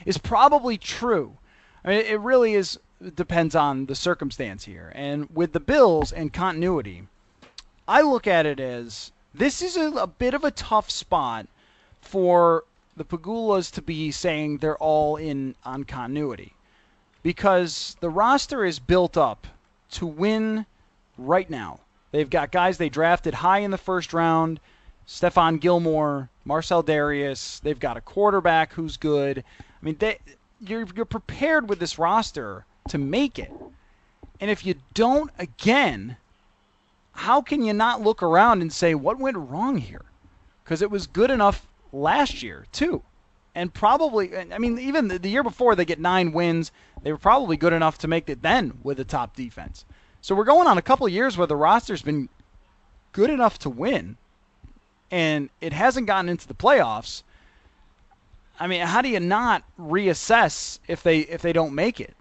is 0.05 0.19
probably 0.19 0.77
true. 0.77 1.39
I 1.85 1.91
mean, 1.91 2.07
it 2.07 2.19
really 2.19 2.55
is 2.55 2.77
depends 3.15 3.55
on 3.55 3.87
the 3.87 3.95
circumstance 3.95 4.65
here. 4.65 4.91
And 4.97 5.29
with 5.31 5.53
the 5.53 5.61
Bills 5.61 6.11
and 6.11 6.33
continuity, 6.33 7.07
I 7.87 8.03
look 8.03 8.27
at 8.27 8.47
it 8.47 8.59
as 8.59 9.13
this 9.35 9.63
is 9.63 9.77
a, 9.77 9.89
a 9.93 10.07
bit 10.07 10.35
of 10.35 10.45
a 10.45 10.51
tough 10.51 10.91
spot 10.91 11.47
for 12.01 12.65
the 12.97 13.05
Pegulas 13.05 13.73
to 13.73 13.83
be 13.83 14.11
saying 14.11 14.59
they're 14.59 14.79
all 14.79 15.17
in 15.17 15.57
on 15.65 15.85
continuity 15.85 16.55
because 17.23 17.97
the 18.01 18.11
roster 18.11 18.65
is 18.65 18.79
built 18.79 19.17
up 19.17 19.47
to 19.91 20.07
win 20.07 20.65
right 21.19 21.51
now. 21.51 21.81
They've 22.13 22.31
got 22.31 22.53
guys 22.53 22.79
they 22.79 22.89
drafted 22.89 23.35
high 23.35 23.59
in 23.59 23.73
the 23.73 23.79
first 23.79 24.13
round 24.13 24.61
Stephon 25.07 25.61
Gilmore, 25.61 26.31
Marcell 26.45 26.83
Dareus. 26.83 27.61
They've 27.61 27.79
got 27.79 27.97
a 27.97 28.01
quarterback 28.01 28.73
who's 28.73 28.97
good. 28.97 29.45
I 29.61 29.85
mean, 29.85 29.97
they, 29.99 30.19
you're, 30.61 30.87
you're 30.95 31.05
prepared 31.05 31.69
with 31.69 31.79
this 31.79 31.99
roster 31.99 32.65
to 32.89 32.99
make 32.99 33.39
it. 33.39 33.53
And 34.41 34.51
if 34.51 34.65
you 34.65 34.77
don't, 34.95 35.31
again, 35.39 36.17
how 37.25 37.41
can 37.41 37.65
you 37.65 37.73
not 37.73 38.03
look 38.03 38.23
around 38.23 38.61
and 38.61 38.71
say, 38.71 38.95
what 38.95 39.19
went 39.19 39.39
wrong 39.39 39.79
here? 39.79 40.05
Because 40.63 40.83
it 40.83 40.91
was 40.91 41.07
good 41.07 41.31
enough 41.31 41.67
last 41.91 42.43
year, 42.43 42.67
too. 42.71 43.03
And 43.55 43.73
probably, 43.73 44.37
I 44.37 44.59
mean, 44.59 44.79
even 44.79 45.09
the, 45.09 45.27
year 45.27 45.43
before 45.43 45.75
they 45.75 45.87
get 45.87 45.99
nine 45.99 46.33
wins, 46.33 46.71
they 47.03 47.11
were 47.11 47.19
probably 47.19 47.57
good 47.57 47.73
enough 47.73 47.97
to 47.99 48.09
make 48.09 48.29
it 48.29 48.43
then 48.43 48.75
with 48.83 49.01
a 49.01 49.05
top 49.05 49.35
defense. 49.35 49.87
So 50.21 50.35
we're 50.35 50.45
going 50.45 50.69
on 50.69 50.77
a 50.77 50.83
couple 50.83 51.09
years 51.09 51.39
where 51.39 51.47
the 51.47 51.57
roster's 51.57 52.03
been 52.03 52.29
good 53.13 53.31
enough 53.31 53.59
to 53.61 53.71
win, 53.71 54.19
and 55.11 55.49
it 55.63 55.73
hasn't 55.73 56.07
gotten 56.07 56.29
into 56.29 56.47
the 56.47 56.53
playoffs. 56.53 57.23
I 58.61 58.67
mean, 58.67 58.83
how 58.83 59.01
do 59.01 59.09
you 59.09 59.21
not 59.21 59.65
reassess 59.81 60.79
if 60.89 61.03
they 61.03 61.21
if 61.21 61.41
they 61.41 61.55
don't 61.55 61.75
make 61.75 62.01
it? 62.01 62.15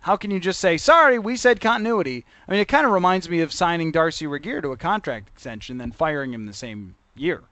How 0.00 0.16
can 0.16 0.30
you 0.30 0.40
just 0.40 0.60
say, 0.60 0.76
"Sorry, 0.76 1.18
we 1.18 1.36
said 1.36 1.60
continuity"? 1.60 2.24
I 2.46 2.52
mean, 2.52 2.60
it 2.60 2.68
kind 2.68 2.86
of 2.86 2.92
reminds 2.92 3.28
me 3.28 3.40
of 3.40 3.52
signing 3.52 3.90
Darcy 3.90 4.26
Regier 4.26 4.62
to 4.62 4.72
a 4.72 4.76
contract 4.76 5.28
extension, 5.28 5.78
then 5.78 5.92
firing 5.92 6.32
him 6.32 6.46
the 6.46 6.52
same 6.52 6.94
year. 7.14 7.42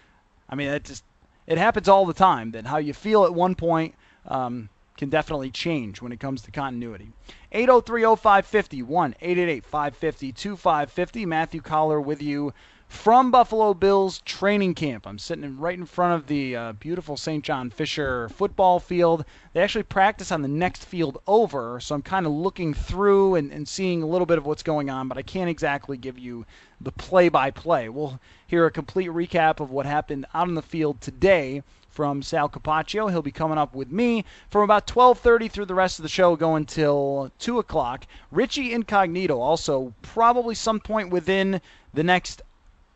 I 0.48 0.54
mean, 0.54 0.68
it 0.68 0.84
just 0.84 1.04
it 1.46 1.58
happens 1.58 1.88
all 1.88 2.06
the 2.06 2.14
time. 2.14 2.50
That 2.50 2.66
how 2.66 2.78
you 2.78 2.92
feel 2.92 3.24
at 3.24 3.34
one 3.34 3.54
point 3.54 3.94
um, 4.26 4.68
can 4.96 5.08
definitely 5.08 5.50
change 5.50 6.02
when 6.02 6.12
it 6.12 6.20
comes 6.20 6.42
to 6.42 6.50
continuity. 6.50 7.12
8030550 7.52 8.82
1 8.82 9.14
550 9.62 10.32
2550. 10.32 11.26
Matthew 11.26 11.60
Coller 11.60 12.00
with 12.00 12.22
you 12.22 12.52
from 12.94 13.30
Buffalo 13.30 13.74
Bills 13.74 14.22
training 14.24 14.72
camp. 14.72 15.06
I'm 15.06 15.18
sitting 15.18 15.58
right 15.58 15.76
in 15.76 15.84
front 15.84 16.14
of 16.14 16.26
the 16.26 16.56
uh, 16.56 16.72
beautiful 16.74 17.16
St. 17.18 17.44
John 17.44 17.68
Fisher 17.68 18.30
football 18.30 18.80
field. 18.80 19.26
They 19.52 19.60
actually 19.60 19.82
practice 19.82 20.32
on 20.32 20.40
the 20.40 20.48
next 20.48 20.84
field 20.84 21.20
over, 21.26 21.80
so 21.80 21.96
I'm 21.96 22.02
kind 22.02 22.24
of 22.24 22.32
looking 22.32 22.72
through 22.72 23.34
and, 23.34 23.52
and 23.52 23.68
seeing 23.68 24.02
a 24.02 24.06
little 24.06 24.24
bit 24.26 24.38
of 24.38 24.46
what's 24.46 24.62
going 24.62 24.88
on, 24.88 25.08
but 25.08 25.18
I 25.18 25.22
can't 25.22 25.50
exactly 25.50 25.98
give 25.98 26.18
you 26.18 26.46
the 26.80 26.92
play 26.92 27.28
by 27.28 27.50
play. 27.50 27.88
We'll 27.90 28.20
hear 28.46 28.64
a 28.64 28.70
complete 28.70 29.10
recap 29.10 29.60
of 29.60 29.70
what 29.70 29.84
happened 29.86 30.24
out 30.32 30.48
on 30.48 30.54
the 30.54 30.62
field 30.62 31.00
today 31.02 31.62
from 31.90 32.22
Sal 32.22 32.48
Capaccio. 32.48 33.10
He'll 33.10 33.22
be 33.22 33.32
coming 33.32 33.58
up 33.58 33.74
with 33.74 33.90
me 33.90 34.24
from 34.48 34.62
about 34.62 34.86
12:30 34.86 35.50
through 35.50 35.66
the 35.66 35.74
rest 35.74 35.98
of 35.98 36.04
the 36.04 36.08
show, 36.08 36.36
going 36.36 36.64
till 36.64 37.32
two 37.38 37.58
o'clock. 37.58 38.06
Richie 38.30 38.72
Incognito 38.72 39.40
also 39.40 39.92
probably 40.00 40.54
some 40.54 40.80
point 40.80 41.10
within 41.10 41.60
the 41.92 42.04
next 42.04 42.40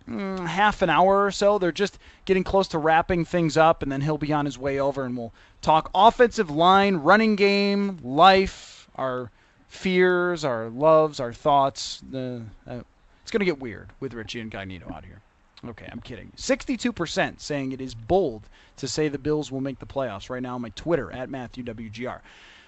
mm, 0.08 0.46
half 0.46 0.82
an 0.82 0.90
hour 0.90 1.24
or 1.24 1.30
so. 1.30 1.58
They're 1.58 1.72
just 1.72 1.98
getting 2.24 2.44
close 2.44 2.68
to 2.68 2.78
wrapping 2.78 3.24
things 3.24 3.56
up, 3.56 3.82
and 3.82 3.90
then 3.90 4.00
he'll 4.00 4.18
be 4.18 4.32
on 4.32 4.44
his 4.44 4.58
way 4.58 4.80
over, 4.80 5.04
and 5.04 5.16
we'll 5.16 5.32
talk 5.62 5.90
offensive 5.94 6.50
line, 6.50 6.96
running 6.96 7.36
game, 7.36 7.98
life, 8.02 8.88
our 8.96 9.30
fears, 9.68 10.44
our 10.44 10.68
loves, 10.68 11.20
our 11.20 11.32
thoughts. 11.32 12.02
The, 12.10 12.42
uh, 12.66 12.80
it's 13.22 13.30
going 13.30 13.40
to 13.40 13.46
get 13.46 13.60
weird 13.60 13.90
with 14.00 14.14
Richie 14.14 14.40
and 14.40 14.52
Incognito 14.52 14.90
out 14.92 15.04
here. 15.04 15.20
Okay, 15.66 15.88
I'm 15.90 16.00
kidding. 16.00 16.32
62% 16.36 17.40
saying 17.40 17.72
it 17.72 17.80
is 17.80 17.94
bold 17.94 18.48
to 18.76 18.86
say 18.86 19.08
the 19.08 19.18
Bills 19.18 19.50
will 19.50 19.60
make 19.60 19.78
the 19.78 19.86
playoffs 19.86 20.30
right 20.30 20.42
now 20.42 20.54
on 20.54 20.62
my 20.62 20.70
Twitter 20.70 21.12
at 21.12 21.28
MatthewWGR. 21.28 22.20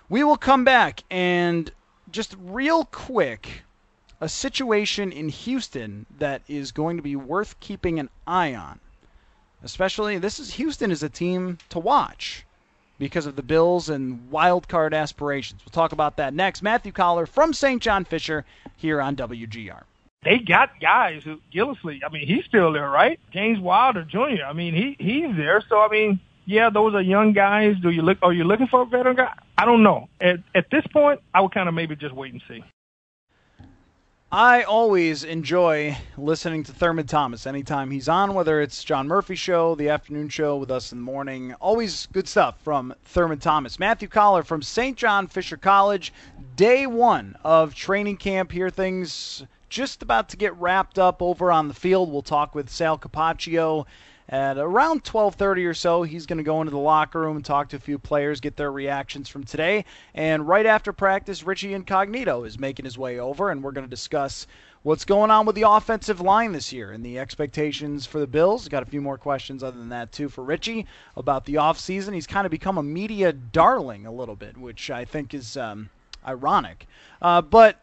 We 0.09 0.25
will 0.25 0.37
come 0.37 0.65
back 0.65 1.05
and 1.09 1.71
just 2.11 2.37
real 2.41 2.85
quick 2.87 3.63
a 4.21 4.29
situation 4.29 5.13
in 5.13 5.29
Houston 5.29 6.07
that 6.19 6.43
is 6.49 6.73
going 6.73 6.97
to 6.97 7.03
be 7.03 7.17
worth 7.17 7.59
keeping 7.61 7.99
an 7.99 8.11
eye 8.27 8.55
on. 8.55 8.81
Especially 9.63 10.19
this 10.19 10.39
is 10.39 10.55
Houston 10.55 10.91
is 10.91 11.03
a 11.03 11.09
team 11.09 11.59
to 11.69 11.79
watch 11.79 12.45
because 12.99 13.27
of 13.27 13.37
the 13.37 13.43
Bills 13.43 13.89
and 13.89 14.31
wild 14.31 14.69
card 14.69 14.95
aspirations. 14.95 15.63
We'll 15.65 15.73
talk 15.73 15.93
about 15.93 16.17
that 16.17 16.35
next. 16.35 16.63
Matthew 16.63 16.93
Coller 16.93 17.27
from 17.27 17.53
St. 17.53 17.83
John 17.83 18.05
Fisher 18.05 18.45
here 18.77 19.01
on 19.01 19.17
WGR 19.17 19.83
they 20.23 20.39
got 20.39 20.81
guys 20.81 21.23
who 21.25 21.41
Gillislee. 21.53 22.01
I 22.07 22.13
mean, 22.13 22.27
he's 22.27 22.45
still 22.45 22.73
there, 22.73 22.89
right? 22.89 23.19
James 23.33 23.59
Wilder 23.59 24.05
Jr. 24.05 24.45
I 24.47 24.53
mean, 24.53 24.75
he 24.75 24.97
he's 25.03 25.37
there. 25.37 25.63
So 25.69 25.81
I 25.81 25.89
mean, 25.89 26.21
yeah, 26.45 26.71
those 26.71 26.95
are 26.95 27.01
young 27.01 27.33
guys. 27.33 27.77
Do 27.81 27.91
you 27.91 28.03
look? 28.03 28.19
Are 28.23 28.33
you 28.33 28.45
looking 28.45 28.67
for 28.67 28.83
a 28.83 28.87
veteran 28.87 29.17
guy? 29.17 29.33
I 29.57 29.65
don't 29.65 29.83
know. 29.83 30.09
At 30.21 30.41
at 30.55 30.71
this 30.71 30.87
point, 30.93 31.21
I 31.33 31.41
would 31.41 31.53
kind 31.53 31.69
of 31.69 31.75
maybe 31.75 31.97
just 31.97 32.15
wait 32.15 32.33
and 32.33 32.43
see. 32.49 32.63
I 34.33 34.63
always 34.63 35.25
enjoy 35.25 35.99
listening 36.17 36.63
to 36.63 36.73
Thurman 36.73 37.09
Thomas 37.09 37.49
anytime 37.49 37.91
he's 37.91 38.09
on, 38.09 38.33
whether 38.33 38.61
it's 38.61 38.85
John 38.85 39.09
Murphy 39.09 39.35
show, 39.35 39.75
the 39.75 39.89
afternoon 39.89 40.29
show 40.29 40.57
with 40.57 40.71
us 40.71 40.93
in 40.93 40.99
the 40.99 41.05
morning. 41.05 41.53
Always 41.55 42.07
good 42.13 42.29
stuff 42.29 42.61
from 42.63 42.95
Thurman 43.07 43.41
Thomas. 43.41 43.81
Matthew 43.81 44.07
Coller 44.07 44.45
from 44.45 44.63
St. 44.63 44.97
John 44.97 45.27
Fisher 45.27 45.57
College, 45.57 46.13
day 46.55 46.87
one 46.87 47.37
of 47.43 47.75
training 47.75 48.19
camp. 48.19 48.53
Here 48.53 48.71
things 48.71 49.45
just 49.69 50.01
about 50.01 50.29
to 50.29 50.37
get 50.37 50.55
wrapped 50.55 50.97
up 50.97 51.21
over 51.21 51.51
on 51.51 51.67
the 51.67 51.75
field. 51.75 52.13
We'll 52.13 52.23
talk 52.23 52.55
with 52.55 52.71
Sal 52.71 52.99
Capaccio 52.99 53.85
at 54.31 54.57
around 54.57 55.03
12:30 55.03 55.67
or 55.67 55.75
so. 55.75 56.05
He's 56.05 56.25
going 56.25 56.39
to 56.39 56.45
go 56.45 56.61
into 56.61 56.71
the 56.71 56.79
locker 56.79 57.21
room 57.21 57.37
and 57.37 57.45
talk 57.45 57.69
to 57.71 57.77
a 57.77 57.81
few 57.81 57.99
players, 57.99 58.41
get 58.41 58.57
their 58.57 58.71
reactions 58.71 59.29
from 59.29 59.43
today. 59.45 59.85
And 60.15 60.47
right 60.47 60.65
after 60.65 60.93
practice, 60.93 61.43
Richie 61.43 61.75
Incognito 61.75 62.45
is 62.45 62.59
making 62.59 62.85
his 62.85 62.97
way 62.97 63.19
over, 63.19 63.51
and 63.51 63.63
we're 63.63 63.73
going 63.73 63.87
to 63.87 63.91
discuss 63.91 64.47
what's 64.83 65.05
going 65.05 65.31
on 65.31 65.45
with 65.45 65.57
the 65.57 65.69
offensive 65.69 66.21
line 66.21 66.53
this 66.53 66.73
year 66.73 66.93
and 66.93 67.05
the 67.05 67.19
expectations 67.19 68.07
for 68.07 68.21
the 68.21 68.27
Bills. 68.27 68.69
Got 68.69 68.85
a 68.85 68.87
few 68.87 69.03
more 69.03 69.19
questions 69.19 69.65
other 69.65 69.79
than 69.79 69.91
that 69.91 70.13
too 70.13 70.29
for 70.29 70.45
Richie 70.45 70.87
about 71.17 71.45
the 71.45 71.55
offseason. 71.55 72.15
He's 72.15 72.29
kind 72.29 72.47
of 72.47 72.53
become 72.53 72.79
a 72.79 72.83
media 72.83 73.33
darling 73.33 74.07
a 74.07 74.13
little 74.13 74.37
bit, 74.37 74.57
which 74.57 74.91
I 74.91 75.05
think 75.05 75.35
is 75.35 75.57
um, 75.57 75.91
ironic. 76.27 76.87
Uh, 77.21 77.43
but 77.43 77.81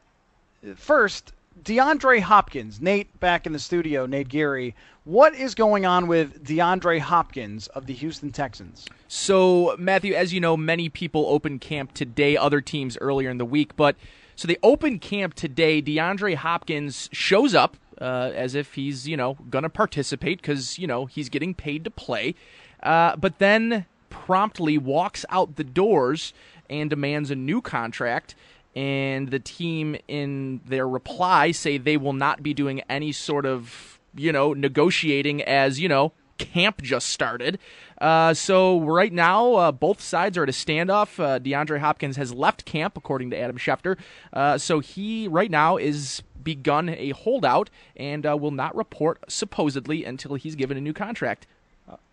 first, 0.75 1.33
DeAndre 1.63 2.21
Hopkins, 2.21 2.79
Nate 2.79 3.19
back 3.19 3.45
in 3.45 3.53
the 3.53 3.59
studio, 3.59 4.05
Nate 4.05 4.29
Geary. 4.29 4.75
What 5.05 5.33
is 5.33 5.55
going 5.55 5.85
on 5.85 6.07
with 6.07 6.45
DeAndre 6.45 6.99
Hopkins 6.99 7.67
of 7.67 7.85
the 7.85 7.93
Houston 7.93 8.31
Texans? 8.31 8.85
So, 9.07 9.75
Matthew, 9.79 10.13
as 10.13 10.33
you 10.33 10.39
know, 10.39 10.55
many 10.55 10.89
people 10.89 11.25
open 11.27 11.59
camp 11.59 11.93
today, 11.93 12.37
other 12.37 12.61
teams 12.61 12.97
earlier 12.99 13.29
in 13.29 13.37
the 13.37 13.45
week, 13.45 13.75
but 13.75 13.95
So 14.37 14.47
they 14.47 14.57
open 14.61 14.99
camp 14.99 15.33
today. 15.33 15.81
DeAndre 15.81 16.35
Hopkins 16.35 17.09
shows 17.11 17.55
up 17.55 17.75
uh, 17.99 18.31
as 18.35 18.53
if 18.53 18.75
he's, 18.75 19.07
you 19.07 19.17
know, 19.17 19.33
going 19.49 19.63
to 19.63 19.69
participate 19.69 20.39
because, 20.39 20.77
you 20.77 20.85
know, 20.85 21.07
he's 21.07 21.27
getting 21.27 21.55
paid 21.55 21.83
to 21.85 21.89
play. 21.89 22.35
Uh, 22.83 23.15
but 23.15 23.39
then 23.39 23.87
promptly 24.11 24.77
walks 24.77 25.25
out 25.29 25.55
the 25.55 25.63
doors 25.63 26.33
and 26.69 26.89
demands 26.89 27.31
a 27.31 27.35
new 27.35 27.61
contract. 27.61 28.35
And 28.77 29.31
the 29.31 29.39
team, 29.39 29.95
in 30.07 30.61
their 30.63 30.87
reply, 30.87 31.51
say 31.51 31.79
they 31.79 31.97
will 31.97 32.13
not 32.13 32.43
be 32.43 32.53
doing 32.53 32.81
any 32.87 33.11
sort 33.11 33.47
of, 33.47 33.99
you 34.15 34.31
know, 34.31 34.53
negotiating 34.53 35.41
as, 35.41 35.79
you 35.79 35.89
know, 35.89 36.13
camp 36.37 36.83
just 36.83 37.07
started. 37.07 37.57
Uh, 37.99 38.35
so 38.35 38.79
right 38.79 39.11
now, 39.11 39.53
uh, 39.55 39.71
both 39.71 39.99
sides 39.99 40.37
are 40.37 40.43
at 40.43 40.49
a 40.49 40.51
standoff. 40.51 41.19
Uh, 41.19 41.39
DeAndre 41.39 41.79
Hopkins 41.79 42.17
has 42.17 42.31
left 42.31 42.65
camp, 42.65 42.95
according 42.95 43.31
to 43.31 43.39
Adam 43.39 43.57
Schefter. 43.57 43.97
Uh, 44.31 44.59
so 44.59 44.79
he 44.79 45.27
right 45.27 45.49
now 45.49 45.77
is 45.77 46.21
begun 46.43 46.87
a 46.89 47.09
holdout 47.09 47.71
and 47.95 48.27
uh, 48.27 48.37
will 48.37 48.51
not 48.51 48.75
report 48.75 49.19
supposedly 49.27 50.05
until 50.05 50.35
he's 50.35 50.53
given 50.53 50.77
a 50.77 50.81
new 50.81 50.93
contract. 50.93 51.47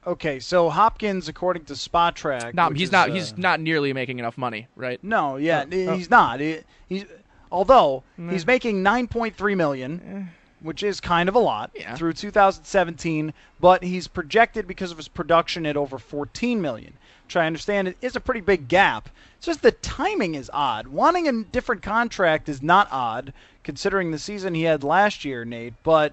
Okay, 0.07 0.39
so 0.39 0.69
Hopkins, 0.69 1.29
according 1.29 1.65
to 1.65 1.73
Spotrac, 1.73 2.53
no, 2.53 2.69
he's 2.71 2.89
is, 2.89 2.93
not. 2.93 3.09
uh, 3.11 3.15
he's 3.15 3.39
not 3.39 3.59
nearly 3.61 3.93
making 3.95 4.19
enough 4.19 4.37
money, 4.37 4.67
right? 4.77 5.03
No, 5.03 5.37
yeah, 5.37 5.65
Oh, 5.67 5.95
he's 5.97 6.11
not. 6.11 6.41
He- 6.41 6.61
he's 6.89 7.07
although 7.51 8.03
he's 8.29 8.47
making 8.47 8.83
9.3 8.83 9.55
million, 9.57 10.29
which 10.61 10.83
is 10.83 11.01
kind 11.01 11.29
of 11.29 11.35
a 11.35 11.39
lot 11.39 11.71
Yeah. 11.75 11.95
through 11.95 12.13
2017, 12.13 13.33
but 13.61 13.83
he's 13.83 14.07
projected 14.07 14.67
because 14.67 14.91
of 14.91 14.99
his 14.99 15.09
production 15.09 15.65
at 15.65 15.77
over 15.77 15.99
14 15.99 16.61
million. 16.61 16.93
Which 17.27 17.37
I 17.37 17.47
understand 17.47 17.89
it 17.89 17.97
is 18.03 18.15
a 18.17 18.21
pretty 18.21 18.43
big 18.43 18.69
gap. 18.69 19.09
It's 19.39 19.47
just 19.47 19.63
the 19.63 19.73
timing 19.73 20.35
is 20.35 20.51
odd. 20.53 20.89
Wanting 20.89 21.27
a 21.29 21.45
different 21.45 21.81
contract 21.81 22.51
is 22.51 22.63
not 22.63 22.89
odd, 22.91 23.33
considering 23.63 24.11
the 24.11 24.19
season 24.19 24.53
he 24.55 24.65
had 24.65 24.85
last 24.85 25.25
year, 25.25 25.47
Nate. 25.47 25.73
But 25.83 26.13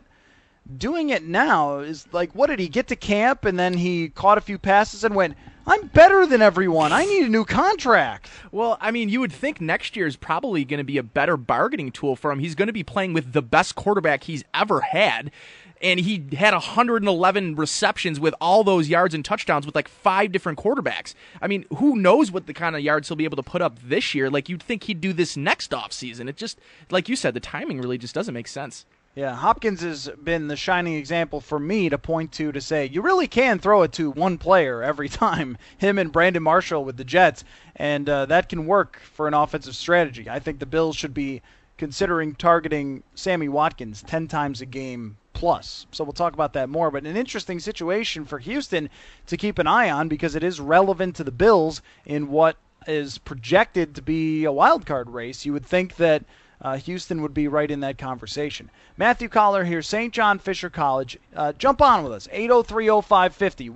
doing 0.77 1.09
it 1.09 1.23
now 1.23 1.79
is 1.79 2.07
like, 2.11 2.33
what 2.33 2.47
did 2.47 2.59
he 2.59 2.67
get 2.67 2.87
to 2.87 2.95
camp 2.95 3.45
and 3.45 3.59
then 3.59 3.73
he 3.73 4.09
caught 4.09 4.37
a 4.37 4.41
few 4.41 4.57
passes 4.57 5.03
and 5.03 5.15
went, 5.15 5.35
I'm 5.65 5.87
better 5.87 6.25
than 6.25 6.41
everyone. 6.41 6.91
I 6.91 7.05
need 7.05 7.25
a 7.25 7.29
new 7.29 7.45
contract. 7.45 8.29
Well, 8.51 8.77
I 8.81 8.91
mean, 8.91 9.09
you 9.09 9.19
would 9.19 9.31
think 9.31 9.61
next 9.61 9.95
year 9.95 10.07
is 10.07 10.15
probably 10.15 10.65
going 10.65 10.79
to 10.79 10.83
be 10.83 10.97
a 10.97 11.03
better 11.03 11.37
bargaining 11.37 11.91
tool 11.91 12.15
for 12.15 12.31
him. 12.31 12.39
He's 12.39 12.55
going 12.55 12.67
to 12.67 12.73
be 12.73 12.83
playing 12.83 13.13
with 13.13 13.33
the 13.33 13.43
best 13.43 13.75
quarterback 13.75 14.23
he's 14.23 14.43
ever 14.53 14.81
had. 14.81 15.31
And 15.79 15.99
he 15.99 16.23
had 16.33 16.53
111 16.53 17.55
receptions 17.55 18.19
with 18.19 18.35
all 18.39 18.63
those 18.63 18.87
yards 18.87 19.15
and 19.15 19.25
touchdowns 19.25 19.65
with 19.65 19.75
like 19.75 19.87
five 19.87 20.31
different 20.31 20.59
quarterbacks. 20.59 21.15
I 21.41 21.47
mean, 21.47 21.65
who 21.77 21.95
knows 21.95 22.31
what 22.31 22.47
the 22.47 22.53
kind 22.53 22.75
of 22.75 22.81
yards 22.81 23.07
he'll 23.07 23.17
be 23.17 23.25
able 23.25 23.37
to 23.37 23.43
put 23.43 23.61
up 23.61 23.79
this 23.83 24.13
year? 24.13 24.29
Like, 24.29 24.49
you'd 24.49 24.61
think 24.61 24.83
he'd 24.83 25.01
do 25.01 25.13
this 25.13 25.35
next 25.35 25.71
offseason. 25.71 26.27
It 26.29 26.37
just, 26.37 26.59
like 26.91 27.09
you 27.09 27.15
said, 27.15 27.33
the 27.33 27.39
timing 27.39 27.81
really 27.81 27.97
just 27.97 28.13
doesn't 28.13 28.33
make 28.33 28.47
sense. 28.47 28.85
Yeah, 29.13 29.35
Hopkins 29.35 29.81
has 29.81 30.09
been 30.23 30.47
the 30.47 30.55
shining 30.55 30.93
example 30.93 31.41
for 31.41 31.59
me 31.59 31.89
to 31.89 31.97
point 31.97 32.31
to 32.33 32.53
to 32.53 32.61
say 32.61 32.85
you 32.85 33.01
really 33.01 33.27
can 33.27 33.59
throw 33.59 33.81
it 33.81 33.91
to 33.93 34.09
one 34.09 34.37
player 34.37 34.81
every 34.81 35.09
time. 35.25 35.57
Him 35.77 35.99
and 35.99 36.13
Brandon 36.13 36.41
Marshall 36.41 36.85
with 36.85 36.95
the 36.95 37.03
Jets, 37.03 37.43
and 37.75 38.07
uh, 38.07 38.25
that 38.27 38.47
can 38.47 38.65
work 38.65 39.01
for 39.01 39.27
an 39.27 39.33
offensive 39.33 39.75
strategy. 39.75 40.29
I 40.29 40.39
think 40.39 40.59
the 40.59 40.65
Bills 40.65 40.95
should 40.95 41.13
be 41.13 41.41
considering 41.77 42.35
targeting 42.35 43.03
Sammy 43.13 43.49
Watkins 43.49 44.01
10 44.03 44.29
times 44.29 44.61
a 44.61 44.65
game 44.65 45.17
plus. 45.33 45.87
So 45.91 46.05
we'll 46.05 46.13
talk 46.13 46.33
about 46.33 46.53
that 46.53 46.69
more. 46.69 46.89
But 46.89 47.05
an 47.05 47.17
interesting 47.17 47.59
situation 47.59 48.23
for 48.23 48.39
Houston 48.39 48.89
to 49.27 49.35
keep 49.35 49.59
an 49.59 49.67
eye 49.67 49.89
on 49.89 50.07
because 50.07 50.35
it 50.35 50.43
is 50.43 50.61
relevant 50.61 51.17
to 51.17 51.25
the 51.25 51.31
Bills 51.31 51.81
in 52.05 52.29
what 52.29 52.55
is 52.87 53.17
projected 53.17 53.95
to 53.95 54.01
be 54.01 54.45
a 54.45 54.51
wild 54.53 54.85
card 54.85 55.09
race. 55.09 55.45
You 55.45 55.51
would 55.51 55.65
think 55.65 55.97
that 55.97 56.23
uh, 56.61 56.77
Houston 56.77 57.21
would 57.21 57.33
be 57.33 57.47
right 57.47 57.69
in 57.71 57.79
that 57.81 57.97
conversation. 57.97 58.69
Matthew 58.97 59.27
Coller 59.29 59.63
here, 59.63 59.81
St. 59.81 60.13
John 60.13 60.37
Fisher 60.39 60.69
College. 60.69 61.17
Uh, 61.35 61.53
jump 61.53 61.81
on 61.81 62.03
with 62.03 62.13
us, 62.13 62.27
803-0550, 62.27 63.69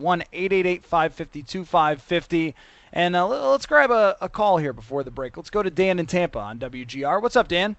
1-888-550-2550. 1.36 2.54
And 2.94 3.16
uh, 3.16 3.28
let- 3.28 3.42
let's 3.44 3.66
grab 3.66 3.92
a, 3.92 4.16
a 4.22 4.30
call 4.30 4.58
here 4.58 4.74
before 4.74 5.04
the 5.04 5.12
break. 5.12 5.36
Let's 5.38 5.50
go 5.50 5.64
to 5.64 5.70
Dan 5.70 6.00
in 6.00 6.06
Tampa 6.06 6.40
on 6.40 6.60
WGR. 6.60 7.22
What's 7.22 7.36
up, 7.36 7.48
Dan? 7.48 7.76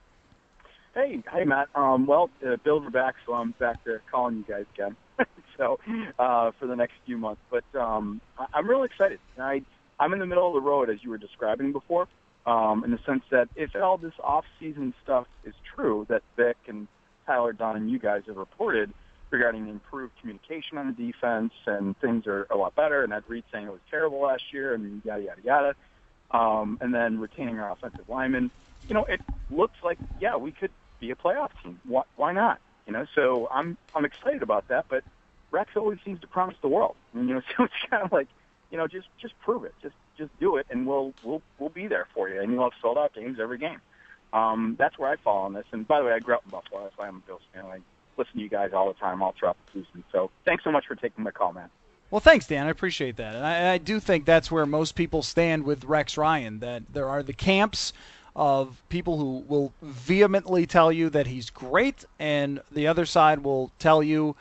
Hey, 0.95 1.23
hey, 1.33 1.45
Matt. 1.45 1.69
Um, 1.75 2.07
well, 2.07 2.31
uh, 2.47 2.57
Bills 2.65 2.85
are 2.87 2.91
back, 2.91 3.15
so 3.27 3.35
I'm 3.35 3.51
back 3.59 3.83
to 3.85 4.01
calling 4.11 4.37
you 4.39 4.45
guys 4.49 4.65
again. 4.75 4.97
so 5.57 5.79
uh, 6.19 6.51
for 6.59 6.67
the 6.67 6.75
next 6.77 6.95
few 7.05 7.17
months, 7.19 7.41
but 7.51 7.65
um, 7.79 8.21
I- 8.39 8.47
I'm 8.55 8.67
really 8.69 8.87
excited. 8.87 9.21
I 9.39 9.63
I'm 9.99 10.13
in 10.13 10.19
the 10.19 10.27
middle 10.27 10.47
of 10.49 10.55
the 10.55 10.61
road, 10.61 10.91
as 10.91 11.03
you 11.03 11.09
were 11.11 11.17
describing 11.19 11.73
before, 11.73 12.07
um, 12.47 12.85
in 12.85 12.91
the 12.91 12.99
sense 13.05 13.23
that 13.31 13.49
if 13.57 13.75
all 13.77 13.99
this 13.99 14.15
off-season 14.23 14.95
stuff 15.03 15.27
is 15.45 15.55
true 15.75 16.07
that 16.09 16.23
Vic 16.37 16.57
and 16.69 16.87
Tyler 17.27 17.53
Dunne 17.53 17.77
and 17.77 17.91
you 17.91 17.99
guys 17.99 18.23
have 18.27 18.37
reported 18.37 18.93
regarding 19.31 19.69
improved 19.69 20.13
communication 20.21 20.79
on 20.79 20.87
the 20.87 20.93
defense 20.93 21.53
and 21.67 21.99
things 21.99 22.27
are 22.27 22.47
a 22.51 22.57
lot 22.57 22.75
better, 22.77 23.03
and 23.03 23.13
Ed 23.13 23.25
Reed 23.27 23.45
saying 23.53 23.67
it 23.67 23.73
was 23.73 23.81
terrible 23.91 24.21
last 24.21 24.53
year, 24.53 24.75
and 24.75 25.03
yada 25.05 25.23
yada 25.23 25.43
yada, 25.45 25.75
um, 26.31 26.79
and 26.81 26.95
then 26.95 27.19
retaining 27.19 27.59
our 27.59 27.73
offensive 27.73 28.09
linemen. 28.09 28.51
You 28.89 28.95
know, 28.95 29.05
it 29.05 29.21
looks 29.51 29.77
like 29.83 29.99
yeah, 30.21 30.37
we 30.37 30.53
could 30.53 30.71
be 31.01 31.11
a 31.11 31.17
playoff 31.17 31.51
team. 31.63 31.81
Why, 31.85 32.03
why 32.15 32.33
not? 32.33 32.61
You 32.87 32.93
know, 32.93 33.07
so 33.15 33.49
I'm 33.51 33.77
I'm 33.95 34.05
excited 34.05 34.43
about 34.43 34.69
that. 34.69 34.87
But 34.89 35.03
Rex 35.51 35.71
always 35.77 35.99
seems 36.05 36.21
to 36.21 36.27
promise 36.27 36.57
the 36.63 36.69
world. 36.69 36.97
And, 37.15 37.29
you 37.29 37.35
know, 37.35 37.43
so 37.57 37.65
it's 37.65 37.75
kind 37.91 38.03
of 38.03 38.13
like, 38.13 38.29
you 38.71 38.79
know, 38.79 38.87
just 38.87 39.09
just 39.21 39.39
prove 39.41 39.65
it, 39.65 39.75
just 39.83 39.95
just 40.17 40.39
do 40.41 40.57
it, 40.57 40.67
and 40.71 40.87
we'll 40.87 41.13
we'll 41.23 41.43
we'll 41.59 41.71
be 41.71 41.87
there 41.87 42.07
for 42.15 42.29
you, 42.29 42.41
and 42.41 42.53
you'll 42.53 42.65
have 42.65 42.79
sold 42.81 42.99
out 42.99 43.15
games 43.15 43.39
every 43.41 43.59
game. 43.59 43.81
Um, 44.33 44.77
that's 44.79 44.99
where 44.99 45.11
I 45.11 45.17
fall 45.17 45.45
on 45.45 45.53
this. 45.53 45.65
And 45.73 45.87
by 45.87 46.01
the 46.01 46.07
way, 46.07 46.13
I 46.13 46.19
grew 46.19 46.35
up 46.35 46.43
in 46.45 46.51
Buffalo. 46.51 46.83
That's 46.83 46.99
why 46.99 47.09
I'm 47.09 47.17
a 47.17 47.27
Bills 47.27 47.43
fan. 47.55 47.65
I 47.65 47.79
listen 48.17 48.35
to 48.35 48.41
you 48.41 48.49
guys 48.49 48.73
all 48.73 48.89
the 48.89 48.99
time, 48.99 49.23
all 49.23 49.35
throughout 49.39 49.57
the 49.67 49.81
season. 49.81 50.05
So 50.13 50.31
thanks 50.45 50.65
so 50.65 50.73
much 50.73 50.87
for 50.87 50.95
taking 50.95 51.25
my 51.25 51.31
call, 51.31 51.53
man. 51.53 51.71
Well, 52.11 52.21
thanks, 52.21 52.47
Dan. 52.47 52.67
I 52.67 52.71
appreciate 52.71 53.17
that. 53.17 53.35
And 53.35 53.45
I, 53.45 53.75
I 53.75 53.79
do 53.79 53.99
think 53.99 54.25
that's 54.25 54.51
where 54.51 54.67
most 54.67 54.95
people 54.95 55.23
stand 55.23 55.65
with 55.65 55.85
Rex 55.85 56.17
Ryan, 56.17 56.61
that 56.61 56.83
there 56.93 57.09
are 57.09 57.23
the 57.23 57.33
camps 57.33 57.93
of 58.35 58.83
people 58.91 59.17
who 59.19 59.45
will 59.49 59.73
vehemently 59.83 60.67
tell 60.67 60.93
you 60.93 61.09
that 61.11 61.27
he's 61.27 61.51
great, 61.51 62.05
and 62.19 62.61
the 62.71 62.87
other 62.87 63.07
side 63.07 63.41
will 63.41 63.73
tell 63.79 64.03
you 64.03 64.37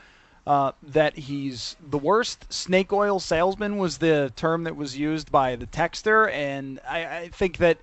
uh, 0.48 0.72
that 0.84 1.18
he's 1.18 1.76
the 1.82 1.98
worst. 1.98 2.52
Snake 2.54 2.94
oil 2.94 3.20
salesman 3.20 3.78
was 3.78 3.98
the 3.98 4.32
term 4.36 4.64
that 4.64 4.76
was 4.76 4.98
used 4.98 5.32
by 5.32 5.56
the 5.56 5.68
texter, 5.68 6.32
and 6.32 6.80
I, 6.88 7.18
I 7.18 7.30
think 7.30 7.58
that 7.58 7.80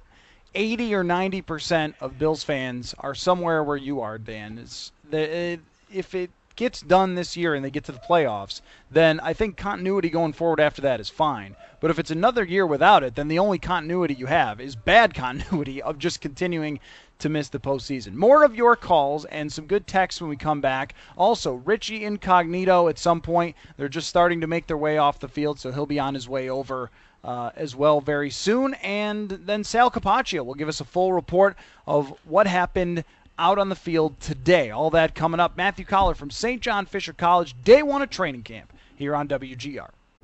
80 0.55 0.95
or 0.95 1.05
90 1.05 1.43
percent 1.43 1.95
of 2.01 2.19
Bills 2.19 2.45
fans 2.45 2.95
are 2.99 3.15
somewhere 3.15 3.65
where 3.65 3.77
you 3.77 4.01
are, 4.01 4.19
Dan. 4.19 4.59
Is 4.59 4.93
if 5.11 6.15
it 6.15 6.31
gets 6.57 6.81
done 6.81 7.15
this 7.15 7.37
year 7.37 7.55
and 7.55 7.65
they 7.65 7.71
get 7.71 7.85
to 7.85 7.93
the 7.93 7.99
playoffs, 7.99 8.61
then 8.91 9.21
I 9.21 9.33
think 9.33 9.57
continuity 9.57 10.11
going 10.11 10.33
forward 10.33 10.61
after 10.61 10.83
that 10.83 11.01
is 11.01 11.09
fine. 11.09 11.57
But 11.81 11.91
if 11.91 11.99
it's 11.99 12.11
another 12.11 12.45
year 12.45 12.67
without 12.67 13.03
it, 13.03 13.15
then 13.15 13.29
the 13.29 13.39
only 13.39 13.59
continuity 13.59 14.15
you 14.15 14.27
have 14.27 14.61
is 14.61 14.77
bad 14.77 15.15
continuity 15.15 15.83
of 15.83 15.99
just 15.99 16.21
continuing 16.21 16.81
to 17.19 17.29
miss 17.29 17.49
the 17.49 17.61
postseason. 17.61 18.15
More 18.15 18.45
of 18.45 18.57
your 18.57 18.75
calls 18.75 19.25
and 19.27 19.53
some 19.53 19.67
good 19.67 19.87
texts 19.87 20.21
when 20.21 20.29
we 20.29 20.37
come 20.37 20.61
back. 20.61 20.95
Also, 21.17 21.55
Richie 21.55 22.05
Incognito 22.05 22.89
at 22.89 22.99
some 22.99 23.21
point. 23.21 23.55
They're 23.77 23.89
just 23.89 24.09
starting 24.09 24.41
to 24.41 24.47
make 24.47 24.67
their 24.67 24.77
way 24.77 24.99
off 24.99 25.21
the 25.21 25.29
field, 25.29 25.61
so 25.61 25.71
he'll 25.71 25.87
be 25.87 26.01
on 26.01 26.15
his 26.15 26.29
way 26.29 26.49
over 26.51 26.91
uh, 27.25 27.51
as 27.55 27.77
well 27.77 28.01
very 28.01 28.31
soon. 28.31 28.75
And 28.75 29.31
then 29.31 29.63
Sal 29.65 29.91
Capaccio 29.91 30.45
will 30.45 30.55
give 30.55 30.69
us 30.69 30.81
a 30.81 30.85
full 30.85 31.13
report 31.13 31.57
of 31.87 32.13
what 32.25 32.47
happened 32.47 33.05
out 33.39 33.59
on 33.59 33.69
the 33.69 33.77
field 33.77 34.21
today. 34.21 34.71
All 34.71 34.91
that 34.91 35.15
coming 35.15 35.41
up. 35.41 35.57
Matthew 35.57 35.85
Coller 35.85 36.15
from 36.15 36.31
St. 36.31 36.61
John 36.61 36.87
Fisher 36.87 37.13
College, 37.13 37.55
day 37.63 37.83
one 37.83 38.03
of 38.03 38.11
training 38.11 38.43
camp 38.43 38.73
here 38.97 39.15
on 39.15 39.29
WGR. 39.29 39.91